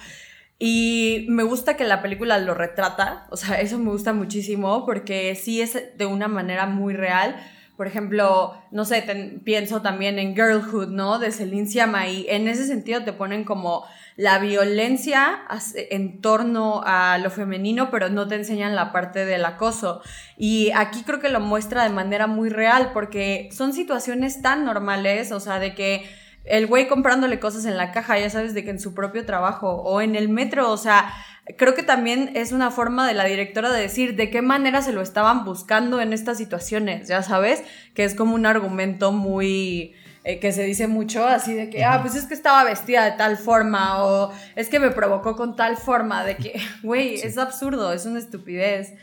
Y 0.59 1.25
me 1.29 1.41
gusta 1.41 1.75
que 1.75 1.85
la 1.85 2.03
película 2.03 2.37
lo 2.37 2.53
retrata, 2.53 3.25
o 3.31 3.37
sea, 3.37 3.59
eso 3.59 3.79
me 3.79 3.89
gusta 3.89 4.13
muchísimo 4.13 4.85
porque 4.85 5.33
sí 5.33 5.61
es 5.61 5.97
de 5.97 6.05
una 6.05 6.27
manera 6.27 6.67
muy 6.67 6.93
real. 6.93 7.35
Por 7.77 7.87
ejemplo, 7.87 8.61
no 8.69 8.85
sé, 8.85 9.41
pienso 9.43 9.81
también 9.81 10.19
en 10.19 10.35
Girlhood, 10.35 10.89
¿no? 10.89 11.17
De 11.17 11.31
Celine 11.31 11.65
Sciamma 11.65 12.07
y 12.09 12.27
en 12.29 12.47
ese 12.47 12.67
sentido 12.67 13.03
te 13.03 13.13
ponen 13.13 13.43
como 13.43 13.85
la 14.19 14.37
violencia 14.37 15.43
en 15.75 16.19
torno 16.19 16.81
a 16.85 17.17
lo 17.19 17.29
femenino, 17.29 17.89
pero 17.89 18.09
no 18.09 18.27
te 18.27 18.35
enseñan 18.35 18.75
la 18.75 18.91
parte 18.91 19.23
del 19.23 19.45
acoso. 19.45 20.01
Y 20.35 20.71
aquí 20.75 21.03
creo 21.03 21.21
que 21.21 21.29
lo 21.29 21.39
muestra 21.39 21.83
de 21.83 21.89
manera 21.89 22.27
muy 22.27 22.49
real, 22.49 22.91
porque 22.93 23.47
son 23.53 23.71
situaciones 23.71 24.41
tan 24.41 24.65
normales, 24.65 25.31
o 25.31 25.39
sea, 25.39 25.59
de 25.59 25.73
que 25.73 26.03
el 26.43 26.67
güey 26.67 26.89
comprándole 26.89 27.39
cosas 27.39 27.63
en 27.63 27.77
la 27.77 27.93
caja, 27.93 28.19
ya 28.19 28.29
sabes, 28.29 28.53
de 28.53 28.65
que 28.65 28.71
en 28.71 28.81
su 28.81 28.93
propio 28.93 29.25
trabajo 29.25 29.71
o 29.71 30.01
en 30.01 30.17
el 30.17 30.27
metro, 30.27 30.69
o 30.69 30.75
sea, 30.75 31.13
creo 31.57 31.73
que 31.73 31.83
también 31.83 32.31
es 32.35 32.51
una 32.51 32.71
forma 32.71 33.07
de 33.07 33.13
la 33.13 33.23
directora 33.23 33.71
de 33.71 33.79
decir 33.79 34.17
de 34.17 34.29
qué 34.29 34.41
manera 34.41 34.81
se 34.81 34.91
lo 34.91 34.99
estaban 34.99 35.45
buscando 35.45 36.01
en 36.01 36.11
estas 36.11 36.37
situaciones, 36.37 37.07
ya 37.07 37.23
sabes, 37.23 37.63
que 37.93 38.03
es 38.03 38.15
como 38.15 38.35
un 38.35 38.45
argumento 38.45 39.13
muy 39.13 39.95
eh, 40.23 40.39
que 40.39 40.51
se 40.51 40.63
dice 40.63 40.87
mucho, 40.87 41.25
así 41.25 41.53
de 41.53 41.69
que, 41.69 41.85
ah, 41.85 41.99
pues 42.01 42.15
es 42.15 42.25
que 42.25 42.33
estaba 42.33 42.63
vestida 42.63 43.05
de 43.05 43.13
tal 43.13 43.37
forma 43.37 44.03
o 44.05 44.31
es 44.55 44.67
que 44.67 44.79
me 44.79 44.91
provocó 44.91 45.35
con 45.35 45.55
tal 45.55 45.77
forma, 45.77 46.23
de 46.23 46.35
que, 46.35 46.61
güey, 46.83 47.15
es 47.15 47.37
absurdo, 47.37 47.93
es 47.93 48.05
una 48.05 48.19
estupidez. 48.19 48.93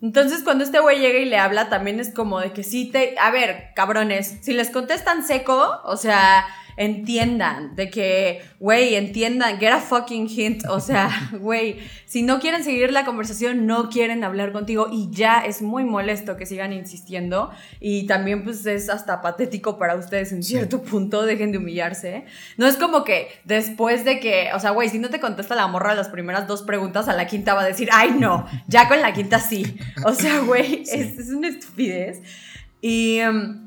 Entonces, 0.00 0.42
cuando 0.42 0.64
este 0.64 0.80
güey 0.80 0.98
llega 0.98 1.20
y 1.20 1.24
le 1.24 1.38
habla, 1.38 1.68
también 1.68 2.00
es 2.00 2.12
como 2.12 2.40
de 2.40 2.52
que 2.52 2.64
sí 2.64 2.90
te. 2.90 3.14
A 3.20 3.30
ver, 3.30 3.68
cabrones, 3.76 4.38
si 4.40 4.52
les 4.52 4.70
contestan 4.70 5.24
seco, 5.24 5.80
o 5.84 5.96
sea, 5.96 6.44
entiendan, 6.76 7.74
de 7.76 7.90
que, 7.90 8.42
güey, 8.58 8.94
entiendan, 8.94 9.58
get 9.58 9.72
a 9.72 9.80
fucking 9.80 10.28
hint, 10.28 10.64
o 10.68 10.80
sea, 10.80 11.30
güey, 11.40 11.78
si 12.06 12.22
no 12.22 12.40
quieren 12.40 12.64
seguir 12.64 12.92
la 12.92 13.04
conversación, 13.04 13.66
no 13.66 13.88
quieren 13.88 14.24
hablar 14.24 14.52
contigo 14.52 14.88
y 14.92 15.10
ya 15.10 15.40
es 15.40 15.62
muy 15.62 15.84
molesto 15.84 16.36
que 16.36 16.46
sigan 16.46 16.72
insistiendo 16.72 17.50
y 17.80 18.06
también 18.06 18.44
pues 18.44 18.64
es 18.66 18.88
hasta 18.88 19.20
patético 19.20 19.78
para 19.78 19.94
ustedes 19.96 20.32
en 20.32 20.42
cierto 20.42 20.82
punto, 20.82 21.24
dejen 21.24 21.52
de 21.52 21.58
humillarse. 21.58 22.24
No 22.56 22.66
es 22.66 22.76
como 22.76 23.04
que 23.04 23.28
después 23.44 24.04
de 24.04 24.20
que, 24.20 24.50
o 24.54 24.60
sea, 24.60 24.70
güey, 24.70 24.88
si 24.88 24.98
no 24.98 25.10
te 25.10 25.20
contesta 25.20 25.54
la 25.54 25.66
morra 25.66 25.94
las 25.94 26.08
primeras 26.08 26.46
dos 26.46 26.62
preguntas, 26.62 27.08
a 27.08 27.14
la 27.14 27.26
quinta 27.26 27.54
va 27.54 27.62
a 27.62 27.66
decir, 27.66 27.88
ay 27.92 28.16
no, 28.18 28.46
ya 28.66 28.88
con 28.88 29.00
la 29.00 29.12
quinta 29.12 29.38
sí. 29.38 29.76
O 30.04 30.12
sea, 30.12 30.40
güey, 30.40 30.82
es, 30.82 31.18
es, 31.18 31.28
una 31.30 31.48
estupidez. 31.48 32.22
Y... 32.80 33.18
Em, 33.18 33.61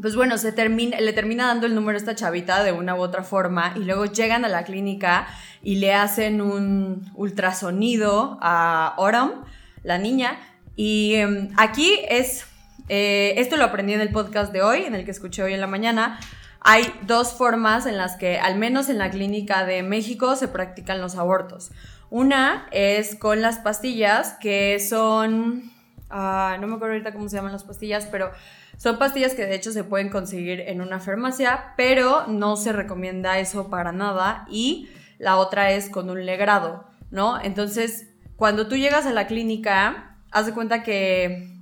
pues 0.00 0.14
bueno, 0.14 0.36
se 0.38 0.52
termina, 0.52 1.00
le 1.00 1.12
termina 1.12 1.46
dando 1.46 1.66
el 1.66 1.74
número 1.74 1.96
a 1.96 2.00
esta 2.00 2.14
chavita 2.14 2.62
de 2.62 2.72
una 2.72 2.94
u 2.94 3.00
otra 3.00 3.22
forma 3.22 3.72
y 3.76 3.80
luego 3.80 4.04
llegan 4.04 4.44
a 4.44 4.48
la 4.48 4.64
clínica 4.64 5.26
y 5.62 5.76
le 5.76 5.94
hacen 5.94 6.40
un 6.40 7.10
ultrasonido 7.14 8.38
a 8.42 8.94
Oram, 8.98 9.44
la 9.82 9.98
niña. 9.98 10.38
Y 10.76 11.14
em, 11.14 11.48
aquí 11.56 12.00
es, 12.08 12.46
eh, 12.88 13.34
esto 13.38 13.56
lo 13.56 13.64
aprendí 13.64 13.94
en 13.94 14.00
el 14.00 14.10
podcast 14.10 14.52
de 14.52 14.62
hoy, 14.62 14.82
en 14.84 14.94
el 14.94 15.04
que 15.04 15.10
escuché 15.10 15.42
hoy 15.42 15.54
en 15.54 15.60
la 15.60 15.66
mañana. 15.66 16.20
Hay 16.60 16.92
dos 17.02 17.32
formas 17.32 17.86
en 17.86 17.96
las 17.96 18.16
que, 18.16 18.38
al 18.38 18.56
menos 18.56 18.88
en 18.88 18.98
la 18.98 19.10
clínica 19.10 19.64
de 19.64 19.82
México, 19.82 20.36
se 20.36 20.48
practican 20.48 21.00
los 21.00 21.16
abortos. 21.16 21.70
Una 22.10 22.66
es 22.70 23.14
con 23.16 23.40
las 23.40 23.58
pastillas, 23.58 24.36
que 24.40 24.78
son... 24.80 25.72
Ah, 26.10 26.56
no 26.60 26.66
me 26.66 26.74
acuerdo 26.74 26.94
ahorita 26.94 27.12
cómo 27.12 27.28
se 27.28 27.36
llaman 27.36 27.52
las 27.52 27.64
pastillas, 27.64 28.06
pero 28.06 28.30
son 28.76 28.98
pastillas 28.98 29.34
que 29.34 29.46
de 29.46 29.54
hecho 29.54 29.72
se 29.72 29.84
pueden 29.84 30.10
conseguir 30.10 30.60
en 30.60 30.80
una 30.80 31.00
farmacia, 31.00 31.74
pero 31.76 32.26
no 32.26 32.56
se 32.56 32.72
recomienda 32.72 33.38
eso 33.38 33.70
para 33.70 33.92
nada. 33.92 34.46
Y 34.50 34.88
la 35.18 35.36
otra 35.36 35.70
es 35.72 35.88
con 35.88 36.10
un 36.10 36.24
legrado, 36.26 36.86
¿no? 37.10 37.40
Entonces, 37.40 38.08
cuando 38.36 38.68
tú 38.68 38.76
llegas 38.76 39.06
a 39.06 39.12
la 39.12 39.26
clínica, 39.26 40.18
haz 40.30 40.46
de 40.46 40.52
cuenta 40.52 40.82
que 40.82 41.56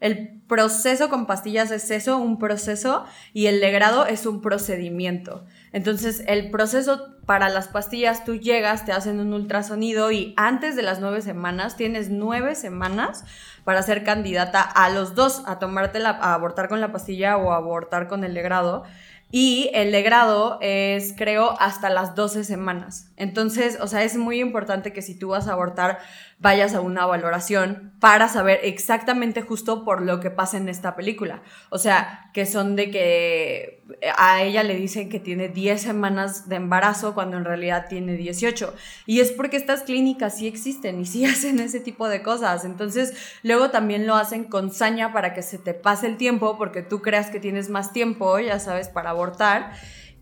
el 0.00 0.42
proceso 0.46 1.08
con 1.08 1.26
pastillas 1.26 1.70
es 1.70 1.90
eso, 1.90 2.18
un 2.18 2.38
proceso, 2.38 3.04
y 3.32 3.46
el 3.46 3.60
legrado 3.60 4.06
es 4.06 4.26
un 4.26 4.40
procedimiento. 4.40 5.44
Entonces, 5.72 6.24
el 6.26 6.50
proceso 6.50 7.16
para 7.26 7.48
las 7.48 7.68
pastillas, 7.68 8.24
tú 8.24 8.36
llegas, 8.36 8.84
te 8.84 8.92
hacen 8.92 9.20
un 9.20 9.32
ultrasonido 9.32 10.10
y 10.10 10.34
antes 10.36 10.74
de 10.74 10.82
las 10.82 11.00
nueve 11.00 11.22
semanas, 11.22 11.76
tienes 11.76 12.10
nueve 12.10 12.56
semanas 12.56 13.24
para 13.62 13.82
ser 13.82 14.02
candidata 14.02 14.62
a 14.62 14.90
los 14.90 15.14
dos, 15.14 15.42
a 15.46 15.58
tomarte 15.58 16.00
la, 16.00 16.10
a 16.10 16.34
abortar 16.34 16.68
con 16.68 16.80
la 16.80 16.90
pastilla 16.90 17.36
o 17.36 17.52
abortar 17.52 18.08
con 18.08 18.24
el 18.24 18.34
legrado. 18.34 18.84
Y 19.32 19.70
el 19.74 19.92
legrado 19.92 20.58
es, 20.60 21.14
creo, 21.16 21.54
hasta 21.60 21.88
las 21.88 22.16
12 22.16 22.42
semanas. 22.42 23.12
Entonces, 23.16 23.78
o 23.80 23.86
sea, 23.86 24.02
es 24.02 24.16
muy 24.16 24.40
importante 24.40 24.92
que 24.92 25.02
si 25.02 25.16
tú 25.16 25.28
vas 25.28 25.46
a 25.46 25.52
abortar, 25.52 26.00
vayas 26.40 26.74
a 26.74 26.80
una 26.80 27.04
valoración 27.04 27.92
para 28.00 28.26
saber 28.28 28.60
exactamente 28.62 29.42
justo 29.42 29.84
por 29.84 30.00
lo 30.00 30.20
que 30.20 30.30
pasa 30.30 30.56
en 30.56 30.70
esta 30.70 30.96
película. 30.96 31.42
O 31.68 31.76
sea, 31.76 32.30
que 32.32 32.46
son 32.46 32.76
de 32.76 32.90
que 32.90 33.84
a 34.16 34.42
ella 34.42 34.62
le 34.62 34.74
dicen 34.74 35.10
que 35.10 35.20
tiene 35.20 35.48
10 35.48 35.82
semanas 35.82 36.48
de 36.48 36.56
embarazo 36.56 37.12
cuando 37.12 37.36
en 37.36 37.44
realidad 37.44 37.86
tiene 37.90 38.14
18. 38.14 38.74
Y 39.04 39.20
es 39.20 39.32
porque 39.32 39.58
estas 39.58 39.82
clínicas 39.82 40.38
sí 40.38 40.46
existen 40.46 40.98
y 41.00 41.04
sí 41.04 41.24
hacen 41.26 41.60
ese 41.60 41.78
tipo 41.78 42.08
de 42.08 42.22
cosas. 42.22 42.64
Entonces, 42.64 43.12
luego 43.42 43.70
también 43.70 44.06
lo 44.06 44.16
hacen 44.16 44.44
con 44.44 44.72
saña 44.72 45.12
para 45.12 45.34
que 45.34 45.42
se 45.42 45.58
te 45.58 45.74
pase 45.74 46.06
el 46.06 46.16
tiempo 46.16 46.56
porque 46.56 46.80
tú 46.80 47.02
creas 47.02 47.30
que 47.30 47.38
tienes 47.38 47.68
más 47.68 47.92
tiempo, 47.92 48.38
ya 48.38 48.58
sabes, 48.58 48.88
para 48.88 49.10
abortar. 49.10 49.72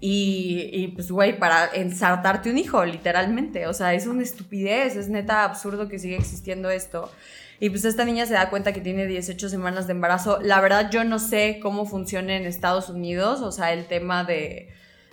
Y, 0.00 0.70
y, 0.72 0.88
pues, 0.88 1.10
güey, 1.10 1.38
para 1.38 1.66
ensartarte 1.74 2.50
un 2.50 2.58
hijo, 2.58 2.84
literalmente. 2.84 3.66
O 3.66 3.74
sea, 3.74 3.94
es 3.94 4.06
una 4.06 4.22
estupidez, 4.22 4.96
es 4.96 5.08
neta 5.08 5.44
absurdo 5.44 5.88
que 5.88 5.98
siga 5.98 6.16
existiendo 6.16 6.70
esto. 6.70 7.10
Y 7.60 7.70
pues 7.70 7.84
esta 7.84 8.04
niña 8.04 8.24
se 8.26 8.34
da 8.34 8.50
cuenta 8.50 8.72
que 8.72 8.80
tiene 8.80 9.06
18 9.06 9.48
semanas 9.48 9.86
de 9.88 9.92
embarazo. 9.92 10.38
La 10.40 10.60
verdad 10.60 10.90
yo 10.92 11.02
no 11.02 11.18
sé 11.18 11.58
cómo 11.60 11.86
funciona 11.86 12.36
en 12.36 12.46
Estados 12.46 12.88
Unidos, 12.88 13.40
o 13.40 13.50
sea, 13.50 13.72
el 13.72 13.86
tema 13.86 14.22
de, 14.22 14.72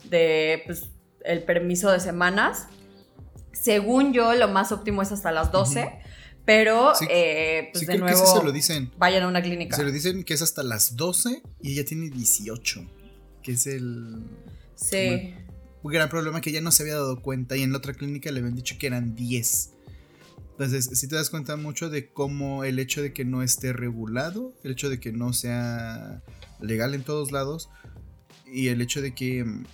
de 0.10 0.62
pues, 0.68 0.90
el 1.24 1.44
permiso 1.44 1.92
de 1.92 2.00
semanas. 2.00 2.68
Según 3.52 4.14
yo, 4.14 4.36
lo 4.36 4.48
más 4.48 4.72
óptimo 4.72 5.02
es 5.02 5.12
hasta 5.12 5.32
las 5.32 5.52
12. 5.52 5.92
Pero, 6.46 6.94
eh, 7.10 7.70
pues 7.74 7.88
de 7.88 7.98
nuevo, 7.98 8.24
se 8.24 8.44
lo 8.44 8.52
dicen. 8.52 8.92
vayan 9.00 9.24
a 9.24 9.28
una 9.28 9.42
clínica. 9.42 9.76
Se 9.76 9.84
lo 9.84 9.92
dicen 9.92 10.24
que 10.24 10.36
es 10.36 10.44
hasta 10.44 10.62
las 10.62 10.96
12 10.96 11.42
y 11.62 11.72
ella 11.72 11.86
tiene 11.86 12.10
18, 12.12 12.86
que 13.42 13.54
es 13.54 13.66
el... 13.66 14.22
Sí. 14.76 15.34
Un 15.84 15.92
gran 15.92 16.10
problema 16.10 16.42
que 16.42 16.50
ella 16.50 16.62
no 16.62 16.72
se 16.72 16.84
había 16.84 16.96
dado 16.96 17.22
cuenta 17.22 17.56
y 17.56 17.64
en 17.64 17.72
la 17.72 17.78
otra 17.78 17.94
clínica 17.94 18.32
le 18.32 18.40
habían 18.40 18.56
dicho 18.56 18.76
que 18.80 18.88
eran 18.88 19.16
10. 19.16 19.72
Entonces, 20.52 20.90
si 20.98 21.08
te 21.08 21.16
das 21.16 21.30
cuenta 21.30 21.58
mucho 21.58 21.90
de 21.90 22.10
cómo 22.10 22.64
el 22.64 22.80
hecho 22.80 23.02
de 23.02 23.14
que 23.14 23.26
no 23.26 23.44
esté 23.44 23.74
regulado, 23.74 24.54
el 24.64 24.72
hecho 24.72 24.90
de 24.90 25.00
que 25.00 25.12
no 25.12 25.34
sea 25.34 26.24
legal 26.62 26.94
en 26.94 27.04
todos 27.04 27.32
lados 27.32 27.70
y 28.46 28.70
el 28.70 28.82
hecho 28.82 29.02
de 29.02 29.14
que 29.14 29.44
mm, 29.44 29.66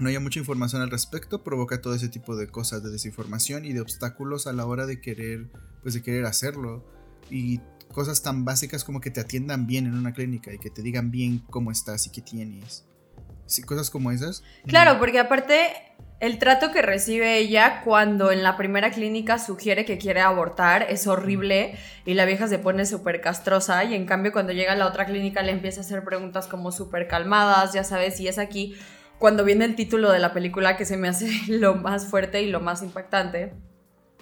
no 0.00 0.08
haya 0.08 0.20
mucha 0.20 0.38
información 0.38 0.82
al 0.82 0.90
respecto 0.90 1.42
provoca 1.42 1.80
todo 1.80 1.94
ese 1.94 2.08
tipo 2.08 2.36
de 2.36 2.48
cosas 2.48 2.82
de 2.82 2.90
desinformación 2.90 3.64
y 3.64 3.72
de 3.72 3.80
obstáculos 3.80 4.46
a 4.46 4.52
la 4.52 4.66
hora 4.66 4.86
de 4.86 5.00
querer 5.00 5.50
pues 5.82 5.94
de 5.94 6.02
querer 6.02 6.26
hacerlo 6.26 6.84
y 7.30 7.60
cosas 7.92 8.22
tan 8.22 8.44
básicas 8.44 8.84
como 8.84 9.00
que 9.00 9.10
te 9.10 9.20
atiendan 9.20 9.66
bien 9.66 9.86
en 9.86 9.94
una 9.94 10.12
clínica 10.12 10.52
y 10.52 10.58
que 10.58 10.70
te 10.70 10.82
digan 10.82 11.10
bien 11.10 11.38
cómo 11.50 11.70
estás 11.70 12.06
y 12.06 12.10
qué 12.10 12.20
tienes. 12.20 12.84
Sí, 13.46 13.62
cosas 13.62 13.90
como 13.90 14.10
esas. 14.10 14.42
Claro, 14.66 14.98
porque 14.98 15.18
aparte 15.18 15.72
el 16.20 16.38
trato 16.38 16.72
que 16.72 16.80
recibe 16.80 17.36
ella 17.38 17.82
cuando 17.84 18.30
en 18.30 18.42
la 18.42 18.56
primera 18.56 18.90
clínica 18.90 19.38
sugiere 19.38 19.84
que 19.84 19.98
quiere 19.98 20.20
abortar 20.20 20.86
es 20.88 21.06
horrible 21.06 21.76
y 22.06 22.14
la 22.14 22.24
vieja 22.24 22.48
se 22.48 22.58
pone 22.58 22.86
súper 22.86 23.20
castrosa 23.20 23.84
y 23.84 23.94
en 23.94 24.06
cambio 24.06 24.32
cuando 24.32 24.52
llega 24.52 24.72
a 24.72 24.76
la 24.76 24.86
otra 24.86 25.04
clínica 25.04 25.42
le 25.42 25.52
empieza 25.52 25.80
a 25.80 25.84
hacer 25.84 26.04
preguntas 26.04 26.46
como 26.46 26.72
súper 26.72 27.08
calmadas, 27.08 27.72
ya 27.74 27.84
sabes, 27.84 28.20
y 28.20 28.28
es 28.28 28.38
aquí 28.38 28.74
cuando 29.18 29.44
viene 29.44 29.64
el 29.64 29.74
título 29.74 30.10
de 30.10 30.18
la 30.18 30.32
película 30.32 30.76
que 30.76 30.84
se 30.84 30.96
me 30.96 31.08
hace 31.08 31.30
lo 31.48 31.74
más 31.74 32.06
fuerte 32.06 32.42
y 32.42 32.50
lo 32.50 32.60
más 32.60 32.82
impactante. 32.82 33.52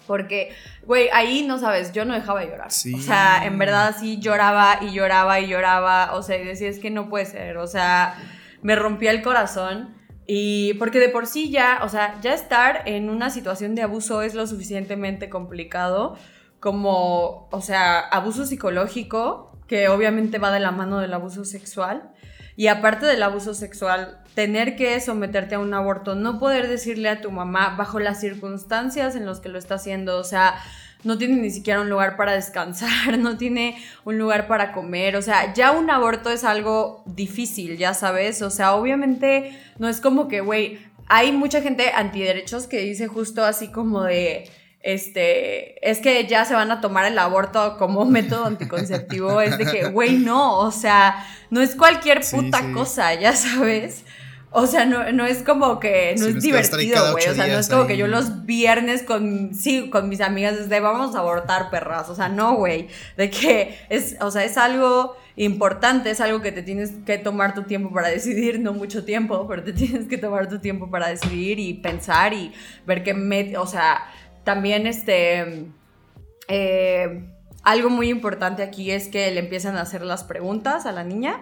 Porque, 0.05 0.51
güey, 0.85 1.07
ahí 1.13 1.45
no 1.47 1.59
sabes, 1.59 1.93
yo 1.93 2.03
no 2.03 2.13
dejaba 2.13 2.41
de 2.41 2.47
llorar. 2.47 2.67
O 2.67 2.99
sea, 2.99 3.45
en 3.45 3.57
verdad 3.57 3.95
sí 3.97 4.19
lloraba 4.19 4.79
y 4.81 4.91
lloraba 4.91 5.39
y 5.39 5.47
lloraba. 5.47 6.13
O 6.15 6.21
sea, 6.23 6.37
y 6.37 6.43
decía, 6.43 6.67
es 6.67 6.79
que 6.79 6.89
no 6.89 7.09
puede 7.09 7.25
ser. 7.25 7.55
O 7.55 7.67
sea, 7.67 8.17
me 8.63 8.75
rompía 8.75 9.11
el 9.11 9.21
corazón. 9.21 9.95
Y 10.25 10.73
porque 10.75 10.99
de 10.99 11.09
por 11.09 11.27
sí 11.27 11.51
ya, 11.51 11.81
o 11.83 11.89
sea, 11.89 12.19
ya 12.21 12.33
estar 12.33 12.83
en 12.87 13.09
una 13.09 13.29
situación 13.29 13.75
de 13.75 13.83
abuso 13.83 14.21
es 14.21 14.33
lo 14.33 14.47
suficientemente 14.47 15.29
complicado 15.29 16.17
como, 16.61 17.49
o 17.51 17.61
sea, 17.61 17.99
abuso 17.99 18.45
psicológico, 18.45 19.59
que 19.67 19.89
obviamente 19.89 20.37
va 20.37 20.49
de 20.49 20.61
la 20.61 20.71
mano 20.71 20.99
del 20.99 21.13
abuso 21.13 21.43
sexual. 21.43 22.13
Y 22.55 22.67
aparte 22.67 23.05
del 23.05 23.21
abuso 23.21 23.53
sexual, 23.53 24.21
tener 24.33 24.75
que 24.75 24.99
someterte 25.01 25.55
a 25.55 25.59
un 25.59 25.73
aborto, 25.73 26.15
no 26.15 26.39
poder 26.39 26.69
decirle 26.69 27.09
a 27.09 27.19
tu 27.19 27.31
mamá 27.31 27.75
bajo 27.77 27.99
las 27.99 28.21
circunstancias 28.21 29.15
en 29.15 29.25
las 29.25 29.41
que 29.41 29.49
lo 29.49 29.59
está 29.59 29.75
haciendo, 29.75 30.17
o 30.17 30.23
sea, 30.23 30.55
no 31.03 31.17
tiene 31.17 31.35
ni 31.35 31.49
siquiera 31.49 31.81
un 31.81 31.89
lugar 31.89 32.15
para 32.17 32.33
descansar, 32.33 33.17
no 33.19 33.37
tiene 33.37 33.77
un 34.05 34.17
lugar 34.17 34.47
para 34.47 34.71
comer, 34.71 35.15
o 35.15 35.21
sea, 35.21 35.53
ya 35.53 35.71
un 35.71 35.89
aborto 35.89 36.29
es 36.29 36.43
algo 36.43 37.03
difícil, 37.05 37.77
ya 37.77 37.93
sabes, 37.93 38.41
o 38.41 38.49
sea, 38.49 38.75
obviamente 38.75 39.57
no 39.77 39.89
es 39.89 40.01
como 40.01 40.27
que, 40.27 40.41
güey, 40.41 40.79
hay 41.07 41.31
mucha 41.31 41.61
gente 41.61 41.91
antiderechos 41.93 42.67
que 42.67 42.79
dice 42.79 43.07
justo 43.07 43.43
así 43.43 43.69
como 43.69 44.03
de 44.03 44.49
este, 44.83 45.89
es 45.89 45.99
que 45.99 46.27
ya 46.27 46.43
se 46.43 46.53
van 46.53 46.69
a 46.69 46.81
tomar 46.81 47.05
el 47.05 47.17
aborto 47.17 47.77
como 47.77 48.05
método 48.05 48.45
anticonceptivo, 48.45 49.41
es 49.41 49.57
de 49.57 49.65
que, 49.65 49.85
güey, 49.89 50.17
no, 50.17 50.59
o 50.59 50.71
sea, 50.71 51.25
no 51.49 51.61
es 51.61 51.75
cualquier 51.75 52.21
puta 52.29 52.71
cosa, 52.73 53.13
ya 53.13 53.33
sabes. 53.33 54.03
O 54.55 54.67
sea, 54.67 54.85
no, 54.85 55.11
no 55.11 55.25
es 55.25 55.41
como 55.41 55.79
que, 55.79 56.15
no 56.19 56.27
es 56.27 56.41
divertido, 56.41 57.11
güey. 57.11 57.27
O 57.27 57.33
sea, 57.33 57.47
no 57.47 57.57
es 57.57 57.67
como 57.69 57.87
que 57.87 57.97
yo 57.97 58.07
los 58.07 58.45
viernes 58.45 59.01
con, 59.01 59.53
sí, 59.55 59.89
con 59.89 60.09
mis 60.09 60.21
amigas 60.21 60.57
desde 60.57 60.79
vamos 60.79 61.15
a 61.15 61.19
abortar 61.19 61.71
perras. 61.71 62.09
O 62.09 62.15
sea, 62.15 62.29
no, 62.29 62.55
güey. 62.55 62.87
De 63.17 63.29
que 63.29 63.75
es, 63.89 64.15
o 64.21 64.29
sea, 64.29 64.43
es 64.43 64.57
algo 64.57 65.15
importante, 65.35 66.11
es 66.11 66.21
algo 66.21 66.41
que 66.41 66.51
te 66.51 66.61
tienes 66.61 66.91
que 67.05 67.17
tomar 67.17 67.55
tu 67.55 67.63
tiempo 67.63 67.91
para 67.91 68.09
decidir, 68.09 68.59
no 68.59 68.73
mucho 68.73 69.03
tiempo, 69.03 69.47
pero 69.47 69.63
te 69.63 69.73
tienes 69.73 70.07
que 70.07 70.17
tomar 70.17 70.47
tu 70.47 70.59
tiempo 70.59 70.89
para 70.89 71.07
decidir 71.07 71.59
y 71.59 71.73
pensar 71.73 72.33
y 72.33 72.53
ver 72.85 73.03
qué 73.03 73.13
me, 73.13 73.57
o 73.57 73.65
sea, 73.65 74.03
también 74.43 74.85
este, 74.85 75.65
eh, 76.47 77.29
algo 77.63 77.89
muy 77.89 78.09
importante 78.09 78.61
aquí 78.61 78.91
es 78.91 79.07
que 79.07 79.31
le 79.31 79.39
empiezan 79.39 79.77
a 79.77 79.81
hacer 79.81 80.03
las 80.03 80.23
preguntas 80.23 80.85
a 80.85 80.91
la 80.91 81.03
niña 81.03 81.41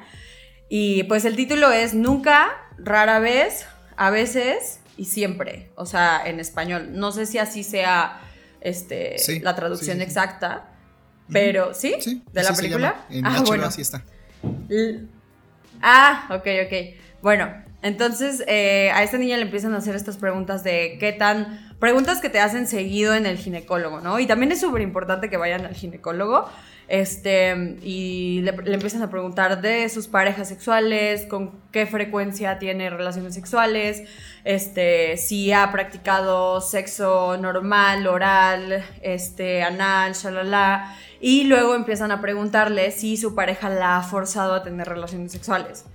y 0.70 1.04
pues 1.04 1.26
el 1.26 1.36
título 1.36 1.70
es 1.72 1.94
Nunca, 1.94 2.50
rara 2.78 3.20
vez, 3.20 3.66
a 3.98 4.10
veces 4.10 4.80
y 4.98 5.06
siempre. 5.06 5.72
O 5.76 5.86
sea, 5.86 6.22
en 6.26 6.40
español. 6.40 6.90
No 6.92 7.12
sé 7.12 7.26
si 7.26 7.38
así 7.38 7.64
sea 7.64 8.22
este, 8.62 9.16
la 9.42 9.56
traducción 9.56 10.02
exacta. 10.02 10.68
Pero, 11.32 11.74
¿sí? 11.74 12.24
¿De 12.34 12.44
la 12.44 12.54
película? 12.54 13.06
ah, 13.24 13.44
bueno. 13.46 13.66
así 13.66 13.82
está. 13.82 14.04
Ah, 15.82 16.28
ok, 16.30 16.48
ok. 16.66 16.74
Bueno, 17.22 17.52
entonces 17.82 18.44
eh, 18.48 18.92
a 18.94 19.04
esta 19.04 19.18
niña 19.18 19.38
le 19.38 19.44
empiezan 19.44 19.74
a 19.74 19.78
hacer 19.78 19.96
estas 19.96 20.18
preguntas 20.18 20.64
de 20.64 20.98
qué 21.00 21.14
tan... 21.14 21.72
Preguntas 21.80 22.22
que 22.22 22.30
te 22.30 22.40
hacen 22.40 22.68
seguido 22.68 23.16
en 23.16 23.26
el 23.26 23.38
ginecólogo, 23.38 24.02
¿no? 24.02 24.20
Y 24.20 24.28
también 24.28 24.52
es 24.52 24.60
súper 24.60 24.82
importante 24.82 25.30
que 25.30 25.38
vayan 25.38 25.66
al 25.66 25.74
ginecólogo 25.74 26.48
este, 26.88 27.78
y 27.82 28.42
le, 28.42 28.52
empiezan 28.74 29.02
a 29.02 29.10
preguntar 29.10 29.62
de 29.62 29.88
sus 29.90 30.08
parejas 30.08 30.50
sexuales, 30.50 31.26
con 31.26 31.62
qué 31.72 31.86
frecuencia 31.86 32.60
tiene 32.60 32.90
relaciones 32.90 33.34
sexuales, 33.34 34.04
este, 34.44 35.18
si 35.18 35.52
ha 35.52 35.72
practicado 35.72 36.62
sexo 36.62 37.38
normal, 37.38 38.08
oral, 38.08 38.84
este, 39.02 39.64
anal, 39.64 40.14
shalala. 40.14 40.96
Y 41.20 41.44
luego 41.44 41.76
empiezan 41.76 42.12
a 42.12 42.20
preguntarle 42.20 42.92
si 42.92 43.16
su 43.16 43.36
pareja 43.36 43.70
la 43.70 43.98
ha 43.98 44.04
forzado 44.04 44.54
a 44.54 44.64
tener 44.64 44.88
relaciones 44.88 45.32
sexuales. 45.32 45.86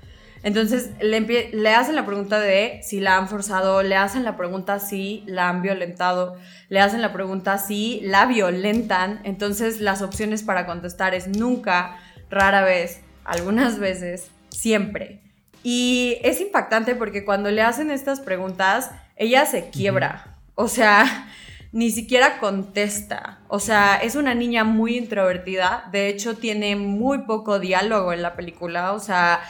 Entonces 0.46 0.90
le, 1.00 1.50
le, 1.52 1.74
hacen 1.74 1.96
la 1.96 2.06
pregunta 2.06 2.38
de 2.38 2.78
si 2.84 3.00
la 3.00 3.16
han 3.16 3.28
forzado, 3.28 3.82
le 3.82 3.96
hacen 3.96 4.22
la 4.22 4.36
pregunta 4.36 4.78
si 4.78 5.24
la 5.26 5.48
han 5.48 5.60
violentado, 5.60 6.36
le 6.68 6.78
hacen 6.78 7.02
la 7.02 7.12
pregunta 7.12 7.58
si 7.58 8.00
la 8.04 8.26
violentan. 8.26 9.18
Entonces 9.24 9.80
las 9.80 10.02
opciones 10.02 10.44
para 10.44 10.64
contestar 10.64 11.16
es 11.16 11.26
nunca, 11.26 11.96
rara 12.30 12.62
vez, 12.62 13.00
algunas 13.24 13.80
veces, 13.80 14.30
siempre. 14.50 15.20
Y 15.64 16.18
es 16.22 16.40
impactante 16.40 16.94
porque 16.94 17.24
cuando 17.24 17.50
le 17.50 17.62
hacen 17.62 17.90
estas 17.90 18.20
preguntas, 18.20 18.92
ella 19.16 19.46
se 19.46 19.70
quiebra. 19.70 20.38
O 20.54 20.68
sea, 20.68 21.26
ni 21.72 21.90
siquiera 21.90 22.38
contesta. 22.38 23.40
O 23.48 23.58
sea, 23.58 23.96
es 23.96 24.14
una 24.14 24.36
niña 24.36 24.62
muy 24.62 24.96
introvertida. 24.96 25.88
De 25.90 26.06
hecho, 26.06 26.36
tiene 26.36 26.76
muy 26.76 27.22
poco 27.22 27.58
diálogo 27.58 28.12
en 28.12 28.22
la 28.22 28.36
película. 28.36 28.92
O 28.92 29.00
sea, 29.00 29.40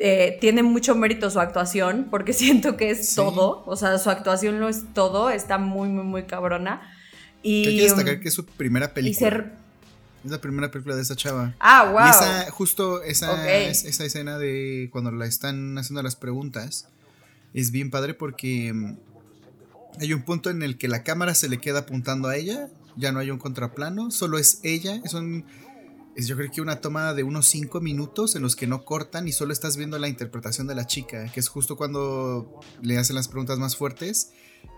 eh, 0.00 0.38
tiene 0.40 0.62
mucho 0.62 0.94
mérito 0.94 1.28
su 1.28 1.40
actuación, 1.40 2.06
porque 2.10 2.32
siento 2.34 2.76
que 2.76 2.90
es 2.90 3.14
todo, 3.14 3.64
o 3.66 3.76
sea, 3.76 3.98
su 3.98 4.10
actuación 4.10 4.60
no 4.60 4.68
es 4.68 4.84
todo, 4.94 5.30
está 5.30 5.58
muy, 5.58 5.88
muy, 5.88 6.04
muy 6.04 6.22
cabrona. 6.24 6.94
Y, 7.42 7.66
Hay 7.66 7.76
que 7.76 7.82
destacar 7.82 8.14
um, 8.14 8.20
que 8.20 8.28
es 8.28 8.34
su 8.34 8.46
primera 8.46 8.94
película. 8.94 9.52
Es 10.24 10.30
la 10.30 10.40
primera 10.40 10.70
película 10.70 10.96
de 10.96 11.02
esa 11.02 11.14
chava. 11.14 11.54
Ah, 11.60 11.90
wow. 11.92 12.06
Y 12.06 12.10
esa, 12.10 12.50
justo 12.50 13.02
esa, 13.02 13.60
esa 13.60 14.04
escena 14.04 14.38
de 14.38 14.88
cuando 14.92 15.10
la 15.12 15.26
están 15.26 15.78
haciendo 15.78 16.02
las 16.02 16.16
preguntas 16.16 16.88
es 17.54 17.70
bien 17.70 17.90
padre 17.90 18.14
porque 18.14 18.72
um, 18.72 18.96
hay 20.00 20.12
un 20.12 20.22
punto 20.22 20.50
en 20.50 20.62
el 20.62 20.76
que 20.76 20.88
la 20.88 21.02
cámara 21.02 21.34
se 21.34 21.48
le 21.48 21.58
queda 21.58 21.80
apuntando 21.80 22.28
a 22.28 22.36
ella, 22.36 22.68
ya 22.96 23.12
no 23.12 23.20
hay 23.20 23.30
un 23.30 23.38
contraplano, 23.38 24.10
solo 24.10 24.38
es 24.38 24.60
ella, 24.62 25.00
es 25.04 25.14
un 25.14 25.44
yo 26.26 26.36
creo 26.36 26.50
que 26.50 26.60
una 26.60 26.80
toma 26.80 27.14
de 27.14 27.22
unos 27.22 27.46
5 27.46 27.80
minutos 27.80 28.34
en 28.34 28.42
los 28.42 28.56
que 28.56 28.66
no 28.66 28.84
cortan 28.84 29.28
y 29.28 29.32
solo 29.32 29.52
estás 29.52 29.76
viendo 29.76 29.98
la 29.98 30.08
interpretación 30.08 30.66
de 30.66 30.74
la 30.74 30.86
chica, 30.86 31.30
que 31.32 31.40
es 31.40 31.48
justo 31.48 31.76
cuando 31.76 32.60
le 32.82 32.98
hacen 32.98 33.14
las 33.14 33.28
preguntas 33.28 33.58
más 33.58 33.76
fuertes 33.76 34.32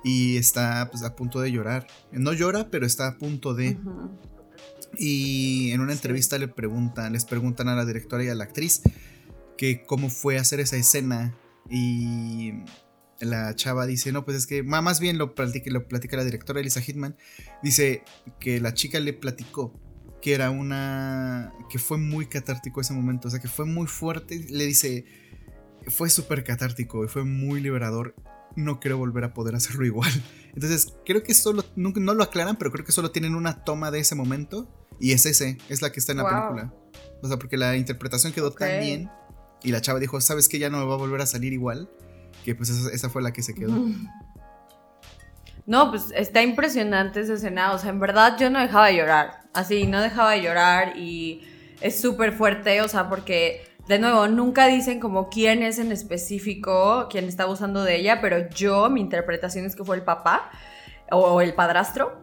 y 0.05 0.37
está 0.37 0.89
pues, 0.91 1.03
a 1.03 1.17
punto 1.17 1.41
de 1.41 1.51
llorar. 1.51 1.87
No 2.13 2.33
llora, 2.33 2.69
pero 2.71 2.87
está 2.87 3.07
a 3.09 3.19
punto 3.19 3.55
de... 3.55 3.79
Y 4.99 5.71
en 5.71 5.81
una 5.81 5.93
entrevista 5.93 6.37
le 6.37 6.49
preguntan, 6.49 7.13
les 7.13 7.25
preguntan 7.25 7.69
a 7.69 7.77
la 7.77 7.85
directora 7.85 8.25
y 8.25 8.29
a 8.29 8.35
la 8.35 8.45
actriz 8.45 8.83
que 9.57 9.85
cómo 9.87 10.11
fue 10.11 10.37
hacer 10.37 10.59
esa 10.61 10.77
escena 10.77 11.35
y 11.71 12.53
la 13.21 13.55
chava 13.55 13.87
dice, 13.87 14.13
no, 14.13 14.25
pues 14.25 14.37
es 14.37 14.47
que 14.47 14.63
más 14.63 15.01
bien 15.01 15.17
lo 15.17 15.35
platica, 15.35 15.71
lo 15.71 15.87
platica 15.87 16.17
la 16.17 16.25
directora 16.25 16.61
Elisa 16.61 16.81
Hitman, 16.81 17.17
dice 17.63 18.03
que 18.41 18.61
la 18.61 18.75
chica 18.75 18.99
le 19.01 19.13
platicó 19.13 19.73
que 20.21 20.35
era 20.35 20.51
una. 20.51 21.53
que 21.71 21.79
fue 21.79 21.99
muy 21.99 22.27
catártico 22.27 22.81
ese 22.81 22.93
momento, 22.93 23.29
o 23.29 23.31
sea, 23.31 23.41
que 23.41 23.49
fue 23.49 23.65
muy 23.65 23.87
fuerte. 23.87 24.47
Le 24.49 24.67
dice. 24.67 25.05
fue 25.89 26.11
súper 26.11 26.45
catártico 26.45 27.05
y 27.05 27.09
fue 27.09 27.25
muy 27.25 27.61
liberador. 27.61 28.15
No 28.57 28.81
quiero 28.81 28.99
volver 28.99 29.25
a 29.25 29.35
poder 29.35 29.55
hacerlo 29.55 29.87
igual. 29.87 30.11
Entonces, 30.55 30.95
creo 31.07 31.23
que 31.23 31.35
solo, 31.35 31.65
no, 31.77 31.93
no 31.95 32.15
lo 32.15 32.25
aclaran, 32.25 32.57
pero 32.57 32.73
creo 32.73 32.85
que 32.85 32.93
solo 32.93 33.13
tienen 33.13 33.35
una 33.35 33.65
toma 33.65 33.91
de 33.91 34.01
ese 34.01 34.17
momento 34.17 34.69
y 34.99 35.13
es 35.13 35.25
ese, 35.25 35.57
es 35.69 35.81
la 35.83 35.93
que 35.93 36.01
está 36.01 36.13
en 36.13 36.19
la 36.19 36.29
película. 36.29 36.75
O 37.23 37.29
sea, 37.29 37.39
porque 37.39 37.57
la 37.57 37.77
interpretación 37.77 38.33
quedó 38.33 38.51
tan 38.51 38.81
bien 38.81 39.11
y 39.63 39.73
la 39.73 39.81
chava 39.81 39.99
dijo, 39.99 40.21
¿sabes 40.21 40.49
que 40.49 40.59
Ya 40.59 40.71
no 40.71 40.79
me 40.79 40.85
va 40.85 40.95
a 40.95 40.99
volver 40.99 41.21
a 41.21 41.27
salir 41.27 41.53
igual. 41.53 41.91
Que 42.45 42.55
pues 42.55 42.71
esa, 42.71 43.11
fue 43.11 43.23
la 43.23 43.33
que 43.33 43.43
se 43.43 43.55
quedó. 43.55 43.73
No, 45.71 45.89
pues 45.91 46.13
está 46.17 46.43
impresionante 46.43 47.21
esa 47.21 47.35
escena. 47.35 47.73
O 47.75 47.79
sea, 47.79 47.91
en 47.91 48.01
verdad 48.01 48.37
yo 48.37 48.51
no 48.51 48.59
dejaba 48.59 48.89
de 48.89 48.97
llorar. 48.97 49.43
Así, 49.53 49.87
no 49.87 50.01
dejaba 50.01 50.33
de 50.33 50.43
llorar 50.43 50.97
y 50.97 51.43
es 51.81 52.01
súper 52.01 52.33
fuerte. 52.33 52.83
O 52.83 52.89
sea, 52.89 53.09
porque 53.09 53.63
de 53.87 54.01
nuevo, 54.01 54.27
nunca 54.27 54.67
dicen 54.67 54.99
como 54.99 55.29
quién 55.29 55.63
es 55.63 55.79
en 55.79 55.93
específico 55.93 57.07
quien 57.09 57.27
está 57.27 57.45
abusando 57.45 57.85
de 57.85 57.95
ella, 57.95 58.21
pero 58.21 58.49
yo, 58.51 58.91
mi 58.91 59.01
interpretación 59.01 59.65
es 59.65 59.77
que 59.77 59.85
fue 59.85 59.95
el 59.95 60.03
papá 60.03 60.51
o 61.13 61.41
el 61.41 61.55
padrastro. 61.55 62.21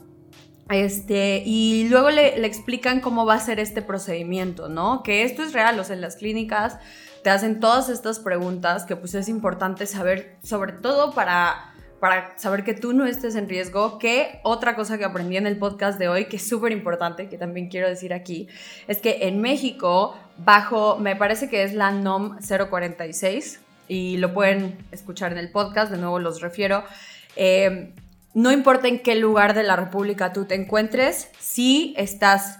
Este, 0.70 1.42
y 1.46 1.88
luego 1.88 2.10
le, 2.10 2.38
le, 2.38 2.48
explican 2.48 3.00
cómo 3.00 3.26
va 3.26 3.36
a 3.36 3.40
ser 3.40 3.62
este 3.62 3.82
procedimiento, 3.82 4.68
¿no? 4.68 5.04
Que 5.04 5.24
esto 5.24 5.42
es 5.42 5.54
real, 5.54 5.80
o 5.80 5.86
sea, 5.86 5.96
en 5.96 6.02
las 6.02 6.18
clínicas 6.18 6.80
te 7.24 7.30
hacen 7.30 7.62
todas 7.62 7.88
estas 7.88 8.20
preguntas 8.20 8.84
que 8.84 8.98
pues 8.98 9.16
es 9.16 9.30
importante 9.30 9.86
saber, 9.86 10.38
sobre 10.44 10.74
todo 10.74 11.14
para, 11.14 11.74
para 12.00 12.38
saber 12.38 12.64
que 12.64 12.74
tú 12.74 12.94
no 12.94 13.06
estés 13.06 13.36
en 13.36 13.50
riesgo, 13.50 13.98
que 13.98 14.40
otra 14.44 14.76
cosa 14.76 14.98
que 14.98 15.06
aprendí 15.06 15.38
en 15.38 15.48
el 15.48 15.58
podcast 15.58 15.98
de 15.98 16.08
hoy, 16.08 16.26
que 16.26 16.36
es 16.36 16.48
súper 16.48 16.72
importante, 16.72 17.28
que 17.28 17.38
también 17.38 17.70
quiero 17.70 17.88
decir 17.88 18.14
aquí, 18.14 18.48
es 18.88 19.00
que 19.00 19.28
en 19.28 19.42
México, 19.42 20.16
bajo, 20.38 20.98
me 20.98 21.16
parece 21.16 21.50
que 21.50 21.64
es 21.64 21.74
la 21.74 21.92
NOM 21.92 22.38
046, 22.40 23.62
y 23.88 24.18
lo 24.18 24.34
pueden 24.34 24.78
escuchar 24.92 25.32
en 25.32 25.38
el 25.38 25.50
podcast, 25.50 25.92
de 25.92 25.98
nuevo 25.98 26.20
los 26.20 26.42
refiero, 26.42 26.84
eh, 27.36 27.94
no 28.34 28.52
importa 28.52 28.88
en 28.88 29.00
qué 29.00 29.16
lugar 29.16 29.54
de 29.56 29.64
la 29.64 29.76
República 29.76 30.34
tú 30.34 30.46
te 30.46 30.56
encuentres, 30.56 31.30
si 31.40 31.96
estás 31.98 32.60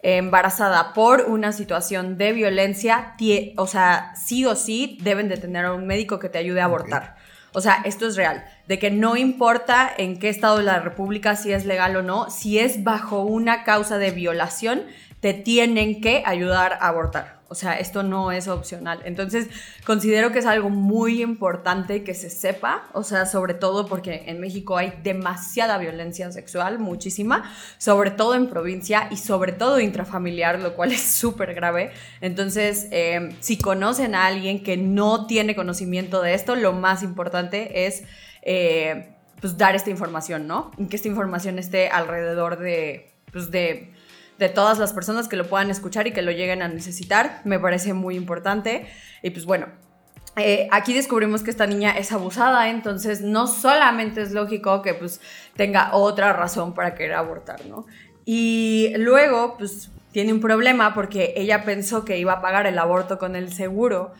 embarazada 0.00 0.94
por 0.94 1.22
una 1.22 1.52
situación 1.52 2.16
de 2.16 2.32
violencia, 2.32 3.14
o 3.56 3.66
sea, 3.66 4.14
sí 4.16 4.46
o 4.46 4.54
sí 4.54 4.98
deben 5.02 5.28
de 5.28 5.36
tener 5.36 5.64
a 5.64 5.74
un 5.74 5.86
médico 5.86 6.18
que 6.18 6.28
te 6.28 6.38
ayude 6.38 6.60
a 6.60 6.64
abortar. 6.64 7.16
O 7.52 7.60
sea, 7.60 7.82
esto 7.84 8.06
es 8.06 8.16
real, 8.16 8.44
de 8.68 8.78
que 8.78 8.90
no 8.90 9.16
importa 9.16 9.90
en 9.96 10.18
qué 10.18 10.28
estado 10.28 10.58
de 10.58 10.64
la 10.64 10.78
República, 10.78 11.36
si 11.36 11.52
es 11.52 11.64
legal 11.64 11.96
o 11.96 12.02
no, 12.02 12.30
si 12.30 12.58
es 12.58 12.84
bajo 12.84 13.22
una 13.22 13.64
causa 13.64 13.96
de 13.98 14.10
violación, 14.10 14.82
te 15.20 15.34
tienen 15.34 16.00
que 16.00 16.22
ayudar 16.24 16.74
a 16.74 16.88
abortar. 16.88 17.38
O 17.50 17.54
sea, 17.54 17.78
esto 17.78 18.02
no 18.02 18.30
es 18.30 18.46
opcional. 18.46 19.00
Entonces, 19.06 19.48
considero 19.86 20.32
que 20.32 20.40
es 20.40 20.44
algo 20.44 20.68
muy 20.68 21.22
importante 21.22 22.04
que 22.04 22.12
se 22.12 22.28
sepa, 22.28 22.84
o 22.92 23.02
sea, 23.02 23.24
sobre 23.24 23.54
todo 23.54 23.86
porque 23.86 24.24
en 24.26 24.38
México 24.38 24.76
hay 24.76 24.92
demasiada 25.02 25.78
violencia 25.78 26.30
sexual, 26.30 26.78
muchísima, 26.78 27.50
sobre 27.78 28.10
todo 28.10 28.34
en 28.34 28.48
provincia 28.50 29.08
y 29.10 29.16
sobre 29.16 29.52
todo 29.52 29.80
intrafamiliar, 29.80 30.60
lo 30.60 30.74
cual 30.74 30.92
es 30.92 31.00
súper 31.00 31.54
grave. 31.54 31.90
Entonces, 32.20 32.86
em, 32.90 33.34
si 33.40 33.56
conocen 33.56 34.14
a 34.14 34.26
alguien 34.26 34.62
que 34.62 34.76
no 34.76 35.26
tiene 35.26 35.56
conocimiento 35.56 36.20
de 36.20 36.34
esto, 36.34 36.54
lo 36.54 36.74
más 36.74 37.02
importante 37.02 37.86
es... 37.86 38.04
Eh, 38.42 39.14
pues 39.40 39.56
dar 39.56 39.76
esta 39.76 39.90
información, 39.90 40.46
¿no? 40.46 40.72
Que 40.90 40.96
esta 40.96 41.08
información 41.08 41.58
esté 41.58 41.88
alrededor 41.88 42.58
de, 42.58 43.12
pues 43.32 43.50
de 43.50 43.92
de 44.38 44.48
todas 44.48 44.78
las 44.78 44.92
personas 44.92 45.28
que 45.28 45.36
lo 45.36 45.48
puedan 45.48 45.70
escuchar 45.70 46.06
y 46.06 46.12
que 46.12 46.22
lo 46.22 46.30
lleguen 46.30 46.62
a 46.62 46.68
necesitar. 46.68 47.40
Me 47.44 47.58
parece 47.58 47.92
muy 47.92 48.16
importante. 48.16 48.86
Y 49.22 49.30
pues 49.30 49.44
bueno, 49.44 49.66
eh, 50.36 50.68
aquí 50.70 50.94
descubrimos 50.94 51.42
que 51.42 51.50
esta 51.50 51.66
niña 51.66 51.98
es 51.98 52.12
abusada, 52.12 52.70
entonces 52.70 53.20
no 53.20 53.48
solamente 53.48 54.22
es 54.22 54.32
lógico 54.32 54.82
que 54.82 54.94
pues 54.94 55.20
tenga 55.56 55.94
otra 55.94 56.32
razón 56.32 56.74
para 56.74 56.94
querer 56.94 57.14
abortar, 57.14 57.66
¿no? 57.66 57.86
Y 58.24 58.92
luego 58.96 59.56
pues 59.58 59.90
tiene 60.12 60.32
un 60.32 60.40
problema 60.40 60.94
porque 60.94 61.34
ella 61.36 61.64
pensó 61.64 62.04
que 62.04 62.18
iba 62.18 62.34
a 62.34 62.40
pagar 62.40 62.66
el 62.66 62.78
aborto 62.78 63.18
con 63.18 63.34
el 63.34 63.52
seguro, 63.52 64.14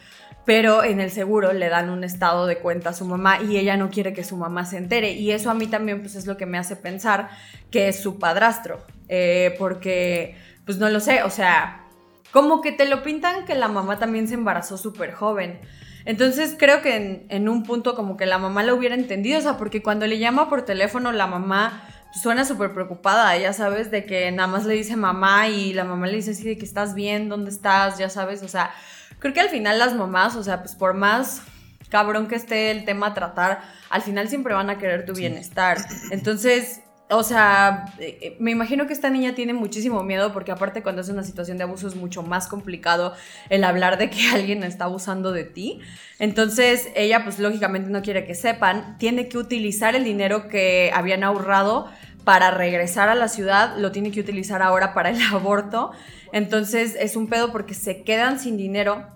pero 0.48 0.82
en 0.82 0.98
el 0.98 1.10
seguro 1.10 1.52
le 1.52 1.68
dan 1.68 1.90
un 1.90 2.04
estado 2.04 2.46
de 2.46 2.56
cuenta 2.56 2.88
a 2.88 2.92
su 2.94 3.04
mamá 3.04 3.42
y 3.42 3.58
ella 3.58 3.76
no 3.76 3.90
quiere 3.90 4.14
que 4.14 4.24
su 4.24 4.34
mamá 4.34 4.64
se 4.64 4.78
entere. 4.78 5.12
Y 5.12 5.30
eso 5.30 5.50
a 5.50 5.54
mí 5.54 5.66
también 5.66 6.00
pues 6.00 6.14
es 6.14 6.24
lo 6.24 6.38
que 6.38 6.46
me 6.46 6.56
hace 6.56 6.74
pensar 6.74 7.28
que 7.70 7.88
es 7.88 8.00
su 8.00 8.18
padrastro, 8.18 8.82
eh, 9.10 9.54
porque 9.58 10.38
pues 10.64 10.78
no 10.78 10.88
lo 10.88 11.00
sé, 11.00 11.22
o 11.22 11.28
sea, 11.28 11.84
como 12.32 12.62
que 12.62 12.72
te 12.72 12.88
lo 12.88 13.02
pintan 13.02 13.44
que 13.44 13.56
la 13.56 13.68
mamá 13.68 13.98
también 13.98 14.26
se 14.26 14.36
embarazó 14.36 14.78
súper 14.78 15.12
joven. 15.12 15.60
Entonces 16.06 16.56
creo 16.58 16.80
que 16.80 17.26
en, 17.28 17.48
un 17.50 17.62
punto 17.62 17.94
como 17.94 18.16
que 18.16 18.24
la 18.24 18.38
mamá 18.38 18.62
lo 18.62 18.74
hubiera 18.74 18.94
entendido, 18.94 19.40
o 19.40 19.42
sea, 19.42 19.58
porque 19.58 19.82
cuando 19.82 20.06
le 20.06 20.18
llama 20.18 20.48
por 20.48 20.62
teléfono 20.62 21.12
la 21.12 21.26
mamá 21.26 21.82
suena 22.22 22.46
súper 22.46 22.72
preocupada, 22.72 23.36
ya 23.36 23.52
sabes, 23.52 23.90
de 23.90 24.06
que 24.06 24.32
nada 24.32 24.46
más 24.46 24.64
le 24.64 24.72
dice 24.72 24.96
mamá 24.96 25.48
y 25.48 25.74
la 25.74 25.84
mamá 25.84 26.06
le 26.06 26.16
dice 26.16 26.30
así 26.30 26.44
de 26.44 26.56
que 26.56 26.64
estás 26.64 26.94
bien, 26.94 27.28
¿dónde 27.28 27.50
estás? 27.50 27.98
Ya 27.98 28.08
sabes, 28.08 28.42
o 28.42 28.48
sea, 28.48 28.70
creo 29.18 29.34
que 29.34 29.40
al 29.40 29.48
final 29.48 29.78
las 29.78 29.94
mamás, 29.94 30.36
o 30.36 30.42
sea, 30.42 30.60
pues 30.60 30.74
por 30.74 30.94
más 30.94 31.42
cabrón 31.88 32.28
que 32.28 32.34
esté 32.34 32.70
el 32.70 32.84
tema 32.84 33.08
a 33.08 33.14
tratar, 33.14 33.62
al 33.90 34.02
final 34.02 34.28
siempre 34.28 34.54
van 34.54 34.70
a 34.70 34.78
querer 34.78 35.06
tu 35.06 35.14
bienestar. 35.14 35.78
Entonces, 36.10 36.82
o 37.10 37.22
sea, 37.22 37.86
eh, 37.98 38.18
eh, 38.20 38.36
me 38.38 38.50
imagino 38.50 38.86
que 38.86 38.92
esta 38.92 39.08
niña 39.08 39.34
tiene 39.34 39.54
muchísimo 39.54 40.02
miedo 40.02 40.32
porque 40.32 40.52
aparte 40.52 40.82
cuando 40.82 41.00
es 41.00 41.08
una 41.08 41.22
situación 41.22 41.56
de 41.56 41.64
abuso 41.64 41.88
es 41.88 41.96
mucho 41.96 42.22
más 42.22 42.48
complicado 42.48 43.14
el 43.48 43.64
hablar 43.64 43.96
de 43.96 44.10
que 44.10 44.28
alguien 44.34 44.62
está 44.62 44.84
abusando 44.84 45.32
de 45.32 45.44
ti. 45.44 45.80
Entonces 46.18 46.88
ella 46.94 47.24
pues 47.24 47.38
lógicamente 47.38 47.88
no 47.90 48.02
quiere 48.02 48.26
que 48.26 48.34
sepan, 48.34 48.98
tiene 48.98 49.28
que 49.28 49.38
utilizar 49.38 49.96
el 49.96 50.04
dinero 50.04 50.48
que 50.48 50.90
habían 50.94 51.24
ahorrado 51.24 51.88
para 52.24 52.50
regresar 52.50 53.08
a 53.08 53.14
la 53.14 53.28
ciudad, 53.28 53.78
lo 53.78 53.90
tiene 53.90 54.10
que 54.10 54.20
utilizar 54.20 54.60
ahora 54.60 54.92
para 54.92 55.08
el 55.08 55.18
aborto. 55.32 55.92
Entonces 56.32 56.96
es 56.98 57.16
un 57.16 57.28
pedo 57.28 57.52
porque 57.52 57.74
se 57.74 58.02
quedan 58.02 58.38
sin 58.38 58.56
dinero, 58.56 59.06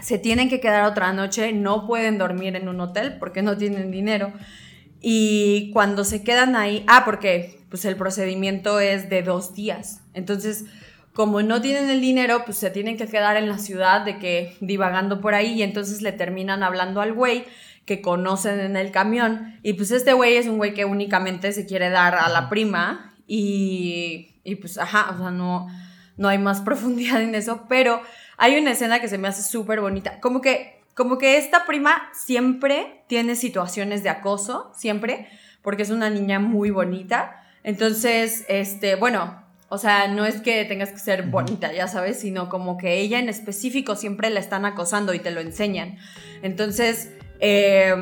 se 0.00 0.18
tienen 0.18 0.48
que 0.48 0.60
quedar 0.60 0.84
otra 0.84 1.12
noche, 1.12 1.52
no 1.52 1.86
pueden 1.86 2.18
dormir 2.18 2.56
en 2.56 2.68
un 2.68 2.80
hotel 2.80 3.18
porque 3.18 3.42
no 3.42 3.56
tienen 3.56 3.90
dinero. 3.90 4.32
Y 5.00 5.70
cuando 5.72 6.04
se 6.04 6.22
quedan 6.22 6.54
ahí, 6.56 6.84
ah, 6.86 7.02
porque 7.04 7.60
pues 7.68 7.84
el 7.84 7.96
procedimiento 7.96 8.80
es 8.80 9.08
de 9.08 9.22
dos 9.22 9.54
días. 9.54 10.02
Entonces, 10.14 10.64
como 11.12 11.42
no 11.42 11.60
tienen 11.60 11.90
el 11.90 12.00
dinero, 12.00 12.42
pues 12.44 12.56
se 12.56 12.70
tienen 12.70 12.96
que 12.96 13.06
quedar 13.06 13.36
en 13.36 13.48
la 13.48 13.58
ciudad 13.58 14.04
de 14.04 14.18
que 14.18 14.56
divagando 14.60 15.20
por 15.20 15.34
ahí 15.34 15.54
y 15.54 15.62
entonces 15.62 16.02
le 16.02 16.12
terminan 16.12 16.62
hablando 16.62 17.00
al 17.00 17.12
güey 17.12 17.44
que 17.84 18.00
conocen 18.00 18.60
en 18.60 18.76
el 18.76 18.92
camión. 18.92 19.58
Y 19.62 19.74
pues 19.74 19.90
este 19.90 20.12
güey 20.12 20.36
es 20.36 20.46
un 20.46 20.56
güey 20.56 20.72
que 20.72 20.84
únicamente 20.84 21.52
se 21.52 21.66
quiere 21.66 21.90
dar 21.90 22.14
a 22.14 22.28
la 22.28 22.48
prima 22.48 23.14
y, 23.26 24.36
y 24.44 24.56
pues, 24.56 24.78
ajá, 24.78 25.10
o 25.14 25.18
sea, 25.18 25.30
no, 25.30 25.68
no 26.16 26.28
hay 26.28 26.38
más 26.38 26.60
profundidad 26.62 27.22
en 27.22 27.34
eso, 27.34 27.66
pero 27.68 28.00
hay 28.36 28.56
una 28.58 28.72
escena 28.72 29.00
que 29.00 29.08
se 29.08 29.18
me 29.18 29.28
hace 29.28 29.42
súper 29.42 29.80
bonita. 29.80 30.20
Como 30.20 30.40
que, 30.40 30.80
como 30.94 31.18
que 31.18 31.38
esta 31.38 31.64
prima 31.64 32.10
siempre 32.12 33.02
tiene 33.06 33.36
situaciones 33.36 34.02
de 34.02 34.10
acoso, 34.10 34.72
siempre, 34.74 35.28
porque 35.62 35.82
es 35.82 35.90
una 35.90 36.10
niña 36.10 36.38
muy 36.38 36.70
bonita. 36.70 37.44
Entonces, 37.62 38.44
este, 38.48 38.96
bueno, 38.96 39.42
o 39.68 39.78
sea, 39.78 40.08
no 40.08 40.26
es 40.26 40.40
que 40.42 40.64
tengas 40.66 40.90
que 40.90 40.98
ser 40.98 41.22
bonita, 41.22 41.72
ya 41.72 41.88
sabes, 41.88 42.20
sino 42.20 42.48
como 42.48 42.76
que 42.76 42.98
ella 42.98 43.18
en 43.18 43.28
específico 43.28 43.96
siempre 43.96 44.28
la 44.28 44.40
están 44.40 44.66
acosando 44.66 45.14
y 45.14 45.18
te 45.18 45.30
lo 45.30 45.40
enseñan. 45.40 45.96
Entonces, 46.42 47.10
eh, 47.40 47.94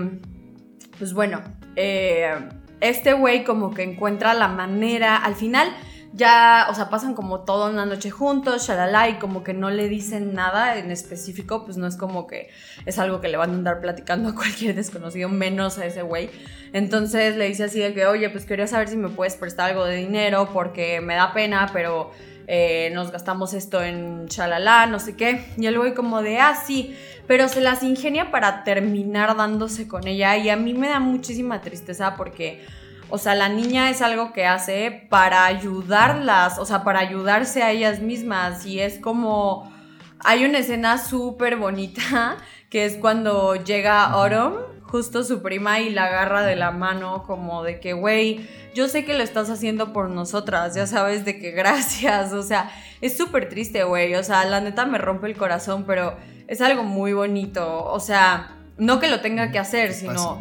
pues 0.99 1.13
bueno, 1.13 1.43
eh, 1.77 2.35
este 2.81 3.13
güey 3.13 3.45
como 3.45 3.73
que 3.73 3.83
encuentra 3.83 4.35
la 4.35 4.49
manera, 4.49 5.17
al 5.17 5.37
final 5.37 5.73
ya, 6.13 6.67
o 6.71 6.75
sea, 6.75 6.91
pasan 6.91 7.15
como 7.15 7.41
toda 7.41 7.71
una 7.71 7.87
noche 7.87 8.11
juntos, 8.11 8.67
shalala, 8.67 9.09
y 9.09 9.15
como 9.15 9.45
que 9.45 9.55
no 9.55 9.71
le 9.71 9.89
dicen 9.89 10.35
nada 10.35 10.77
en 10.77 10.91
específico, 10.91 11.65
pues 11.65 11.77
no 11.77 11.87
es 11.87 11.97
como 11.97 12.27
que 12.27 12.51
es 12.85 12.99
algo 12.99 13.21
que 13.21 13.29
le 13.29 13.37
van 13.37 13.51
a 13.51 13.55
andar 13.55 13.81
platicando 13.81 14.31
a 14.31 14.35
cualquier 14.35 14.75
desconocido, 14.75 15.29
menos 15.29 15.79
a 15.79 15.87
ese 15.87 16.03
güey. 16.03 16.31
Entonces 16.73 17.37
le 17.37 17.47
dice 17.47 17.65
así 17.65 17.79
de 17.81 17.95
que, 17.95 18.07
oye, 18.07 18.29
pues 18.31 18.45
quería 18.45 18.67
saber 18.67 18.89
si 18.89 18.97
me 18.97 19.09
puedes 19.09 19.37
prestar 19.37 19.71
algo 19.71 19.85
de 19.85 19.97
dinero 19.97 20.49
porque 20.53 21.01
me 21.01 21.15
da 21.15 21.33
pena, 21.33 21.71
pero 21.73 22.11
eh, 22.53 22.91
nos 22.95 23.13
gastamos 23.13 23.55
esto 23.55 23.81
en 23.81 24.27
chalala, 24.27 24.87
no 24.87 24.99
sé 24.99 25.15
qué. 25.15 25.45
Y 25.57 25.67
el 25.67 25.79
güey 25.79 25.95
como 25.95 26.21
de, 26.21 26.39
ah, 26.39 26.57
sí, 26.57 26.97
pero 27.29 27.47
se 27.47 27.61
las 27.61 27.85
ingenia 27.85 28.33
para 28.33 28.65
terminar 28.65 29.37
dándose 29.37 29.87
con 29.87 30.09
ella. 30.09 30.37
Y 30.37 30.49
a 30.49 30.57
mí 30.57 30.75
me 30.75 30.89
da 30.89 30.99
muchísima 30.99 31.61
tristeza 31.61 32.17
porque, 32.17 32.65
o 33.11 33.19
sea, 33.19 33.35
la 33.35 33.49
niña 33.49 33.91
es 33.91 34.03
algo 34.03 34.33
que 34.33 34.47
hace 34.47 35.07
para 35.09 35.45
ayudarlas, 35.47 36.59
o 36.59 36.65
sea, 36.65 36.85
para 36.85 37.01
ayudarse 37.01 37.63
a 37.63 37.71
ellas 37.71 38.01
mismas. 38.01 38.67
Y 38.67 38.81
es 38.81 38.99
como, 38.99 39.73
hay 40.21 40.45
una 40.45 40.59
escena 40.59 40.99
súper 40.99 41.57
bonita 41.57 42.37
que 42.69 42.85
es 42.85 42.97
cuando 42.97 43.57
llega 43.57 44.05
Autumn, 44.05 44.59
justo 44.83 45.25
su 45.25 45.43
prima, 45.43 45.81
y 45.81 45.91
la 45.91 46.07
agarra 46.07 46.43
de 46.43 46.57
la 46.57 46.71
mano 46.71 47.25
como 47.25 47.63
de 47.65 47.81
que, 47.81 47.93
güey, 47.93 48.49
yo 48.75 48.89
sé 48.89 49.05
que 49.05 49.15
lo 49.15 49.25
estás 49.25 49.51
haciendo 49.51 49.93
por 49.93 50.09
nosotras, 50.09 50.75
ya 50.75 50.87
sabes 50.87 51.25
de 51.25 51.39
que 51.39 51.51
gracias, 51.51 52.33
o 52.33 52.43
sea, 52.43 52.71
es 53.01 53.17
súper 53.17 53.49
triste, 53.49 53.83
güey, 53.85 54.15
o 54.15 54.23
sea, 54.23 54.45
la 54.45 54.61
neta 54.61 54.87
me 54.87 54.99
rompe 54.99 55.27
el 55.27 55.37
corazón, 55.37 55.85
pero 55.85 56.17
es 56.51 56.61
algo 56.61 56.83
muy 56.83 57.13
bonito. 57.13 57.85
O 57.85 58.01
sea, 58.01 58.57
no 58.77 58.99
que 58.99 59.09
lo 59.09 59.21
tenga 59.21 59.51
que 59.53 59.59
hacer, 59.59 59.95
sino, 59.95 60.41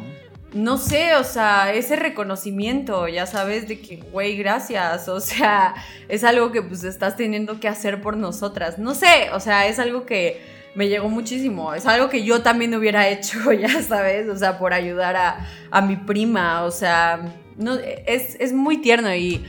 no 0.53 0.77
sé, 0.77 1.15
o 1.15 1.23
sea, 1.23 1.73
ese 1.73 1.95
reconocimiento, 1.95 3.07
ya 3.07 3.25
sabes, 3.25 3.67
de 3.67 3.79
que, 3.79 3.97
güey, 3.97 4.35
gracias. 4.37 5.07
O 5.07 5.19
sea, 5.19 5.75
es 6.07 6.23
algo 6.23 6.51
que 6.51 6.61
pues 6.61 6.83
estás 6.83 7.15
teniendo 7.15 7.59
que 7.59 7.67
hacer 7.67 8.01
por 8.01 8.17
nosotras. 8.17 8.79
No 8.79 8.95
sé, 8.95 9.29
o 9.33 9.39
sea, 9.39 9.67
es 9.67 9.79
algo 9.79 10.05
que 10.05 10.41
me 10.75 10.87
llegó 10.87 11.09
muchísimo. 11.09 11.73
Es 11.73 11.85
algo 11.85 12.09
que 12.09 12.23
yo 12.23 12.41
también 12.41 12.73
hubiera 12.75 13.07
hecho, 13.09 13.51
ya 13.53 13.81
sabes, 13.81 14.27
o 14.27 14.37
sea, 14.37 14.57
por 14.57 14.73
ayudar 14.73 15.15
a, 15.15 15.47
a 15.71 15.81
mi 15.81 15.95
prima. 15.95 16.63
O 16.63 16.71
sea, 16.71 17.21
no, 17.57 17.75
es, 17.75 18.35
es 18.39 18.53
muy 18.53 18.77
tierno 18.77 19.13
y 19.13 19.45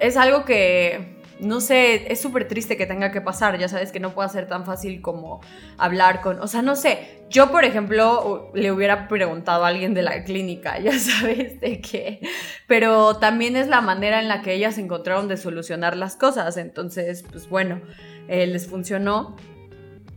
es 0.00 0.16
algo 0.16 0.44
que 0.44 1.17
no 1.40 1.60
sé, 1.60 2.12
es 2.12 2.20
súper 2.20 2.48
triste 2.48 2.76
que 2.76 2.86
tenga 2.86 3.10
que 3.10 3.20
pasar, 3.20 3.58
ya 3.58 3.68
sabes 3.68 3.92
que 3.92 4.00
no 4.00 4.14
puede 4.14 4.28
ser 4.28 4.48
tan 4.48 4.64
fácil 4.64 5.00
como 5.00 5.40
hablar 5.76 6.20
con, 6.20 6.40
o 6.40 6.46
sea, 6.48 6.62
no 6.62 6.76
sé, 6.76 7.20
yo 7.30 7.50
por 7.50 7.64
ejemplo 7.64 8.50
le 8.54 8.72
hubiera 8.72 9.08
preguntado 9.08 9.64
a 9.64 9.68
alguien 9.68 9.94
de 9.94 10.02
la 10.02 10.24
clínica, 10.24 10.78
ya 10.80 10.98
sabes 10.98 11.60
de 11.60 11.80
qué, 11.80 12.20
pero 12.66 13.16
también 13.16 13.56
es 13.56 13.68
la 13.68 13.80
manera 13.80 14.20
en 14.20 14.28
la 14.28 14.42
que 14.42 14.54
ellas 14.54 14.78
encontraron 14.78 15.28
de 15.28 15.36
solucionar 15.36 15.96
las 15.96 16.16
cosas, 16.16 16.56
entonces, 16.56 17.24
pues 17.30 17.48
bueno, 17.48 17.80
eh, 18.28 18.46
les 18.46 18.66
funcionó. 18.66 19.36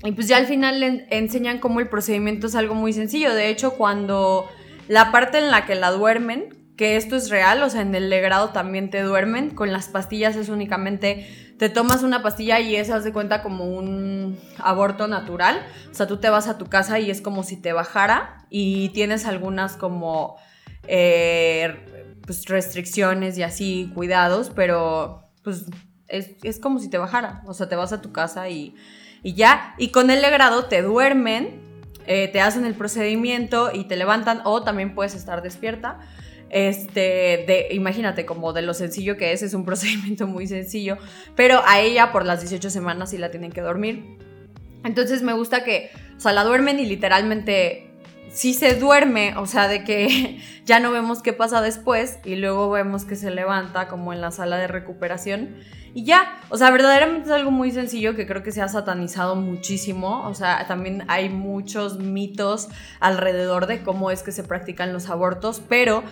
Y 0.03 0.13
pues 0.13 0.27
ya 0.27 0.37
al 0.37 0.47
final 0.47 0.79
le 0.79 1.05
enseñan 1.11 1.59
cómo 1.59 1.79
el 1.79 1.87
procedimiento 1.87 2.47
es 2.47 2.55
algo 2.55 2.73
muy 2.73 2.91
sencillo, 2.91 3.35
de 3.35 3.49
hecho 3.49 3.73
cuando 3.73 4.47
la 4.87 5.11
parte 5.11 5.37
en 5.37 5.51
la 5.51 5.67
que 5.67 5.75
la 5.75 5.91
duermen, 5.91 6.60
que 6.81 6.95
esto 6.95 7.15
es 7.15 7.29
real, 7.29 7.61
o 7.61 7.69
sea, 7.69 7.81
en 7.81 7.93
el 7.93 8.09
legrado 8.09 8.49
también 8.49 8.89
te 8.89 9.03
duermen, 9.03 9.51
con 9.51 9.71
las 9.71 9.87
pastillas 9.87 10.35
es 10.35 10.49
únicamente, 10.49 11.53
te 11.59 11.69
tomas 11.69 12.01
una 12.01 12.23
pastilla 12.23 12.59
y 12.59 12.75
esa 12.75 12.99
de 12.99 13.13
cuenta 13.13 13.43
como 13.43 13.65
un 13.65 14.39
aborto 14.57 15.07
natural, 15.07 15.63
o 15.91 15.93
sea, 15.93 16.07
tú 16.07 16.17
te 16.17 16.31
vas 16.31 16.47
a 16.47 16.57
tu 16.57 16.65
casa 16.65 16.97
y 16.97 17.11
es 17.11 17.21
como 17.21 17.43
si 17.43 17.55
te 17.55 17.71
bajara 17.71 18.47
y 18.49 18.89
tienes 18.89 19.27
algunas 19.27 19.77
como 19.77 20.37
eh, 20.87 22.17
pues 22.25 22.45
restricciones 22.45 23.37
y 23.37 23.43
así, 23.43 23.91
cuidados, 23.93 24.49
pero 24.49 25.29
pues 25.43 25.65
es, 26.07 26.59
como 26.59 26.79
si 26.79 26.89
te 26.89 26.97
bajara, 26.97 27.43
o 27.45 27.53
sea, 27.53 27.69
te 27.69 27.75
vas 27.75 27.93
a 27.93 28.01
tu 28.01 28.11
casa 28.11 28.49
y, 28.49 28.73
y 29.21 29.35
ya, 29.35 29.75
y 29.77 29.89
con 29.89 30.09
el 30.09 30.23
legrado 30.23 30.65
te 30.65 30.81
duermen, 30.81 31.61
eh, 32.07 32.27
te 32.29 32.41
hacen 32.41 32.65
el 32.65 32.73
procedimiento 32.73 33.69
y 33.71 33.83
te 33.83 33.95
levantan 33.97 34.41
o 34.45 34.63
también 34.63 34.95
puedes 34.95 35.13
estar 35.13 35.43
despierta 35.43 35.99
este, 36.51 37.45
de, 37.47 37.67
imagínate, 37.71 38.25
como 38.25 38.53
de 38.53 38.61
lo 38.61 38.73
sencillo 38.73 39.17
que 39.17 39.31
es, 39.31 39.41
es 39.41 39.53
un 39.53 39.65
procedimiento 39.65 40.27
muy 40.27 40.47
sencillo, 40.47 40.97
pero 41.35 41.61
a 41.65 41.79
ella 41.79 42.11
por 42.11 42.25
las 42.25 42.41
18 42.41 42.69
semanas 42.69 43.11
sí 43.11 43.17
la 43.17 43.31
tienen 43.31 43.51
que 43.51 43.61
dormir. 43.61 44.17
Entonces 44.83 45.21
me 45.21 45.33
gusta 45.33 45.63
que, 45.63 45.91
o 46.17 46.19
sea, 46.19 46.33
la 46.33 46.43
duermen 46.43 46.79
y 46.79 46.85
literalmente 46.85 47.87
sí 48.31 48.53
se 48.53 48.75
duerme, 48.75 49.35
o 49.37 49.45
sea, 49.45 49.67
de 49.67 49.83
que 49.83 50.39
ya 50.65 50.79
no 50.79 50.91
vemos 50.91 51.21
qué 51.21 51.33
pasa 51.33 51.61
después 51.61 52.19
y 52.25 52.35
luego 52.35 52.69
vemos 52.69 53.05
que 53.05 53.15
se 53.15 53.31
levanta 53.31 53.87
como 53.87 54.13
en 54.13 54.21
la 54.21 54.31
sala 54.31 54.57
de 54.57 54.67
recuperación 54.67 55.55
y 55.93 56.05
ya, 56.05 56.39
o 56.49 56.57
sea, 56.57 56.71
verdaderamente 56.71 57.27
es 57.27 57.35
algo 57.35 57.51
muy 57.51 57.71
sencillo 57.71 58.15
que 58.15 58.25
creo 58.25 58.43
que 58.43 58.53
se 58.53 58.61
ha 58.61 58.69
satanizado 58.69 59.35
muchísimo, 59.35 60.25
o 60.25 60.33
sea, 60.33 60.65
también 60.67 61.03
hay 61.09 61.27
muchos 61.27 61.99
mitos 61.99 62.69
alrededor 63.01 63.67
de 63.67 63.83
cómo 63.83 64.09
es 64.09 64.23
que 64.23 64.31
se 64.31 64.43
practican 64.43 64.93
los 64.93 65.09
abortos, 65.09 65.61
pero 65.67 66.03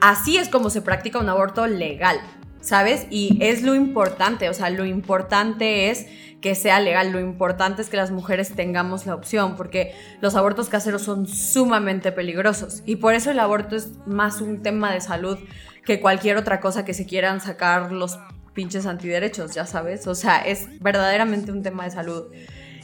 así 0.00 0.36
es 0.36 0.48
como 0.48 0.70
se 0.70 0.82
practica 0.82 1.18
un 1.18 1.28
aborto 1.28 1.66
legal, 1.66 2.20
¿sabes? 2.60 3.06
Y 3.10 3.38
es 3.40 3.62
lo 3.62 3.74
importante, 3.74 4.48
o 4.48 4.54
sea, 4.54 4.70
lo 4.70 4.84
importante 4.84 5.90
es 5.90 6.06
que 6.40 6.54
sea 6.54 6.78
legal, 6.80 7.10
lo 7.10 7.18
importante 7.20 7.82
es 7.82 7.88
que 7.88 7.96
las 7.96 8.10
mujeres 8.10 8.54
tengamos 8.54 9.06
la 9.06 9.14
opción, 9.14 9.56
porque 9.56 9.94
los 10.20 10.36
abortos 10.36 10.68
caseros 10.68 11.02
son 11.02 11.26
sumamente 11.26 12.12
peligrosos 12.12 12.82
y 12.86 12.96
por 12.96 13.14
eso 13.14 13.30
el 13.30 13.40
aborto 13.40 13.74
es 13.74 13.90
más 14.06 14.40
un 14.40 14.62
tema 14.62 14.92
de 14.92 15.00
salud 15.00 15.38
que 15.84 16.00
cualquier 16.00 16.36
otra 16.36 16.60
cosa 16.60 16.84
que 16.84 16.94
se 16.94 17.06
quieran 17.06 17.40
sacar 17.40 17.92
los 17.92 18.18
pinches 18.54 18.86
antiderechos, 18.86 19.54
ya 19.54 19.66
sabes, 19.66 20.06
o 20.06 20.14
sea, 20.14 20.38
es 20.38 20.68
verdaderamente 20.80 21.50
un 21.52 21.62
tema 21.62 21.84
de 21.84 21.90
salud. 21.90 22.26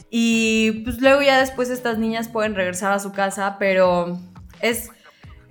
Y 0.09 0.83
pues 0.83 1.01
luego 1.01 1.21
ya 1.21 1.39
después 1.39 1.69
estas 1.69 1.97
niñas 1.97 2.29
pueden 2.29 2.55
regresar 2.55 2.93
a 2.93 2.99
su 2.99 3.11
casa, 3.11 3.57
pero 3.59 4.17
es 4.61 4.89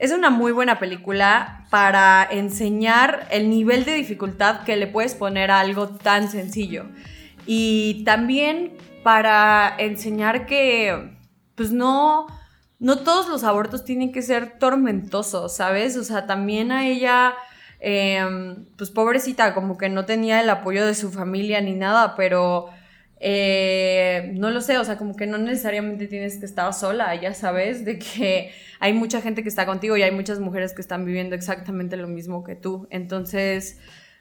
es 0.05 0.13
una 0.13 0.29
muy 0.29 0.53
buena 0.53 0.79
película 0.79 1.65
para 1.71 2.29
enseñar 2.31 3.27
el 3.31 3.49
nivel 3.49 3.85
de 3.85 3.95
dificultad 3.95 4.65
que 4.65 4.77
le 4.77 4.87
puedes 4.87 5.15
poner 5.15 5.51
a 5.51 5.61
algo 5.61 5.89
tan 5.89 6.31
sencillo. 6.31 6.85
Y 7.47 8.05
también 8.05 8.77
para 9.03 9.75
enseñar 9.79 10.45
que, 10.45 11.17
pues 11.55 11.73
no, 11.73 12.27
no 12.79 12.99
todos 12.99 13.29
los 13.29 13.45
abortos 13.45 13.85
tienen 13.85 14.13
que 14.13 14.21
ser 14.21 14.59
tormentosos, 14.59 15.57
¿sabes? 15.57 15.97
O 15.97 16.05
sea, 16.05 16.27
también 16.27 16.71
a 16.71 16.87
ella, 16.87 17.35
em, 17.81 18.67
pues 18.77 18.91
pobrecita, 18.91 19.55
como 19.55 19.79
que 19.79 19.89
no 19.89 20.05
tenía 20.05 20.41
el 20.41 20.51
apoyo 20.51 20.85
de 20.87 20.95
su 20.95 21.11
familia 21.11 21.63
ni 21.63 21.73
nada, 21.73 22.15
pero 22.15 22.69
eh, 23.27 24.33
no 24.35 24.51
lo 24.51 24.61
sé, 24.61 24.77
o 24.77 24.85
sea, 24.85 24.99
como 24.99 25.17
que 25.17 25.27
no 25.27 25.39
necesariamente 25.39 26.09
tienes 26.09 26.37
que 26.37 26.45
estar 26.45 26.71
sola, 26.75 27.15
ya 27.19 27.33
sabes, 27.33 27.83
de 27.87 27.99
que 27.99 28.53
hay 28.81 28.93
mucha 28.93 29.23
gente 29.23 29.43
que 29.43 29.49
está 29.49 29.65
contigo 29.65 29.97
y 29.97 30.03
hay 30.03 30.11
muchas 30.11 30.41
mujeres 30.41 30.75
que 30.75 30.83
están 30.83 31.07
viviendo 31.07 31.35
exactamente 31.35 31.97
lo 31.97 32.07
mismo 32.07 32.45
que 32.45 32.55
tú. 32.55 32.87
Entonces, 32.91 33.79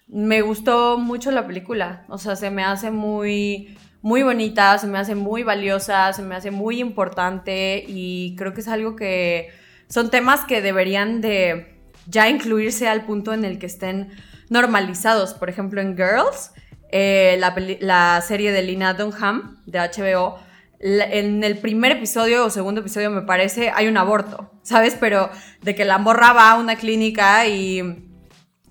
me 0.08 0.42
gustó 0.42 0.98
mucho 0.98 1.32
la 1.32 1.46
película, 1.46 2.06
o 2.08 2.18
sea, 2.18 2.38
se 2.38 2.50
me 2.50 2.64
hace 2.64 2.92
muy, 2.92 3.78
muy 4.02 4.24
bonita, 4.24 4.78
se 4.78 4.88
me 4.88 4.98
hace 4.98 5.16
muy 5.16 5.44
valiosa, 5.44 6.14
se 6.14 6.22
me 6.22 6.36
hace 6.36 6.52
muy 6.52 6.80
importante 6.80 7.84
y 7.86 8.38
creo 8.38 8.54
que 8.54 8.62
es 8.62 8.70
algo 8.70 8.96
que 8.96 9.50
son 9.90 10.12
temas 10.12 10.46
que 10.46 10.62
deberían 10.62 11.20
de 11.20 11.76
ya 12.08 12.30
incluirse 12.30 12.88
al 12.88 13.06
punto 13.06 13.34
en 13.34 13.44
el 13.44 13.60
que 13.60 13.66
estén 13.66 14.12
normalizados. 14.50 15.34
Por 15.34 15.50
ejemplo, 15.50 15.82
en 15.82 15.98
Girls, 15.98 16.52
eh, 16.96 17.40
la, 17.40 18.22
serie 18.22 18.52
de 18.52 18.62
Lina 18.62 18.94
Dunham 18.94 19.58
de 19.66 19.80
HBO, 19.80 20.38
en 20.80 21.44
el 21.44 21.58
primer 21.58 21.94
episodio 21.94 22.46
o 22.46 22.52
segundo 22.52 22.82
episodio 22.82 23.10
me 23.10 23.24
parece 23.24 23.72
hay 23.72 23.88
un 23.88 23.98
aborto, 23.98 24.52
¿sabes? 24.62 24.96
Pero 25.00 25.32
de 25.64 25.74
que 25.74 25.86
la 25.86 25.98
morra 25.98 26.34
va 26.34 26.52
a 26.52 26.60
una 26.60 26.76
clínica 26.76 27.48
y 27.48 28.12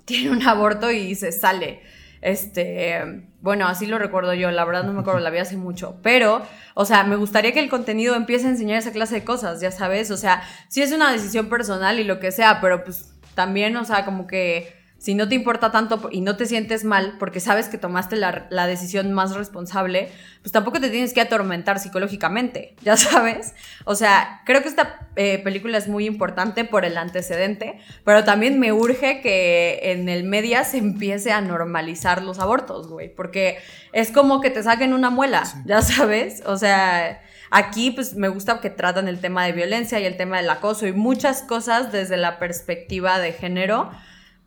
tiene 0.04 0.30
un 0.30 0.46
aborto 0.46 0.92
y 0.92 1.16
se 1.16 1.32
sale. 1.32 1.80
Este, 2.20 3.26
bueno, 3.40 3.66
así 3.66 3.86
lo 3.86 3.98
recuerdo 3.98 4.34
yo, 4.34 4.52
la 4.52 4.64
verdad 4.64 4.84
no 4.84 4.92
me 4.92 5.00
acuerdo, 5.00 5.18
la 5.18 5.30
vi 5.30 5.38
hace 5.38 5.56
mucho, 5.56 5.98
pero, 6.00 6.42
o 6.74 6.84
sea, 6.84 7.02
me 7.02 7.16
gustaría 7.16 7.50
que 7.50 7.58
el 7.58 7.68
contenido 7.68 8.14
empiece 8.14 8.46
a 8.46 8.50
enseñar 8.50 8.78
esa 8.78 8.92
clase 8.92 9.16
de 9.16 9.24
cosas, 9.24 9.60
ya 9.60 9.72
sabes, 9.72 10.12
o 10.12 10.16
sea, 10.16 10.44
sí 10.68 10.80
es 10.80 10.92
una 10.92 11.10
decisión 11.10 11.48
personal 11.48 11.98
y 11.98 12.04
lo 12.04 12.20
que 12.20 12.30
sea, 12.30 12.60
pero 12.60 12.84
pues 12.84 13.14
también, 13.34 13.76
o 13.76 13.84
sea, 13.84 14.04
como 14.04 14.28
que 14.28 14.80
si 15.02 15.16
no 15.16 15.28
te 15.28 15.34
importa 15.34 15.72
tanto 15.72 16.08
y 16.12 16.20
no 16.20 16.36
te 16.36 16.46
sientes 16.46 16.84
mal 16.84 17.16
porque 17.18 17.40
sabes 17.40 17.66
que 17.68 17.76
tomaste 17.76 18.14
la, 18.14 18.66
decisión 18.68 19.12
más 19.12 19.34
responsable, 19.34 20.08
pues 20.42 20.52
tampoco 20.52 20.80
te 20.80 20.90
tienes 20.90 21.12
que 21.12 21.20
atormentar 21.20 21.80
psicológicamente, 21.80 22.76
ya 22.82 22.96
sabes. 22.96 23.52
O 23.84 23.96
sea, 23.96 24.42
creo 24.46 24.62
que 24.62 24.68
esta 24.68 25.08
eh, 25.16 25.40
película 25.42 25.76
es 25.76 25.88
muy 25.88 26.06
importante 26.06 26.64
por 26.64 26.84
el 26.84 26.96
antecedente, 26.96 27.80
pero 28.04 28.22
también 28.22 28.60
me 28.60 28.72
urge 28.72 29.20
que 29.22 29.90
en 29.90 30.08
el 30.08 30.22
media 30.22 30.62
se 30.62 30.78
empiece 30.78 31.32
a 31.32 31.40
normalizar 31.40 32.22
los 32.22 32.38
abortos, 32.38 32.86
güey, 32.86 33.12
porque 33.12 33.58
es 33.92 34.12
como 34.12 34.40
que 34.40 34.50
te 34.50 34.62
saquen 34.62 34.92
una 34.92 35.10
muela, 35.10 35.42
ya 35.66 35.82
sabes. 35.82 36.44
O 36.46 36.56
sea... 36.56 37.20
Aquí 37.54 37.90
pues 37.90 38.14
me 38.14 38.28
gusta 38.28 38.62
que 38.62 38.70
tratan 38.70 39.08
el 39.08 39.20
tema 39.20 39.44
de 39.44 39.52
violencia 39.52 40.00
y 40.00 40.06
el 40.06 40.16
tema 40.16 40.38
del 40.38 40.48
acoso 40.48 40.86
y 40.86 40.94
muchas 40.94 41.42
cosas 41.42 41.92
desde 41.92 42.16
la 42.16 42.38
perspectiva 42.38 43.18
de 43.18 43.32
género, 43.32 43.90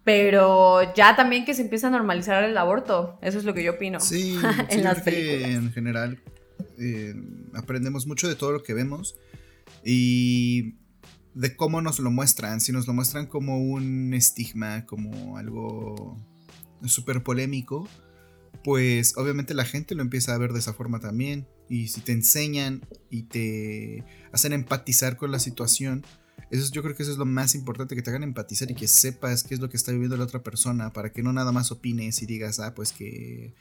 pero 0.06 0.94
ya 0.94 1.16
también 1.16 1.46
que 1.46 1.56
se 1.56 1.64
empieza 1.64 1.88
a 1.88 1.90
normalizar 1.90 2.44
el 2.44 2.58
aborto. 2.58 3.18
Eso 3.22 3.40
es 3.40 3.44
lo 3.44 3.54
que 3.56 3.64
yo 3.64 3.74
opino. 3.74 4.00
Sí, 4.00 4.40
en 4.70 4.84
las 4.84 5.02
películas. 5.02 5.50
en 5.50 5.74
general 5.74 6.22
eh, 6.78 7.16
aprendemos 7.56 8.06
mucho 8.06 8.28
de 8.28 8.36
todo 8.36 8.52
lo 8.52 8.64
que 8.64 8.76
vemos 8.76 9.16
y 9.84 10.76
de 11.34 11.56
cómo 11.56 11.82
nos 11.82 11.98
lo 12.00 12.12
muestran. 12.12 12.62
Si 12.62 12.72
nos 12.72 12.86
lo 12.86 12.94
muestran 12.94 13.26
como 13.26 13.58
un 13.60 14.14
estigma, 14.14 14.86
como 14.86 15.38
algo 15.38 16.24
súper 16.86 17.24
polémico, 17.24 17.90
pues 18.64 19.18
obviamente 19.18 19.56
la 19.56 19.66
gente 19.66 19.96
lo 19.96 20.04
empieza 20.04 20.36
a 20.36 20.38
ver 20.38 20.54
de 20.54 20.60
esa 20.60 20.74
forma 20.74 21.00
también. 21.00 21.48
Y 21.68 21.88
si 21.88 22.02
te 22.02 22.12
enseñan 22.12 22.86
y 23.10 23.24
te 23.24 24.04
hacen 24.32 24.54
empatizar 24.54 25.18
con 25.18 25.32
la 25.32 25.40
situación, 25.40 26.06
eso 26.50 26.72
yo 26.72 26.84
creo 26.84 26.96
que 26.96 27.04
eso 27.04 27.12
es 27.12 27.18
lo 27.18 27.26
más 27.26 27.56
importante, 27.56 27.96
que 27.96 28.02
te 28.02 28.10
hagan 28.10 28.24
empatizar 28.24 28.70
y 28.70 28.76
que 28.76 28.88
sepas 28.88 29.44
qué 29.44 29.56
es 29.56 29.60
lo 29.60 29.70
que 29.70 29.78
está 29.78 29.92
viviendo 29.92 30.18
la 30.18 30.24
otra 30.24 30.44
persona, 30.44 30.94
para 30.94 31.12
que 31.12 31.24
no 31.24 31.34
nada 31.34 31.52
más 31.52 31.72
opines 31.72 32.22
y 32.22 32.26
digas, 32.26 32.60
ah, 32.60 32.74
pues 32.76 32.92
que, 32.92 33.54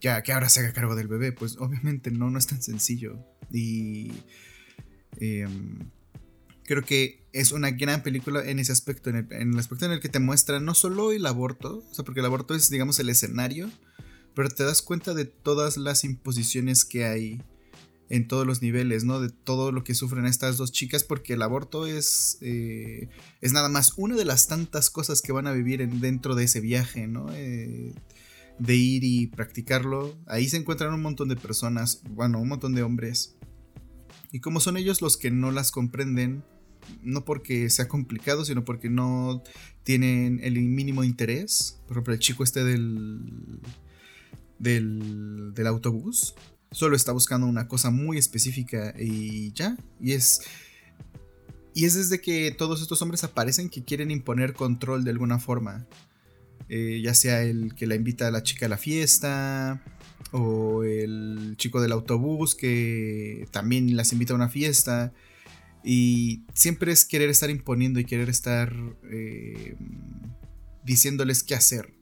que, 0.00 0.10
que 0.24 0.32
ahora 0.32 0.48
se 0.48 0.60
haga 0.60 0.72
cargo 0.72 0.94
del 0.94 1.08
bebé. 1.08 1.32
Pues 1.32 1.56
obviamente 1.58 2.10
no, 2.10 2.30
no 2.30 2.38
es 2.38 2.46
tan 2.46 2.62
sencillo. 2.62 3.18
Y 3.52 4.12
em, 5.18 5.90
creo 6.64 6.82
que 6.82 7.26
es 7.32 7.52
una 7.52 7.70
gran 7.70 8.02
película 8.02 8.44
en 8.44 8.58
ese 8.58 8.72
aspecto, 8.72 9.10
en 9.10 9.16
el, 9.30 9.58
aspecto 9.58 9.86
en 9.86 9.92
el 9.92 10.00
que 10.00 10.08
te 10.08 10.20
muestra 10.20 10.60
no 10.60 10.74
solo 10.74 11.12
el 11.12 11.26
aborto, 11.26 11.84
o 11.90 11.94
sea, 11.94 12.04
porque 12.04 12.20
el 12.20 12.26
aborto 12.26 12.54
es, 12.54 12.70
digamos, 12.70 12.98
el 12.98 13.08
escenario, 13.08 13.70
pero 14.34 14.48
te 14.48 14.64
das 14.64 14.82
cuenta 14.82 15.14
de 15.14 15.24
todas 15.24 15.76
las 15.76 16.04
imposiciones 16.04 16.84
que 16.84 17.04
hay 17.04 17.42
en 18.10 18.28
todos 18.28 18.46
los 18.46 18.62
niveles, 18.62 19.04
¿no? 19.04 19.20
De 19.20 19.30
todo 19.30 19.72
lo 19.72 19.84
que 19.84 19.94
sufren 19.94 20.26
estas 20.26 20.56
dos 20.56 20.72
chicas, 20.72 21.04
porque 21.04 21.34
el 21.34 21.42
aborto 21.42 21.86
es, 21.86 22.38
eh, 22.40 23.08
es 23.40 23.52
nada 23.52 23.68
más 23.68 23.94
una 23.96 24.16
de 24.16 24.24
las 24.24 24.46
tantas 24.46 24.90
cosas 24.90 25.22
que 25.22 25.32
van 25.32 25.46
a 25.46 25.52
vivir 25.52 25.80
en, 25.80 26.00
dentro 26.00 26.34
de 26.34 26.44
ese 26.44 26.60
viaje, 26.60 27.06
¿no? 27.06 27.26
Eh, 27.32 27.94
de 28.58 28.76
ir 28.76 29.04
y 29.04 29.26
practicarlo. 29.28 30.16
Ahí 30.26 30.48
se 30.48 30.58
encuentran 30.58 30.92
un 30.92 31.02
montón 31.02 31.28
de 31.28 31.36
personas, 31.36 32.02
bueno, 32.10 32.40
un 32.40 32.48
montón 32.48 32.74
de 32.74 32.82
hombres. 32.82 33.36
Y 34.30 34.40
como 34.40 34.60
son 34.60 34.76
ellos 34.76 35.00
los 35.00 35.16
que 35.16 35.30
no 35.30 35.50
las 35.50 35.70
comprenden, 35.70 36.44
no 37.02 37.24
porque 37.24 37.70
sea 37.70 37.88
complicado, 37.88 38.44
sino 38.44 38.64
porque 38.64 38.90
no 38.90 39.42
tienen 39.82 40.40
el 40.42 40.60
mínimo 40.60 41.04
interés. 41.04 41.80
Por 41.86 41.96
ejemplo, 41.96 42.14
el 42.14 42.20
chico 42.20 42.44
este 42.44 42.64
del, 42.64 43.60
del, 44.58 45.52
del 45.54 45.66
autobús 45.66 46.34
solo 46.74 46.96
está 46.96 47.12
buscando 47.12 47.46
una 47.46 47.68
cosa 47.68 47.90
muy 47.90 48.18
específica 48.18 48.94
y 48.98 49.52
ya. 49.52 49.76
Y 50.00 50.12
es. 50.12 50.42
Y 51.72 51.86
es 51.86 51.94
desde 51.94 52.20
que 52.20 52.50
todos 52.50 52.82
estos 52.82 53.00
hombres 53.02 53.24
aparecen 53.24 53.68
que 53.68 53.84
quieren 53.84 54.10
imponer 54.10 54.52
control 54.52 55.04
de 55.04 55.10
alguna 55.10 55.38
forma. 55.38 55.86
Eh, 56.68 57.00
ya 57.02 57.14
sea 57.14 57.42
el 57.42 57.74
que 57.74 57.86
la 57.86 57.94
invita 57.94 58.28
a 58.28 58.30
la 58.30 58.42
chica 58.42 58.66
a 58.66 58.68
la 58.68 58.76
fiesta, 58.76 59.82
o 60.32 60.82
el 60.82 61.54
chico 61.58 61.80
del 61.80 61.92
autobús 61.92 62.54
que 62.54 63.46
también 63.52 63.96
las 63.96 64.12
invita 64.12 64.32
a 64.32 64.36
una 64.36 64.48
fiesta. 64.48 65.12
Y 65.84 66.42
siempre 66.54 66.92
es 66.92 67.04
querer 67.04 67.30
estar 67.30 67.50
imponiendo 67.50 68.00
y 68.00 68.04
querer 68.04 68.28
estar 68.28 68.74
eh, 69.10 69.76
diciéndoles 70.84 71.42
qué 71.44 71.54
hacer. 71.54 71.94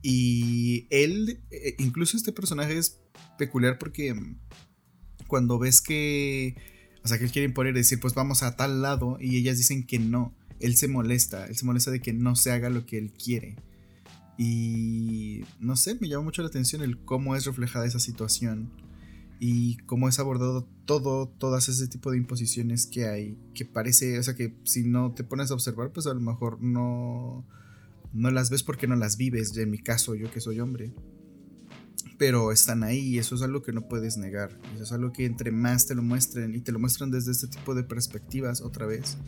Y 0.00 0.86
él, 0.90 1.42
eh, 1.50 1.74
incluso 1.78 2.16
este 2.16 2.32
personaje 2.32 2.78
es 2.78 3.01
peculiar 3.46 3.78
porque 3.78 4.14
cuando 5.26 5.58
ves 5.58 5.80
que, 5.80 6.56
o 7.04 7.08
sea, 7.08 7.18
que 7.18 7.24
él 7.24 7.32
quiere 7.32 7.46
imponer, 7.46 7.74
decir, 7.74 7.98
pues 8.00 8.14
vamos 8.14 8.42
a 8.42 8.56
tal 8.56 8.82
lado 8.82 9.16
y 9.20 9.36
ellas 9.36 9.58
dicen 9.58 9.86
que 9.86 9.98
no, 9.98 10.34
él 10.60 10.76
se 10.76 10.88
molesta, 10.88 11.46
él 11.46 11.56
se 11.56 11.64
molesta 11.64 11.90
de 11.90 12.00
que 12.00 12.12
no 12.12 12.36
se 12.36 12.52
haga 12.52 12.70
lo 12.70 12.86
que 12.86 12.98
él 12.98 13.12
quiere. 13.12 13.56
Y 14.38 15.44
no 15.60 15.76
sé, 15.76 15.96
me 16.00 16.08
llama 16.08 16.24
mucho 16.24 16.42
la 16.42 16.48
atención 16.48 16.82
el 16.82 16.98
cómo 17.04 17.36
es 17.36 17.44
reflejada 17.44 17.86
esa 17.86 18.00
situación 18.00 18.70
y 19.40 19.76
cómo 19.86 20.08
es 20.08 20.18
abordado 20.18 20.68
todo, 20.84 21.28
todas 21.28 21.68
ese 21.68 21.88
tipo 21.88 22.10
de 22.10 22.18
imposiciones 22.18 22.86
que 22.86 23.08
hay, 23.08 23.36
que 23.54 23.64
parece, 23.64 24.18
o 24.18 24.22
sea, 24.22 24.34
que 24.34 24.54
si 24.64 24.84
no 24.84 25.12
te 25.12 25.24
pones 25.24 25.50
a 25.50 25.54
observar, 25.54 25.92
pues 25.92 26.06
a 26.06 26.14
lo 26.14 26.20
mejor 26.20 26.62
no, 26.62 27.44
no 28.12 28.30
las 28.30 28.50
ves 28.50 28.62
porque 28.62 28.86
no 28.86 28.96
las 28.96 29.16
vives, 29.16 29.56
en 29.56 29.70
mi 29.70 29.78
caso, 29.78 30.14
yo 30.14 30.30
que 30.30 30.40
soy 30.40 30.60
hombre. 30.60 30.92
Pero 32.22 32.52
están 32.52 32.84
ahí 32.84 33.00
y 33.00 33.18
eso 33.18 33.34
es 33.34 33.42
algo 33.42 33.62
que 33.62 33.72
no 33.72 33.88
puedes 33.88 34.16
negar. 34.16 34.56
Eso 34.76 34.84
es 34.84 34.92
algo 34.92 35.12
que 35.12 35.24
entre 35.24 35.50
más 35.50 35.88
te 35.88 35.96
lo 35.96 36.04
muestren 36.04 36.54
y 36.54 36.60
te 36.60 36.70
lo 36.70 36.78
muestran 36.78 37.10
desde 37.10 37.32
este 37.32 37.48
tipo 37.48 37.74
de 37.74 37.82
perspectivas 37.82 38.60
otra 38.60 38.86
vez, 38.86 39.18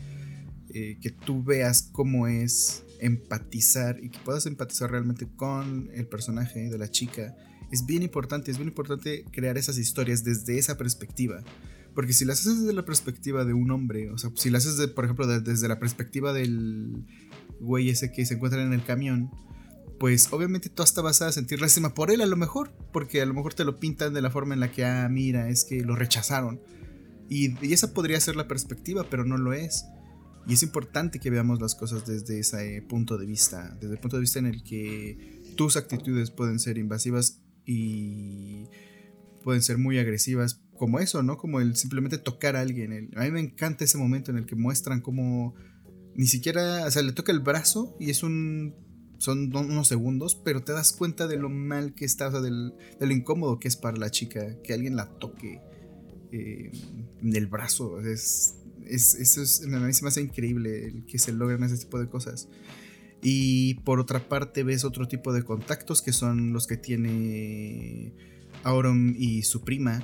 eh, 0.69 0.97
que 1.01 1.09
tú 1.09 1.43
veas 1.43 1.89
cómo 1.91 2.25
es 2.25 2.85
empatizar 3.01 4.01
y 4.01 4.11
que 4.11 4.19
puedas 4.19 4.45
empatizar 4.45 4.91
realmente 4.91 5.27
con 5.27 5.89
el 5.93 6.07
personaje 6.07 6.69
de 6.69 6.77
la 6.77 6.89
chica 6.89 7.35
es 7.69 7.85
bien 7.85 8.01
importante, 8.01 8.49
es 8.49 8.57
bien 8.57 8.69
importante 8.69 9.25
crear 9.29 9.57
esas 9.57 9.77
historias 9.77 10.23
desde 10.23 10.57
esa 10.57 10.77
perspectiva. 10.77 11.43
Porque 11.93 12.13
si 12.13 12.23
las 12.23 12.39
haces 12.39 12.61
desde 12.61 12.71
la 12.71 12.85
perspectiva 12.85 13.43
de 13.43 13.51
un 13.51 13.71
hombre, 13.71 14.09
o 14.09 14.17
sea, 14.17 14.31
si 14.35 14.49
las 14.49 14.65
haces, 14.65 14.87
por 14.87 15.03
ejemplo, 15.03 15.27
desde 15.27 15.67
la 15.67 15.79
perspectiva 15.79 16.31
del 16.31 17.03
güey 17.59 17.89
ese 17.89 18.13
que 18.13 18.25
se 18.25 18.35
encuentra 18.35 18.63
en 18.63 18.71
el 18.71 18.85
camión, 18.85 19.31
pues 19.99 20.31
obviamente 20.31 20.69
tú 20.69 20.83
hasta 20.83 21.01
vas 21.01 21.21
a 21.21 21.31
sentir 21.31 21.61
lástima 21.61 21.93
por 21.93 22.11
él 22.11 22.21
a 22.21 22.25
lo 22.25 22.35
mejor, 22.35 22.71
porque 22.91 23.21
a 23.21 23.25
lo 23.25 23.33
mejor 23.33 23.53
te 23.53 23.63
lo 23.63 23.79
pintan 23.79 24.13
de 24.13 24.21
la 24.21 24.29
forma 24.29 24.53
en 24.53 24.59
la 24.59 24.71
que, 24.71 24.83
ah, 24.83 25.07
mira, 25.09 25.49
es 25.49 25.63
que 25.63 25.81
lo 25.83 25.95
rechazaron. 25.95 26.59
Y, 27.29 27.55
esa 27.73 27.93
podría 27.93 28.19
ser 28.19 28.35
la 28.35 28.47
perspectiva, 28.47 29.07
pero 29.09 29.25
no 29.25 29.37
lo 29.37 29.53
es. 29.53 29.85
Y 30.47 30.53
es 30.53 30.63
importante 30.63 31.19
que 31.19 31.29
veamos 31.29 31.59
las 31.59 31.75
cosas 31.75 32.05
desde 32.05 32.39
ese 32.39 32.83
punto 32.87 33.17
de 33.17 33.25
vista, 33.25 33.75
desde 33.79 33.93
el 33.93 33.99
punto 33.99 34.17
de 34.17 34.21
vista 34.21 34.39
en 34.39 34.45
el 34.45 34.63
que 34.63 35.41
tus 35.55 35.75
actitudes 35.75 36.29
pueden 36.29 36.59
ser 36.59 36.77
invasivas 36.77 37.41
y 37.65 38.65
pueden 39.43 39.63
ser 39.63 39.77
muy 39.77 39.97
agresivas, 39.97 40.61
como 40.77 40.99
eso, 40.99 41.23
¿no? 41.23 41.37
Como 41.37 41.61
el 41.61 41.75
simplemente 41.75 42.17
tocar 42.17 42.55
a 42.55 42.61
alguien. 42.61 43.11
a 43.15 43.23
mí 43.23 43.31
me 43.31 43.39
encanta 43.39 43.85
ese 43.85 43.97
momento 43.97 44.29
en 44.29 44.37
el 44.37 44.45
que 44.45 44.55
muestran 44.55 45.01
cómo 45.01 45.55
ni 46.15 46.27
siquiera, 46.27 46.85
o 46.85 46.91
sea, 46.91 47.01
le 47.01 47.11
toca 47.11 47.31
el 47.31 47.39
brazo 47.39 47.95
y 47.99 48.09
es 48.09 48.23
un 48.23 48.84
son 49.17 49.55
unos 49.55 49.87
segundos, 49.87 50.35
pero 50.35 50.63
te 50.63 50.73
das 50.73 50.91
cuenta 50.91 51.27
de 51.27 51.37
lo 51.37 51.49
mal 51.49 51.93
que 51.93 52.05
está, 52.05 52.27
o 52.27 52.31
sea, 52.31 52.41
de 52.41 52.51
lo 52.51 53.13
incómodo 53.13 53.59
que 53.59 53.67
es 53.67 53.75
para 53.75 53.97
la 53.97 54.11
chica 54.11 54.61
que 54.61 54.73
alguien 54.73 54.95
la 54.95 55.09
toque 55.09 55.61
eh, 56.31 56.71
en 57.21 57.35
el 57.35 57.47
brazo. 57.47 57.99
Es, 58.01 58.55
es, 58.85 59.15
eso 59.15 59.41
es, 59.41 59.63
a 59.65 59.79
mí 59.79 59.93
se 59.93 60.03
me 60.03 60.09
hace 60.09 60.21
increíble 60.21 60.87
el 60.87 61.05
que 61.05 61.19
se 61.19 61.31
logren 61.31 61.63
ese 61.63 61.77
tipo 61.77 61.99
de 61.99 62.09
cosas. 62.09 62.49
Y 63.21 63.75
por 63.81 63.99
otra 63.99 64.27
parte 64.27 64.63
ves 64.63 64.83
otro 64.83 65.07
tipo 65.07 65.33
de 65.33 65.43
contactos 65.43 66.01
que 66.01 66.13
son 66.13 66.53
los 66.53 66.67
que 66.67 66.77
tiene 66.77 68.13
Auron 68.63 69.15
y 69.17 69.43
su 69.43 69.63
prima. 69.63 70.03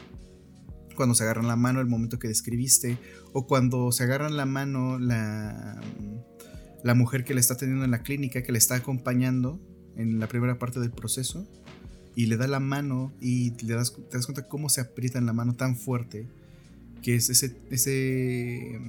Cuando 0.96 1.16
se 1.16 1.24
agarran 1.24 1.48
la 1.48 1.56
mano, 1.56 1.82
el 1.82 1.88
momento 1.88 2.18
que 2.18 2.28
describiste. 2.28 2.98
O 3.34 3.46
cuando 3.46 3.92
se 3.92 4.04
agarran 4.04 4.38
la 4.38 4.46
mano 4.46 4.98
la, 5.00 5.80
la 6.84 6.96
mujer 6.96 7.24
que 7.24 7.34
le 7.34 7.40
está 7.40 7.56
teniendo 7.56 7.86
en 7.86 7.92
la 7.92 8.04
clínica, 8.04 8.44
que 8.44 8.52
le 8.52 8.58
está 8.58 8.76
acompañando 8.76 9.60
en 9.96 10.20
la 10.20 10.28
primera 10.28 10.58
parte 10.60 10.80
del 10.80 10.92
proceso. 10.92 11.48
Y 12.16 12.26
le 12.26 12.36
da 12.36 12.48
la 12.48 12.60
mano 12.60 13.14
y 13.22 13.52
le 13.64 13.74
das, 13.74 13.94
te 13.94 14.18
das 14.18 14.26
cuenta 14.26 14.48
cómo 14.48 14.68
se 14.68 14.82
aprieta 14.82 15.18
en 15.18 15.26
la 15.26 15.34
mano 15.34 15.56
tan 15.56 15.78
fuerte 15.78 16.28
que 17.02 17.16
es 17.16 17.30
ese, 17.30 17.56
ese 17.70 18.80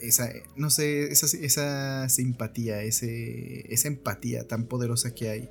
esa, 0.00 0.30
no 0.56 0.70
sé, 0.70 1.10
esa, 1.12 1.26
esa 1.38 2.08
simpatía, 2.08 2.82
ese, 2.82 3.72
esa 3.72 3.88
empatía 3.88 4.46
tan 4.46 4.64
poderosa 4.64 5.14
que 5.14 5.30
hay. 5.30 5.48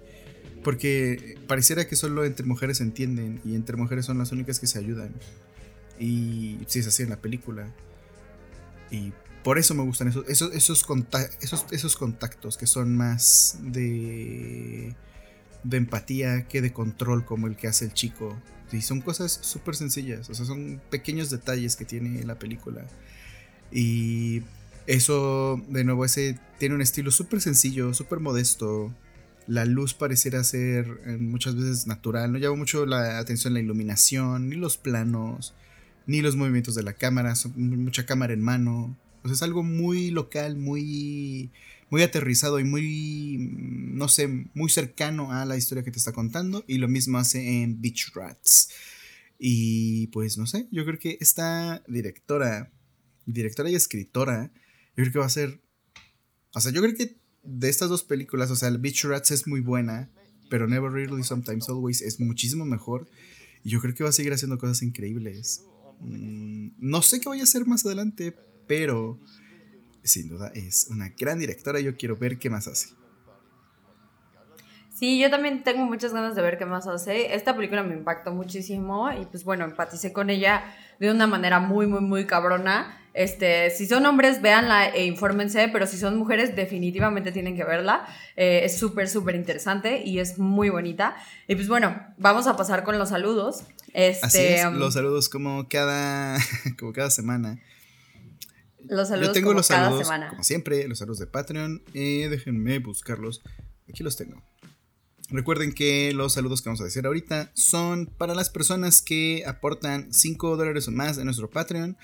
Porque 0.63 1.38
pareciera 1.47 1.88
que 1.88 1.95
solo 1.95 2.25
entre 2.25 2.45
mujeres 2.45 2.77
se 2.77 2.83
entienden 2.83 3.39
y 3.43 3.55
entre 3.55 3.75
mujeres 3.75 4.05
son 4.05 4.17
las 4.17 4.31
únicas 4.31 4.59
que 4.59 4.67
se 4.67 4.79
ayudan. 4.79 5.13
Y 5.99 6.59
si 6.67 6.79
es 6.79 6.88
así 6.88 7.03
en 7.03 7.09
la 7.09 7.21
película. 7.21 7.73
Y 8.91 9.13
por 9.45 9.59
eso 9.59 9.75
me 9.75 9.83
gustan 9.83 10.07
esos, 10.07 10.27
esos, 10.27 10.51
esos, 10.51 11.65
esos, 11.71 11.95
contactos 11.95 12.57
que 12.57 12.65
son 12.65 12.97
más 12.97 13.59
de, 13.61 14.95
empatía 15.69 16.47
que 16.47 16.63
de 16.63 16.73
control 16.73 17.25
como 17.25 17.45
el 17.45 17.55
que 17.55 17.67
hace 17.67 17.85
el 17.85 17.93
chico 17.93 18.35
y 18.71 18.81
son 18.81 19.01
cosas 19.01 19.37
súper 19.43 19.75
sencillas, 19.75 20.31
o 20.31 20.33
sea, 20.33 20.47
son 20.47 20.81
pequeños 20.89 21.29
detalles 21.29 21.75
que 21.75 21.85
tiene 21.85 22.23
la 22.23 22.39
película. 22.39 22.87
Y 23.71 24.41
eso, 24.87 25.63
de 25.69 25.83
nuevo, 25.83 26.05
ese 26.05 26.39
tiene 26.57 26.73
un 26.73 26.81
estilo 26.81 27.11
súper 27.11 27.39
sencillo, 27.39 27.93
súper 27.93 28.21
modesto. 28.21 28.91
La 29.45 29.65
luz 29.65 29.93
pareciera 29.93 30.43
ser 30.43 30.87
eh, 31.05 31.17
muchas 31.19 31.55
veces 31.55 31.85
natural, 31.85 32.31
no 32.33 32.39
llama 32.39 32.55
mucho 32.55 32.87
la 32.87 33.19
atención 33.19 33.53
la 33.53 33.59
iluminación, 33.59 34.49
ni 34.49 34.55
los 34.55 34.77
planos, 34.77 35.53
ni 36.07 36.21
los 36.21 36.35
movimientos 36.35 36.73
de 36.73 36.81
la 36.81 36.93
cámara, 36.93 37.35
mucha 37.55 38.07
cámara 38.07 38.33
en 38.33 38.41
mano. 38.41 38.97
O 39.26 39.32
es 39.32 39.41
algo 39.41 39.63
muy 39.63 40.11
local, 40.11 40.55
muy 40.55 41.51
muy 41.89 42.01
aterrizado 42.01 42.59
y 42.59 42.63
muy, 42.63 43.38
no 43.39 44.07
sé, 44.07 44.28
muy 44.53 44.69
cercano 44.69 45.32
a 45.32 45.45
la 45.45 45.57
historia 45.57 45.84
que 45.84 45.91
te 45.91 45.99
está 45.99 46.11
contando. 46.11 46.63
Y 46.67 46.78
lo 46.78 46.88
mismo 46.88 47.17
hace 47.17 47.63
en 47.63 47.82
Beach 47.82 48.11
Rats. 48.13 48.69
Y 49.38 50.07
pues 50.07 50.38
no 50.38 50.47
sé, 50.47 50.67
yo 50.71 50.86
creo 50.86 50.97
que 50.97 51.17
esta 51.19 51.84
directora, 51.88 52.71
directora 53.26 53.69
y 53.69 53.76
escritora, 53.76 54.51
yo 54.95 55.03
creo 55.03 55.11
que 55.11 55.19
va 55.19 55.26
a 55.26 55.30
ser, 55.30 55.61
o 56.53 56.61
sea, 56.61 56.71
yo 56.71 56.82
creo 56.82 56.95
que 56.95 57.17
de 57.43 57.69
estas 57.69 57.89
dos 57.89 58.03
películas, 58.03 58.49
o 58.49 58.55
sea, 58.55 58.69
Beach 58.71 59.03
Rats 59.03 59.32
es 59.32 59.45
muy 59.45 59.59
buena, 59.59 60.09
pero 60.49 60.67
Never 60.67 60.91
Really, 60.91 61.23
Sometimes 61.23 61.67
Always 61.67 62.01
es 62.01 62.19
muchísimo 62.19 62.65
mejor. 62.65 63.09
Y 63.63 63.69
yo 63.69 63.82
creo 63.82 63.93
que 63.93 64.03
va 64.03 64.09
a 64.09 64.13
seguir 64.13 64.32
haciendo 64.32 64.57
cosas 64.57 64.82
increíbles. 64.84 65.63
Mm, 65.99 66.69
no 66.78 67.01
sé 67.01 67.19
qué 67.19 67.28
vaya 67.28 67.41
a 67.41 67.45
hacer 67.45 67.65
más 67.65 67.86
adelante, 67.86 68.36
pero 68.68 69.20
sin 70.03 70.30
duda 70.30 70.51
es 70.53 70.88
una 70.89 71.09
gran 71.18 71.39
directora. 71.39 71.80
Yo 71.80 71.95
quiero 71.97 72.16
ver 72.16 72.38
qué 72.38 72.49
más 72.49 72.68
hace. 72.68 72.89
Sí, 74.95 75.20
yo 75.20 75.30
también 75.30 75.63
tengo 75.63 75.84
muchas 75.86 76.13
ganas 76.13 76.36
de 76.36 76.41
ver 76.41 76.57
qué 76.57 76.66
más 76.66 76.88
hace. 76.88 77.36
Esta 77.36 77.53
película 77.53 77.84
me 77.84 77.93
impactó 77.93 78.32
muchísimo 78.32 79.11
y 79.11 79.26
pues 79.26 79.43
bueno, 79.43 79.66
empaticé 79.66 80.13
con 80.13 80.30
ella 80.30 80.63
de 81.01 81.11
una 81.11 81.28
manera 81.28 81.59
muy, 81.59 81.86
muy, 81.86 81.99
muy 81.99 82.26
cabrona. 82.26 82.97
Este, 83.13 83.72
si 83.72 83.88
son 83.88 84.05
hombres, 84.05 84.41
véanla 84.41 84.88
e 84.88 85.05
infórmense, 85.05 85.68
pero 85.68 85.86
si 85.86 85.97
son 85.97 86.18
mujeres, 86.18 86.55
definitivamente 86.55 87.34
tienen 87.34 87.57
que 87.57 87.66
verla. 87.66 88.07
Eh, 88.38 88.61
es 88.63 88.78
súper, 88.78 89.09
súper 89.09 89.36
interesante 89.36 90.01
y 90.05 90.20
es 90.20 90.39
muy 90.39 90.70
bonita. 90.70 91.18
Y 91.49 91.55
pues 91.55 91.68
bueno, 91.68 92.01
vamos 92.18 92.47
a 92.47 92.55
pasar 92.55 92.86
con 92.86 92.97
los 92.97 93.09
saludos. 93.09 93.63
Este, 93.93 94.26
Así 94.26 94.39
es, 94.39 94.66
um, 94.66 94.76
los 94.76 94.93
saludos 94.93 95.28
como 95.28 95.68
cada, 95.68 96.38
como 96.80 96.93
cada 96.93 97.09
semana. 97.09 97.59
Los 98.89 99.07
saludos 99.07 99.29
Yo 99.29 99.33
tengo 99.33 99.53
los 99.53 99.67
saludos, 99.67 100.07
como 100.29 100.43
siempre, 100.43 100.88
los 100.88 100.99
saludos 100.99 101.19
de 101.19 101.27
Patreon. 101.27 101.83
Eh, 101.93 102.27
déjenme 102.29 102.79
buscarlos. 102.79 103.41
Aquí 103.89 104.03
los 104.03 104.15
tengo. 104.15 104.41
Recuerden 105.29 105.73
que 105.73 106.13
los 106.13 106.33
saludos 106.33 106.61
que 106.61 106.69
vamos 106.69 106.81
a 106.81 106.86
decir 106.86 107.05
ahorita 107.05 107.51
son 107.55 108.05
para 108.05 108.36
las 108.36 108.49
personas 108.49 109.01
que 109.01 109.43
aportan 109.47 110.13
5 110.13 110.55
dólares 110.55 110.88
o 110.88 110.91
más 110.91 111.17
en 111.17 111.25
nuestro 111.25 111.49
Patreon. 111.49 111.97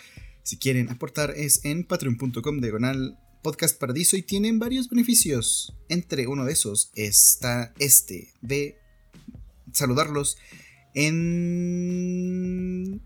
Si 0.44 0.58
quieren 0.58 0.90
aportar 0.90 1.32
es 1.32 1.64
en 1.66 1.84
patreon.com 1.84 2.62
diagonal 2.62 3.20
podcast 3.44 3.80
paradiso 3.80 4.18
y 4.18 4.24
tienen 4.24 4.60
varios 4.60 4.90
beneficios. 4.90 5.76
Entre 5.88 6.28
uno 6.28 6.46
de 6.46 6.54
esos 6.54 6.92
está 6.96 7.74
este 7.78 8.34
de 8.42 8.78
saludarlos 9.72 10.38
en 10.94 13.02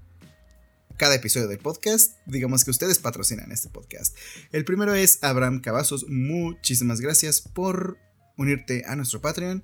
cada 0.98 1.16
episodio 1.16 1.48
del 1.48 1.60
podcast. 1.60 2.14
Digamos 2.26 2.64
que 2.64 2.72
ustedes 2.72 3.00
patrocinan 3.00 3.52
este 3.52 3.70
podcast. 3.70 4.16
El 4.52 4.66
primero 4.66 4.94
es 4.94 5.24
Abraham 5.24 5.62
Cavazos. 5.62 6.06
Muchísimas 6.10 7.02
gracias 7.02 7.42
por 7.42 7.98
unirte 8.38 8.84
a 8.88 8.96
nuestro 8.96 9.22
Patreon. 9.22 9.64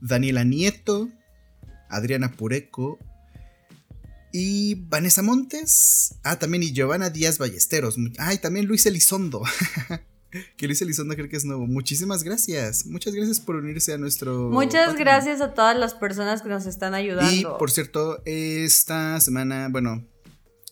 Daniela 0.00 0.44
Nieto, 0.44 1.08
Adriana 1.88 2.32
Pureco 2.32 2.98
y 4.32 4.74
Vanessa 4.74 5.22
Montes. 5.22 6.16
Ah, 6.24 6.38
también 6.38 6.62
y 6.62 6.72
Giovanna 6.72 7.10
Díaz 7.10 7.38
Ballesteros. 7.38 7.96
Ay, 8.18 8.38
también 8.38 8.66
Luis 8.66 8.84
Elizondo. 8.86 9.42
que 10.56 10.66
Luis 10.66 10.82
Elizondo 10.82 11.14
creo 11.14 11.28
que 11.28 11.36
es 11.36 11.44
nuevo. 11.44 11.66
Muchísimas 11.66 12.24
gracias. 12.24 12.86
Muchas 12.86 13.14
gracias 13.14 13.40
por 13.40 13.56
unirse 13.56 13.92
a 13.92 13.98
nuestro. 13.98 14.50
Muchas 14.50 14.96
gracias 14.96 15.40
a 15.40 15.54
todas 15.54 15.76
las 15.78 15.94
personas 15.94 16.42
que 16.42 16.48
nos 16.48 16.66
están 16.66 16.94
ayudando. 16.94 17.32
Y 17.32 17.44
por 17.58 17.70
cierto, 17.70 18.22
esta 18.24 19.20
semana, 19.20 19.68
bueno, 19.70 20.04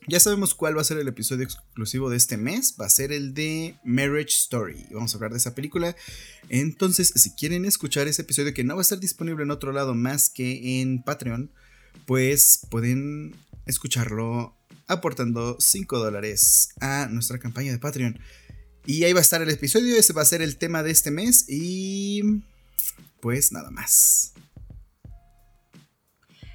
ya 0.09 0.21
sabemos 0.21 0.55
cuál 0.55 0.77
va 0.77 0.81
a 0.81 0.85
ser 0.85 0.99
el 0.99 1.09
episodio 1.09 1.45
exclusivo 1.45 2.11
de 2.11 2.17
este 2.17 2.37
mes. 2.37 2.77
Va 2.81 2.87
a 2.87 2.91
ser 2.91 3.13
el 3.13 3.35
de 3.35 3.77
Marriage 3.85 4.31
Story. 4.31 4.87
Vamos 4.91 5.13
a 5.13 5.17
hablar 5.17 5.31
de 5.33 5.39
esa 5.39 5.55
película. 5.55 5.95
Entonces, 6.49 7.13
si 7.15 7.35
quieren 7.35 7.65
escuchar 7.65 8.09
ese 8.09 8.23
episodio 8.23 8.53
que 8.55 8.65
no 8.65 8.75
va 8.75 8.81
a 8.81 8.83
estar 8.83 8.99
disponible 8.99 9.45
en 9.45 9.51
otro 9.51 9.73
lado 9.73 9.95
más 9.95 10.29
que 10.29 10.81
en 10.81 11.03
Patreon, 11.03 11.53
pues 12.07 12.67
pueden 12.71 13.37
escucharlo 13.67 14.57
aportando 14.89 15.57
5 15.59 15.99
dólares 15.99 16.71
a 16.81 17.07
nuestra 17.11 17.39
campaña 17.39 17.73
de 17.73 17.79
Patreon. 17.79 18.19
Y 18.85 19.05
ahí 19.05 19.13
va 19.13 19.21
a 19.21 19.23
estar 19.23 19.41
el 19.41 19.51
episodio. 19.51 19.97
Ese 19.97 20.13
va 20.13 20.23
a 20.23 20.27
ser 20.27 20.43
el 20.43 20.57
tema 20.57 20.83
de 20.83 20.91
este 20.91 21.11
mes. 21.13 21.45
Y 21.49 22.43
pues 23.21 23.53
nada 23.53 23.71
más. 23.71 24.33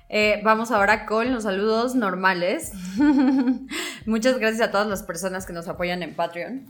Eh, 0.10 0.40
vamos 0.44 0.72
ahora 0.72 1.06
con 1.06 1.34
los 1.34 1.44
saludos 1.44 1.96
normales. 1.96 2.72
Muchas 4.06 4.40
gracias 4.40 4.68
a 4.68 4.72
todas 4.72 4.88
las 4.88 5.04
personas 5.04 5.46
que 5.46 5.54
nos 5.54 5.68
apoyan 5.68 6.02
en 6.02 6.16
Patreon. 6.16 6.68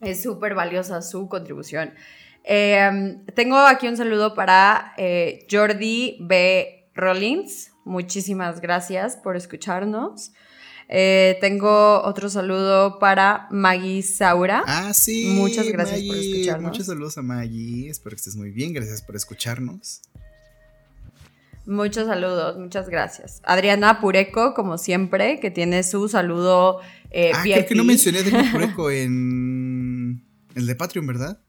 Es 0.00 0.22
súper 0.22 0.54
valiosa 0.54 1.00
su 1.00 1.28
contribución. 1.28 1.94
Eh, 2.44 3.18
tengo 3.34 3.58
aquí 3.58 3.88
un 3.88 3.96
saludo 3.96 4.34
para 4.34 4.92
eh, 4.98 5.46
Jordi 5.50 6.18
B. 6.20 6.90
Rollins. 6.94 7.72
Muchísimas 7.84 8.60
gracias 8.60 9.16
por 9.16 9.36
escucharnos. 9.36 10.32
tengo 10.88 12.02
otro 12.02 12.28
saludo 12.28 12.98
para 12.98 13.48
Maggie 13.50 14.02
Saura. 14.02 14.62
Ah, 14.66 14.92
sí. 14.92 15.32
Muchas 15.34 15.66
gracias 15.68 16.02
por 16.02 16.16
escucharnos. 16.16 16.72
Muchos 16.72 16.86
saludos 16.86 17.16
a 17.16 17.22
Maggie. 17.22 17.88
Espero 17.88 18.16
que 18.16 18.20
estés 18.20 18.36
muy 18.36 18.50
bien. 18.50 18.74
Gracias 18.74 19.00
por 19.00 19.16
escucharnos. 19.16 20.02
Muchos 21.66 22.06
saludos, 22.06 22.56
muchas 22.58 22.88
gracias. 22.88 23.42
Adriana 23.44 24.00
Pureco, 24.00 24.54
como 24.54 24.78
siempre, 24.78 25.40
que 25.40 25.50
tiene 25.50 25.82
su 25.82 26.08
saludo 26.08 26.80
eh, 27.10 27.32
ah, 27.34 27.40
creo 27.42 27.66
que 27.66 27.74
no 27.74 27.84
mencioné 27.84 28.18
a 28.18 28.20
Adriana 28.22 28.48
Pureco 28.52 28.90
en 28.90 30.22
el 30.54 30.66
de 30.66 30.74
Patreon, 30.74 31.06
¿verdad? 31.06 31.40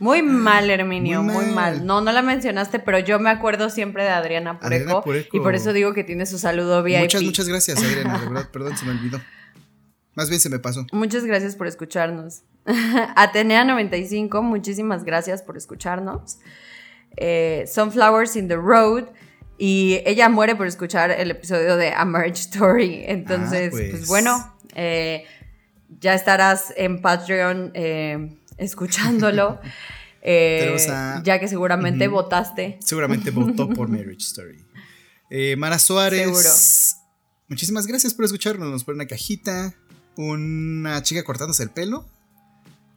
Muy 0.00 0.22
mal, 0.22 0.70
Herminio, 0.70 1.22
muy 1.22 1.46
mal. 1.46 1.84
No, 1.84 2.00
no 2.00 2.12
la 2.12 2.22
mencionaste, 2.22 2.78
pero 2.78 3.00
yo 3.00 3.18
me 3.18 3.30
acuerdo 3.30 3.68
siempre 3.68 4.04
de 4.04 4.10
Adriana 4.10 4.60
Pureco, 4.60 5.02
Y 5.32 5.40
por 5.40 5.54
eso 5.56 5.72
digo 5.72 5.92
que 5.92 6.04
tiene 6.04 6.24
su 6.24 6.38
saludo 6.38 6.82
VIP. 6.82 7.00
Muchas, 7.00 7.22
muchas 7.22 7.48
gracias, 7.48 7.82
Adriana, 7.82 8.18
de 8.18 8.26
verdad, 8.26 8.50
perdón, 8.52 8.76
se 8.76 8.84
me 8.84 8.92
olvidó. 8.92 9.20
Más 10.14 10.28
bien 10.28 10.40
se 10.40 10.50
me 10.50 10.58
pasó. 10.58 10.86
Muchas 10.92 11.24
gracias 11.24 11.56
por 11.56 11.66
escucharnos. 11.66 12.42
Atenea95, 12.64 14.40
muchísimas 14.42 15.04
gracias 15.04 15.42
por 15.42 15.56
escucharnos. 15.56 16.38
Eh, 17.16 17.64
Sunflowers 17.72 18.36
in 18.36 18.46
the 18.46 18.56
Road. 18.56 19.06
Y 19.58 20.00
ella 20.06 20.28
muere 20.28 20.54
por 20.54 20.68
escuchar 20.68 21.10
el 21.10 21.32
episodio 21.32 21.76
de 21.76 21.92
A 21.92 22.04
Marriage 22.04 22.42
Story. 22.42 23.02
Entonces, 23.06 23.68
ah, 23.68 23.76
pues. 23.76 23.90
pues. 23.90 24.06
bueno, 24.06 24.56
eh, 24.76 25.24
ya 26.00 26.14
estarás 26.14 26.72
en 26.76 27.02
Patreon 27.02 27.72
eh, 27.74 28.38
escuchándolo. 28.56 29.60
Eh, 30.20 30.76
ya 31.22 31.38
que 31.38 31.46
seguramente 31.46 32.08
votaste. 32.08 32.76
Seguramente 32.84 33.30
votó 33.30 33.70
por 33.70 33.88
Marriage 33.88 34.18
Story. 34.18 34.66
Mara 35.56 35.78
Suárez. 35.78 36.24
Seguro. 36.24 36.48
Muchísimas 37.48 37.86
gracias 37.86 38.12
por 38.12 38.24
escucharnos. 38.26 38.68
Nos 38.68 38.84
pone 38.84 38.96
una 38.96 39.06
cajita, 39.06 39.74
una 40.16 41.02
chica 41.02 41.22
cortándose 41.22 41.62
el 41.62 41.70
pelo 41.70 42.04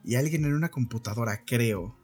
y 0.04 0.16
alguien 0.16 0.44
en 0.44 0.52
una 0.52 0.68
computadora, 0.68 1.42
creo. 1.46 1.96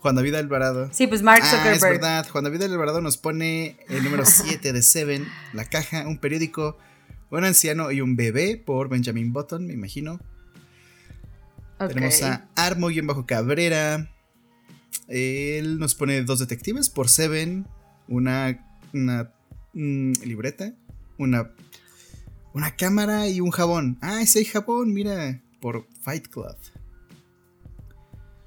Juan 0.00 0.14
David 0.14 0.34
Alvarado. 0.34 0.88
Sí, 0.92 1.06
pues 1.06 1.22
Mark 1.22 1.44
Zuckerberg. 1.44 1.68
Ah, 1.68 1.74
es 1.74 1.82
verdad. 1.82 2.28
Juan 2.28 2.44
David 2.44 2.62
Alvarado 2.62 3.00
nos 3.00 3.16
pone 3.16 3.76
el 3.88 4.04
número 4.04 4.24
7 4.26 4.72
de 4.72 4.82
Seven, 4.82 5.26
la 5.52 5.64
caja, 5.64 6.06
un 6.06 6.18
periódico, 6.18 6.78
un 7.30 7.44
anciano 7.44 7.90
y 7.90 8.00
un 8.00 8.16
bebé 8.16 8.56
por 8.56 8.88
Benjamin 8.88 9.32
Button, 9.32 9.66
me 9.66 9.74
imagino. 9.74 10.20
Tenemos 11.78 12.22
a 12.22 12.48
Armo 12.56 12.90
y 12.90 12.98
en 12.98 13.06
bajo 13.06 13.26
Cabrera. 13.26 14.10
Él 15.06 15.78
nos 15.78 15.94
pone 15.94 16.22
dos 16.22 16.40
detectives 16.40 16.90
por 16.90 17.08
Seven, 17.08 17.66
una, 18.08 18.64
una 18.92 19.32
mm, 19.74 20.12
libreta, 20.24 20.74
una, 21.18 21.52
una 22.52 22.76
cámara 22.76 23.28
y 23.28 23.40
un 23.40 23.50
jabón. 23.50 23.98
Ah, 24.00 24.22
ese 24.22 24.44
jabón, 24.44 24.92
mira, 24.92 25.40
por 25.60 25.86
Fight 26.02 26.28
Club. 26.28 26.56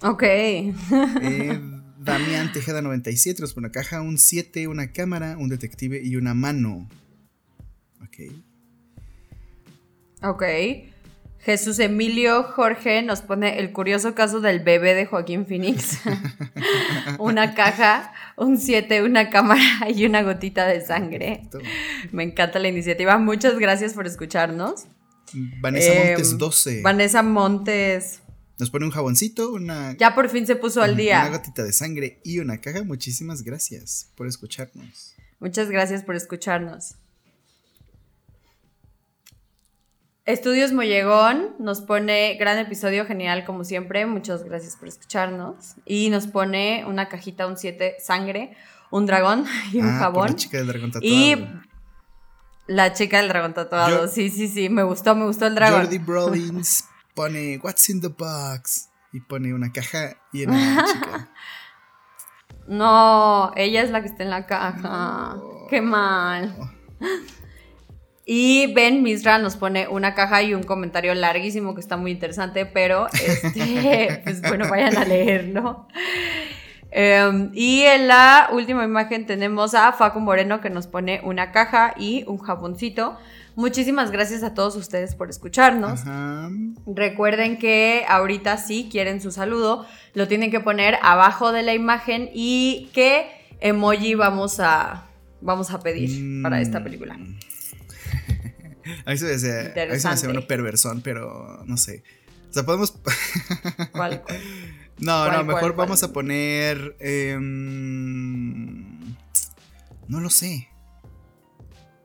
Ok. 0.04 0.24
eh, 0.24 1.60
Damián 2.00 2.52
Tejeda 2.52 2.82
97 2.82 3.42
nos 3.42 3.54
pone 3.54 3.68
una 3.68 3.72
caja, 3.72 4.02
un 4.02 4.18
7, 4.18 4.68
una 4.68 4.92
cámara, 4.92 5.38
un 5.38 5.50
detective 5.50 6.02
y 6.04 6.16
una 6.16 6.34
mano. 6.34 6.90
Ok. 8.02 8.34
Ok. 10.24 10.44
Jesús 11.44 11.80
Emilio 11.80 12.44
Jorge 12.44 13.02
nos 13.02 13.22
pone 13.22 13.60
el 13.60 13.72
curioso 13.72 14.14
caso 14.14 14.42
del 14.42 14.60
bebé 14.60 14.94
de 14.94 15.08
Joaquín 15.08 15.48
Phoenix. 15.48 16.00
una 17.20 17.56
caja, 17.56 18.14
un 18.38 18.60
7, 18.60 19.04
una 19.04 19.32
cámara 19.32 19.90
y 19.90 20.06
una 20.06 20.22
gotita 20.22 20.68
de 20.68 20.82
sangre. 20.82 21.42
Me 22.12 22.24
encanta 22.24 22.60
la 22.60 22.68
iniciativa. 22.68 23.18
Muchas 23.18 23.58
gracias 23.58 23.94
por 23.94 24.06
escucharnos. 24.06 24.86
Vanessa 25.62 25.94
Montes 25.94 26.38
12. 26.38 26.78
Em, 26.78 26.84
Vanessa 26.84 27.24
Montes. 27.24 28.21
Nos 28.62 28.70
pone 28.70 28.86
un 28.86 28.92
jaboncito, 28.92 29.54
una. 29.54 29.98
Ya 29.98 30.14
por 30.14 30.30
fin 30.30 30.46
se 30.46 30.56
puso 30.56 30.84
al 30.84 30.96
día. 30.96 31.22
Una 31.22 31.40
gotita 31.40 31.64
de 31.64 31.74
sangre 31.74 32.20
y 32.24 32.38
una 32.38 32.62
caja. 32.62 32.84
Muchísimas 32.84 33.42
gracias 33.42 34.12
por 34.14 34.28
escucharnos. 34.28 35.16
Muchas 35.40 35.72
gracias 35.72 36.04
por 36.04 36.16
escucharnos. 36.16 36.94
Estudios 40.26 40.74
Mollegón 40.74 41.56
nos 41.58 41.82
pone 41.82 42.36
gran 42.36 42.60
episodio 42.60 43.08
genial 43.08 43.46
como 43.46 43.64
siempre. 43.64 44.06
Muchas 44.06 44.44
gracias 44.44 44.76
por 44.76 44.88
escucharnos. 44.88 45.74
Y 45.84 46.12
nos 46.12 46.28
pone 46.28 46.86
una 46.88 47.10
cajita, 47.10 47.48
un 47.48 47.58
7 47.58 47.96
sangre, 47.98 48.56
un 48.92 49.08
dragón 49.08 49.48
y 49.74 49.80
un 49.80 49.90
ah, 49.90 49.98
jabón. 49.98 50.28
La 50.28 50.36
chica 50.36 50.58
del 50.60 50.68
dragón 50.68 50.92
tatuado. 50.92 51.12
Y 51.12 51.48
la 52.68 52.94
chica 52.94 53.18
del 53.18 53.28
dragón 53.28 53.56
tatuado. 53.56 54.08
sí, 54.08 54.30
sí, 54.30 54.48
sí. 54.48 54.70
Me 54.70 54.84
gustó, 54.84 55.16
me 55.16 55.26
gustó 55.26 55.48
el 55.48 55.56
dragón. 55.56 55.82
Jordi 55.82 55.98
Brollins 55.98 56.86
pone 57.14 57.60
What's 57.64 57.90
in 57.90 58.02
the 58.02 58.10
box 58.10 58.90
y 59.14 59.20
pone 59.22 59.54
una 59.54 59.72
caja 59.72 60.18
y 60.32 60.44
una 60.46 60.86
chica. 60.86 61.30
No, 62.68 63.52
ella 63.56 63.82
es 63.82 63.90
la 63.90 64.02
que 64.02 64.08
está 64.08 64.24
en 64.24 64.30
la 64.30 64.46
caja. 64.46 65.36
Qué 65.70 65.82
mal. 65.82 66.56
Y 68.26 68.74
Ben 68.74 69.04
Misra 69.04 69.40
nos 69.40 69.58
pone 69.58 69.88
una 69.88 70.14
caja 70.14 70.42
y 70.44 70.54
un 70.54 70.64
comentario 70.64 71.14
larguísimo 71.16 71.74
que 71.74 71.82
está 71.82 71.98
muy 71.98 72.12
interesante, 72.12 72.66
pero 72.66 73.08
este, 73.08 74.22
pues 74.24 74.42
bueno, 74.42 74.70
vayan 74.70 74.96
a 74.96 75.06
leerlo. 75.06 75.88
Em, 76.92 77.52
y 77.54 77.82
en 77.82 78.08
la 78.08 78.50
última 78.52 78.84
imagen 78.84 79.26
tenemos 79.26 79.74
a 79.74 79.92
Facu 79.94 80.20
Moreno 80.20 80.62
que 80.62 80.70
nos 80.70 80.88
pone 80.88 81.22
una 81.24 81.52
caja 81.52 81.94
y 81.98 82.24
un 82.28 82.38
jaboncito. 82.38 83.18
Muchísimas 83.56 84.12
gracias 84.12 84.44
a 84.44 84.54
todos 84.54 84.76
ustedes 84.76 85.16
por 85.16 85.30
escucharnos. 85.30 86.02
Recuerden 86.86 87.58
que 87.58 88.06
ahorita 88.08 88.58
si 88.58 88.90
quieren 88.90 89.22
su 89.22 89.32
saludo, 89.32 89.86
lo 90.14 90.28
tienen 90.28 90.52
que 90.52 90.60
poner 90.60 90.98
abajo 91.02 91.52
de 91.52 91.64
la 91.64 91.74
imagen 91.74 92.30
y 92.34 92.90
qué 92.94 93.28
emoji 93.60 94.16
vamos 94.16 94.60
a, 94.60 95.08
vamos 95.42 95.72
a 95.72 95.80
pedir 95.80 96.42
para 96.42 96.62
esta 96.62 96.80
mm. 96.80 96.84
película. 96.84 97.16
a 99.06 99.12
mí 99.12 99.18
se 99.18 99.26
me 99.26 99.94
hace, 99.94 100.28
uno 100.28 100.48
perversón, 100.48 101.02
pero 101.02 101.64
no 101.66 101.78
sé. 101.78 102.04
O 102.50 102.54
sea, 102.54 102.64
podemos. 102.64 102.94
¿Cuál? 103.92 104.24
No, 104.98 105.32
no, 105.32 105.44
mejor 105.44 105.76
vamos 105.76 106.04
a 106.04 106.14
poner. 106.14 106.96
Em, 107.00 107.56
no 110.08 110.20
lo 110.20 110.30
sé. 110.30 110.70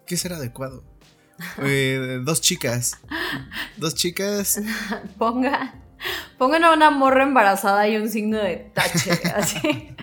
¿Qué 0.06 0.16
será 0.16 0.36
adecuado? 0.36 0.84
Eh, 1.62 2.20
dos 2.22 2.40
chicas. 2.40 2.98
Dos 3.76 3.94
chicas. 3.94 4.60
Ponga. 5.18 5.74
Pongan 6.38 6.64
a 6.64 6.72
una 6.72 6.90
morra 6.90 7.22
embarazada 7.22 7.88
y 7.88 7.96
un 7.96 8.08
signo 8.10 8.38
de 8.38 8.70
tache, 8.74 9.10
así. 9.34 9.94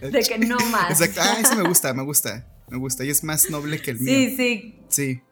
de 0.00 0.22
que 0.22 0.38
no 0.38 0.56
más. 0.70 0.90
Exacto. 0.90 1.20
Ah, 1.22 1.36
ese 1.40 1.54
me 1.56 1.62
gusta, 1.68 1.92
me 1.92 2.02
gusta. 2.02 2.46
Me 2.68 2.78
gusta. 2.78 3.04
Y 3.04 3.10
es 3.10 3.22
más 3.24 3.50
noble 3.50 3.80
que 3.80 3.90
el 3.92 4.00
mío. 4.00 4.14
Sí, 4.14 4.36
sí. 4.36 4.80
Sí. 4.88 5.22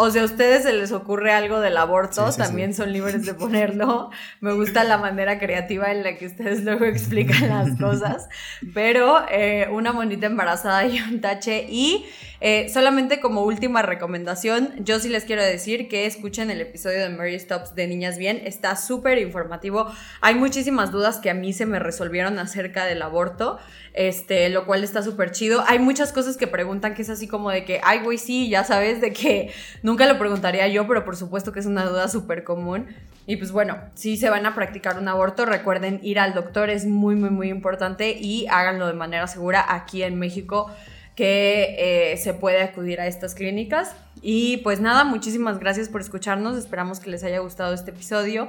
O 0.00 0.12
si 0.12 0.20
a 0.20 0.24
ustedes 0.24 0.62
se 0.62 0.72
les 0.72 0.92
ocurre 0.92 1.32
algo 1.32 1.58
del 1.58 1.76
aborto, 1.76 2.30
también 2.30 2.72
son 2.72 2.92
libres 2.92 3.26
de 3.26 3.34
ponerlo. 3.42 4.10
Me 4.40 4.52
gusta 4.52 4.84
la 4.84 4.96
manera 4.96 5.40
creativa 5.40 5.90
en 5.90 6.04
la 6.04 6.16
que 6.16 6.26
ustedes 6.26 6.62
luego 6.62 6.84
explican 6.84 7.48
las 7.48 7.76
cosas. 7.80 8.28
Pero 8.72 9.26
eh, 9.28 9.66
una 9.72 9.92
monita 9.92 10.26
embarazada 10.26 10.86
y 10.86 11.00
un 11.00 11.20
tache. 11.20 11.66
Y 11.68 12.06
eh, 12.40 12.70
solamente 12.72 13.18
como 13.18 13.42
última 13.42 13.82
recomendación, 13.82 14.72
yo 14.78 15.00
sí 15.00 15.08
les 15.08 15.24
quiero 15.24 15.42
decir 15.42 15.88
que 15.88 16.06
escuchen 16.06 16.52
el 16.52 16.60
episodio 16.60 17.00
de 17.00 17.08
Mary 17.08 17.36
Stops 17.36 17.74
de 17.74 17.88
Niñas 17.88 18.18
Bien. 18.18 18.40
Está 18.44 18.76
súper 18.76 19.18
informativo. 19.18 19.90
Hay 20.20 20.36
muchísimas 20.36 20.92
dudas 20.92 21.18
que 21.18 21.28
a 21.28 21.34
mí 21.34 21.52
se 21.52 21.66
me 21.66 21.80
resolvieron 21.80 22.38
acerca 22.38 22.84
del 22.84 23.02
aborto 23.02 23.58
este, 23.98 24.48
lo 24.48 24.64
cual 24.64 24.84
está 24.84 25.02
súper 25.02 25.32
chido. 25.32 25.64
Hay 25.66 25.80
muchas 25.80 26.12
cosas 26.12 26.36
que 26.36 26.46
preguntan 26.46 26.94
que 26.94 27.02
es 27.02 27.10
así 27.10 27.26
como 27.26 27.50
de 27.50 27.64
que, 27.64 27.80
ay, 27.82 27.98
güey, 27.98 28.16
sí, 28.16 28.48
ya 28.48 28.62
sabes, 28.62 29.00
de 29.00 29.12
que 29.12 29.52
nunca 29.88 30.06
lo 30.06 30.18
preguntaría 30.18 30.68
yo, 30.68 30.86
pero 30.86 31.02
por 31.02 31.16
supuesto 31.16 31.50
que 31.50 31.60
es 31.60 31.66
una 31.66 31.86
duda 31.86 32.08
súper 32.08 32.44
común. 32.44 32.86
Y 33.26 33.36
pues 33.36 33.52
bueno, 33.52 33.78
si 33.94 34.18
se 34.18 34.28
van 34.28 34.44
a 34.44 34.54
practicar 34.54 34.98
un 34.98 35.08
aborto, 35.08 35.46
recuerden 35.46 35.98
ir 36.02 36.18
al 36.18 36.34
doctor, 36.34 36.68
es 36.68 36.84
muy, 36.84 37.16
muy, 37.16 37.30
muy 37.30 37.48
importante 37.48 38.10
y 38.10 38.46
háganlo 38.48 38.86
de 38.86 38.92
manera 38.92 39.26
segura 39.26 39.64
aquí 39.66 40.02
en 40.02 40.18
México 40.18 40.70
que 41.16 41.74
eh, 42.12 42.16
se 42.18 42.34
puede 42.34 42.62
acudir 42.62 43.00
a 43.00 43.06
estas 43.06 43.34
clínicas. 43.34 43.96
Y 44.20 44.58
pues 44.58 44.78
nada, 44.78 45.04
muchísimas 45.04 45.58
gracias 45.58 45.88
por 45.88 46.02
escucharnos, 46.02 46.58
esperamos 46.58 47.00
que 47.00 47.08
les 47.08 47.24
haya 47.24 47.38
gustado 47.38 47.72
este 47.72 47.90
episodio. 47.90 48.48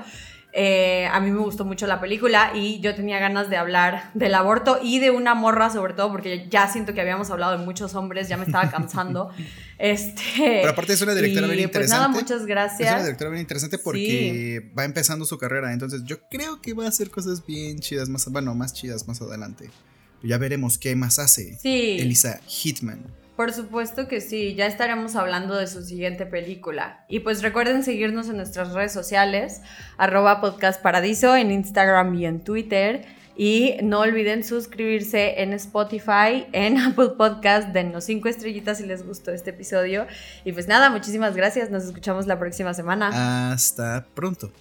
Eh, 0.51 1.07
a 1.11 1.19
mí 1.19 1.31
me 1.31 1.39
gustó 1.39 1.63
mucho 1.63 1.87
la 1.87 2.01
película 2.01 2.51
y 2.55 2.79
yo 2.81 2.95
tenía 2.95 3.19
ganas 3.19 3.49
de 3.49 3.57
hablar 3.57 4.09
del 4.15 4.33
aborto 4.33 4.79
y 4.81 4.99
de 4.99 5.11
una 5.11 5.35
morra 5.35 5.69
sobre 5.69 5.93
todo 5.93 6.11
porque 6.11 6.47
ya 6.49 6.67
siento 6.67 6.93
que 6.95 7.01
habíamos 7.01 7.29
hablado 7.29 7.57
de 7.57 7.63
muchos 7.63 7.93
hombres, 7.93 8.27
ya 8.27 8.35
me 8.35 8.45
estaba 8.45 8.69
cansando. 8.69 9.29
este, 9.79 10.21
Pero 10.37 10.69
aparte 10.69 10.93
es 10.93 11.01
una 11.01 11.15
directora 11.15 11.47
bien 11.47 11.61
interesante. 11.61 11.79
Pues 11.79 11.89
nada, 11.89 12.07
muchas 12.09 12.45
gracias. 12.45 12.89
Es 12.89 12.93
una 12.93 13.03
directora 13.03 13.29
bien 13.31 13.41
interesante 13.41 13.77
porque 13.77 14.71
va 14.77 14.83
empezando 14.83 15.25
su 15.25 15.37
carrera, 15.37 15.71
entonces 15.71 16.03
yo 16.03 16.17
creo 16.29 16.61
que 16.61 16.73
va 16.73 16.85
a 16.85 16.89
hacer 16.89 17.09
cosas 17.09 17.45
bien 17.45 17.79
chidas 17.79 18.09
más, 18.09 18.29
bueno, 18.29 18.53
más 18.53 18.73
chidas 18.73 19.07
más 19.07 19.21
adelante. 19.21 19.69
Ya 20.21 20.37
veremos 20.37 20.77
qué 20.77 20.95
más 20.95 21.17
hace 21.17 21.57
Elisa 21.63 22.41
Hitman. 22.45 23.05
Por 23.37 23.53
supuesto 23.53 24.09
que 24.09 24.19
sí, 24.19 24.53
ya 24.53 24.65
estaremos 24.67 25.15
hablando 25.15 25.55
de 25.55 25.65
su 25.67 25.81
siguiente 25.81 26.25
película. 26.25 27.05
Y 27.07 27.21
pues 27.21 27.41
recuerden 27.41 27.83
seguirnos 27.83 28.27
en 28.27 28.35
nuestras 28.35 28.73
redes 28.73 28.91
sociales, 28.91 29.61
arroba 29.97 30.41
podcast 30.41 30.81
paradiso 30.81 31.37
en 31.37 31.51
Instagram 31.51 32.13
y 32.15 32.25
en 32.25 32.41
Twitter. 32.41 33.05
Y 33.41 33.77
no 33.81 34.01
olviden 34.01 34.43
suscribirse 34.43 35.41
en 35.41 35.53
Spotify, 35.53 36.45
en 36.51 36.77
Apple 36.87 37.11
Podcast, 37.17 37.69
denos 37.69 38.03
cinco 38.03 38.27
estrellitas 38.27 38.79
si 38.79 38.85
les 38.85 39.07
gustó 39.07 39.31
este 39.31 39.51
episodio. 39.51 40.07
Y 40.43 40.51
pues 40.51 40.67
nada, 40.67 40.89
muchísimas 40.89 41.37
gracias, 41.37 41.71
nos 41.71 41.85
escuchamos 41.85 42.27
la 42.27 42.37
próxima 42.37 42.73
semana. 42.73 43.53
Hasta 43.53 44.05
pronto. 44.13 44.51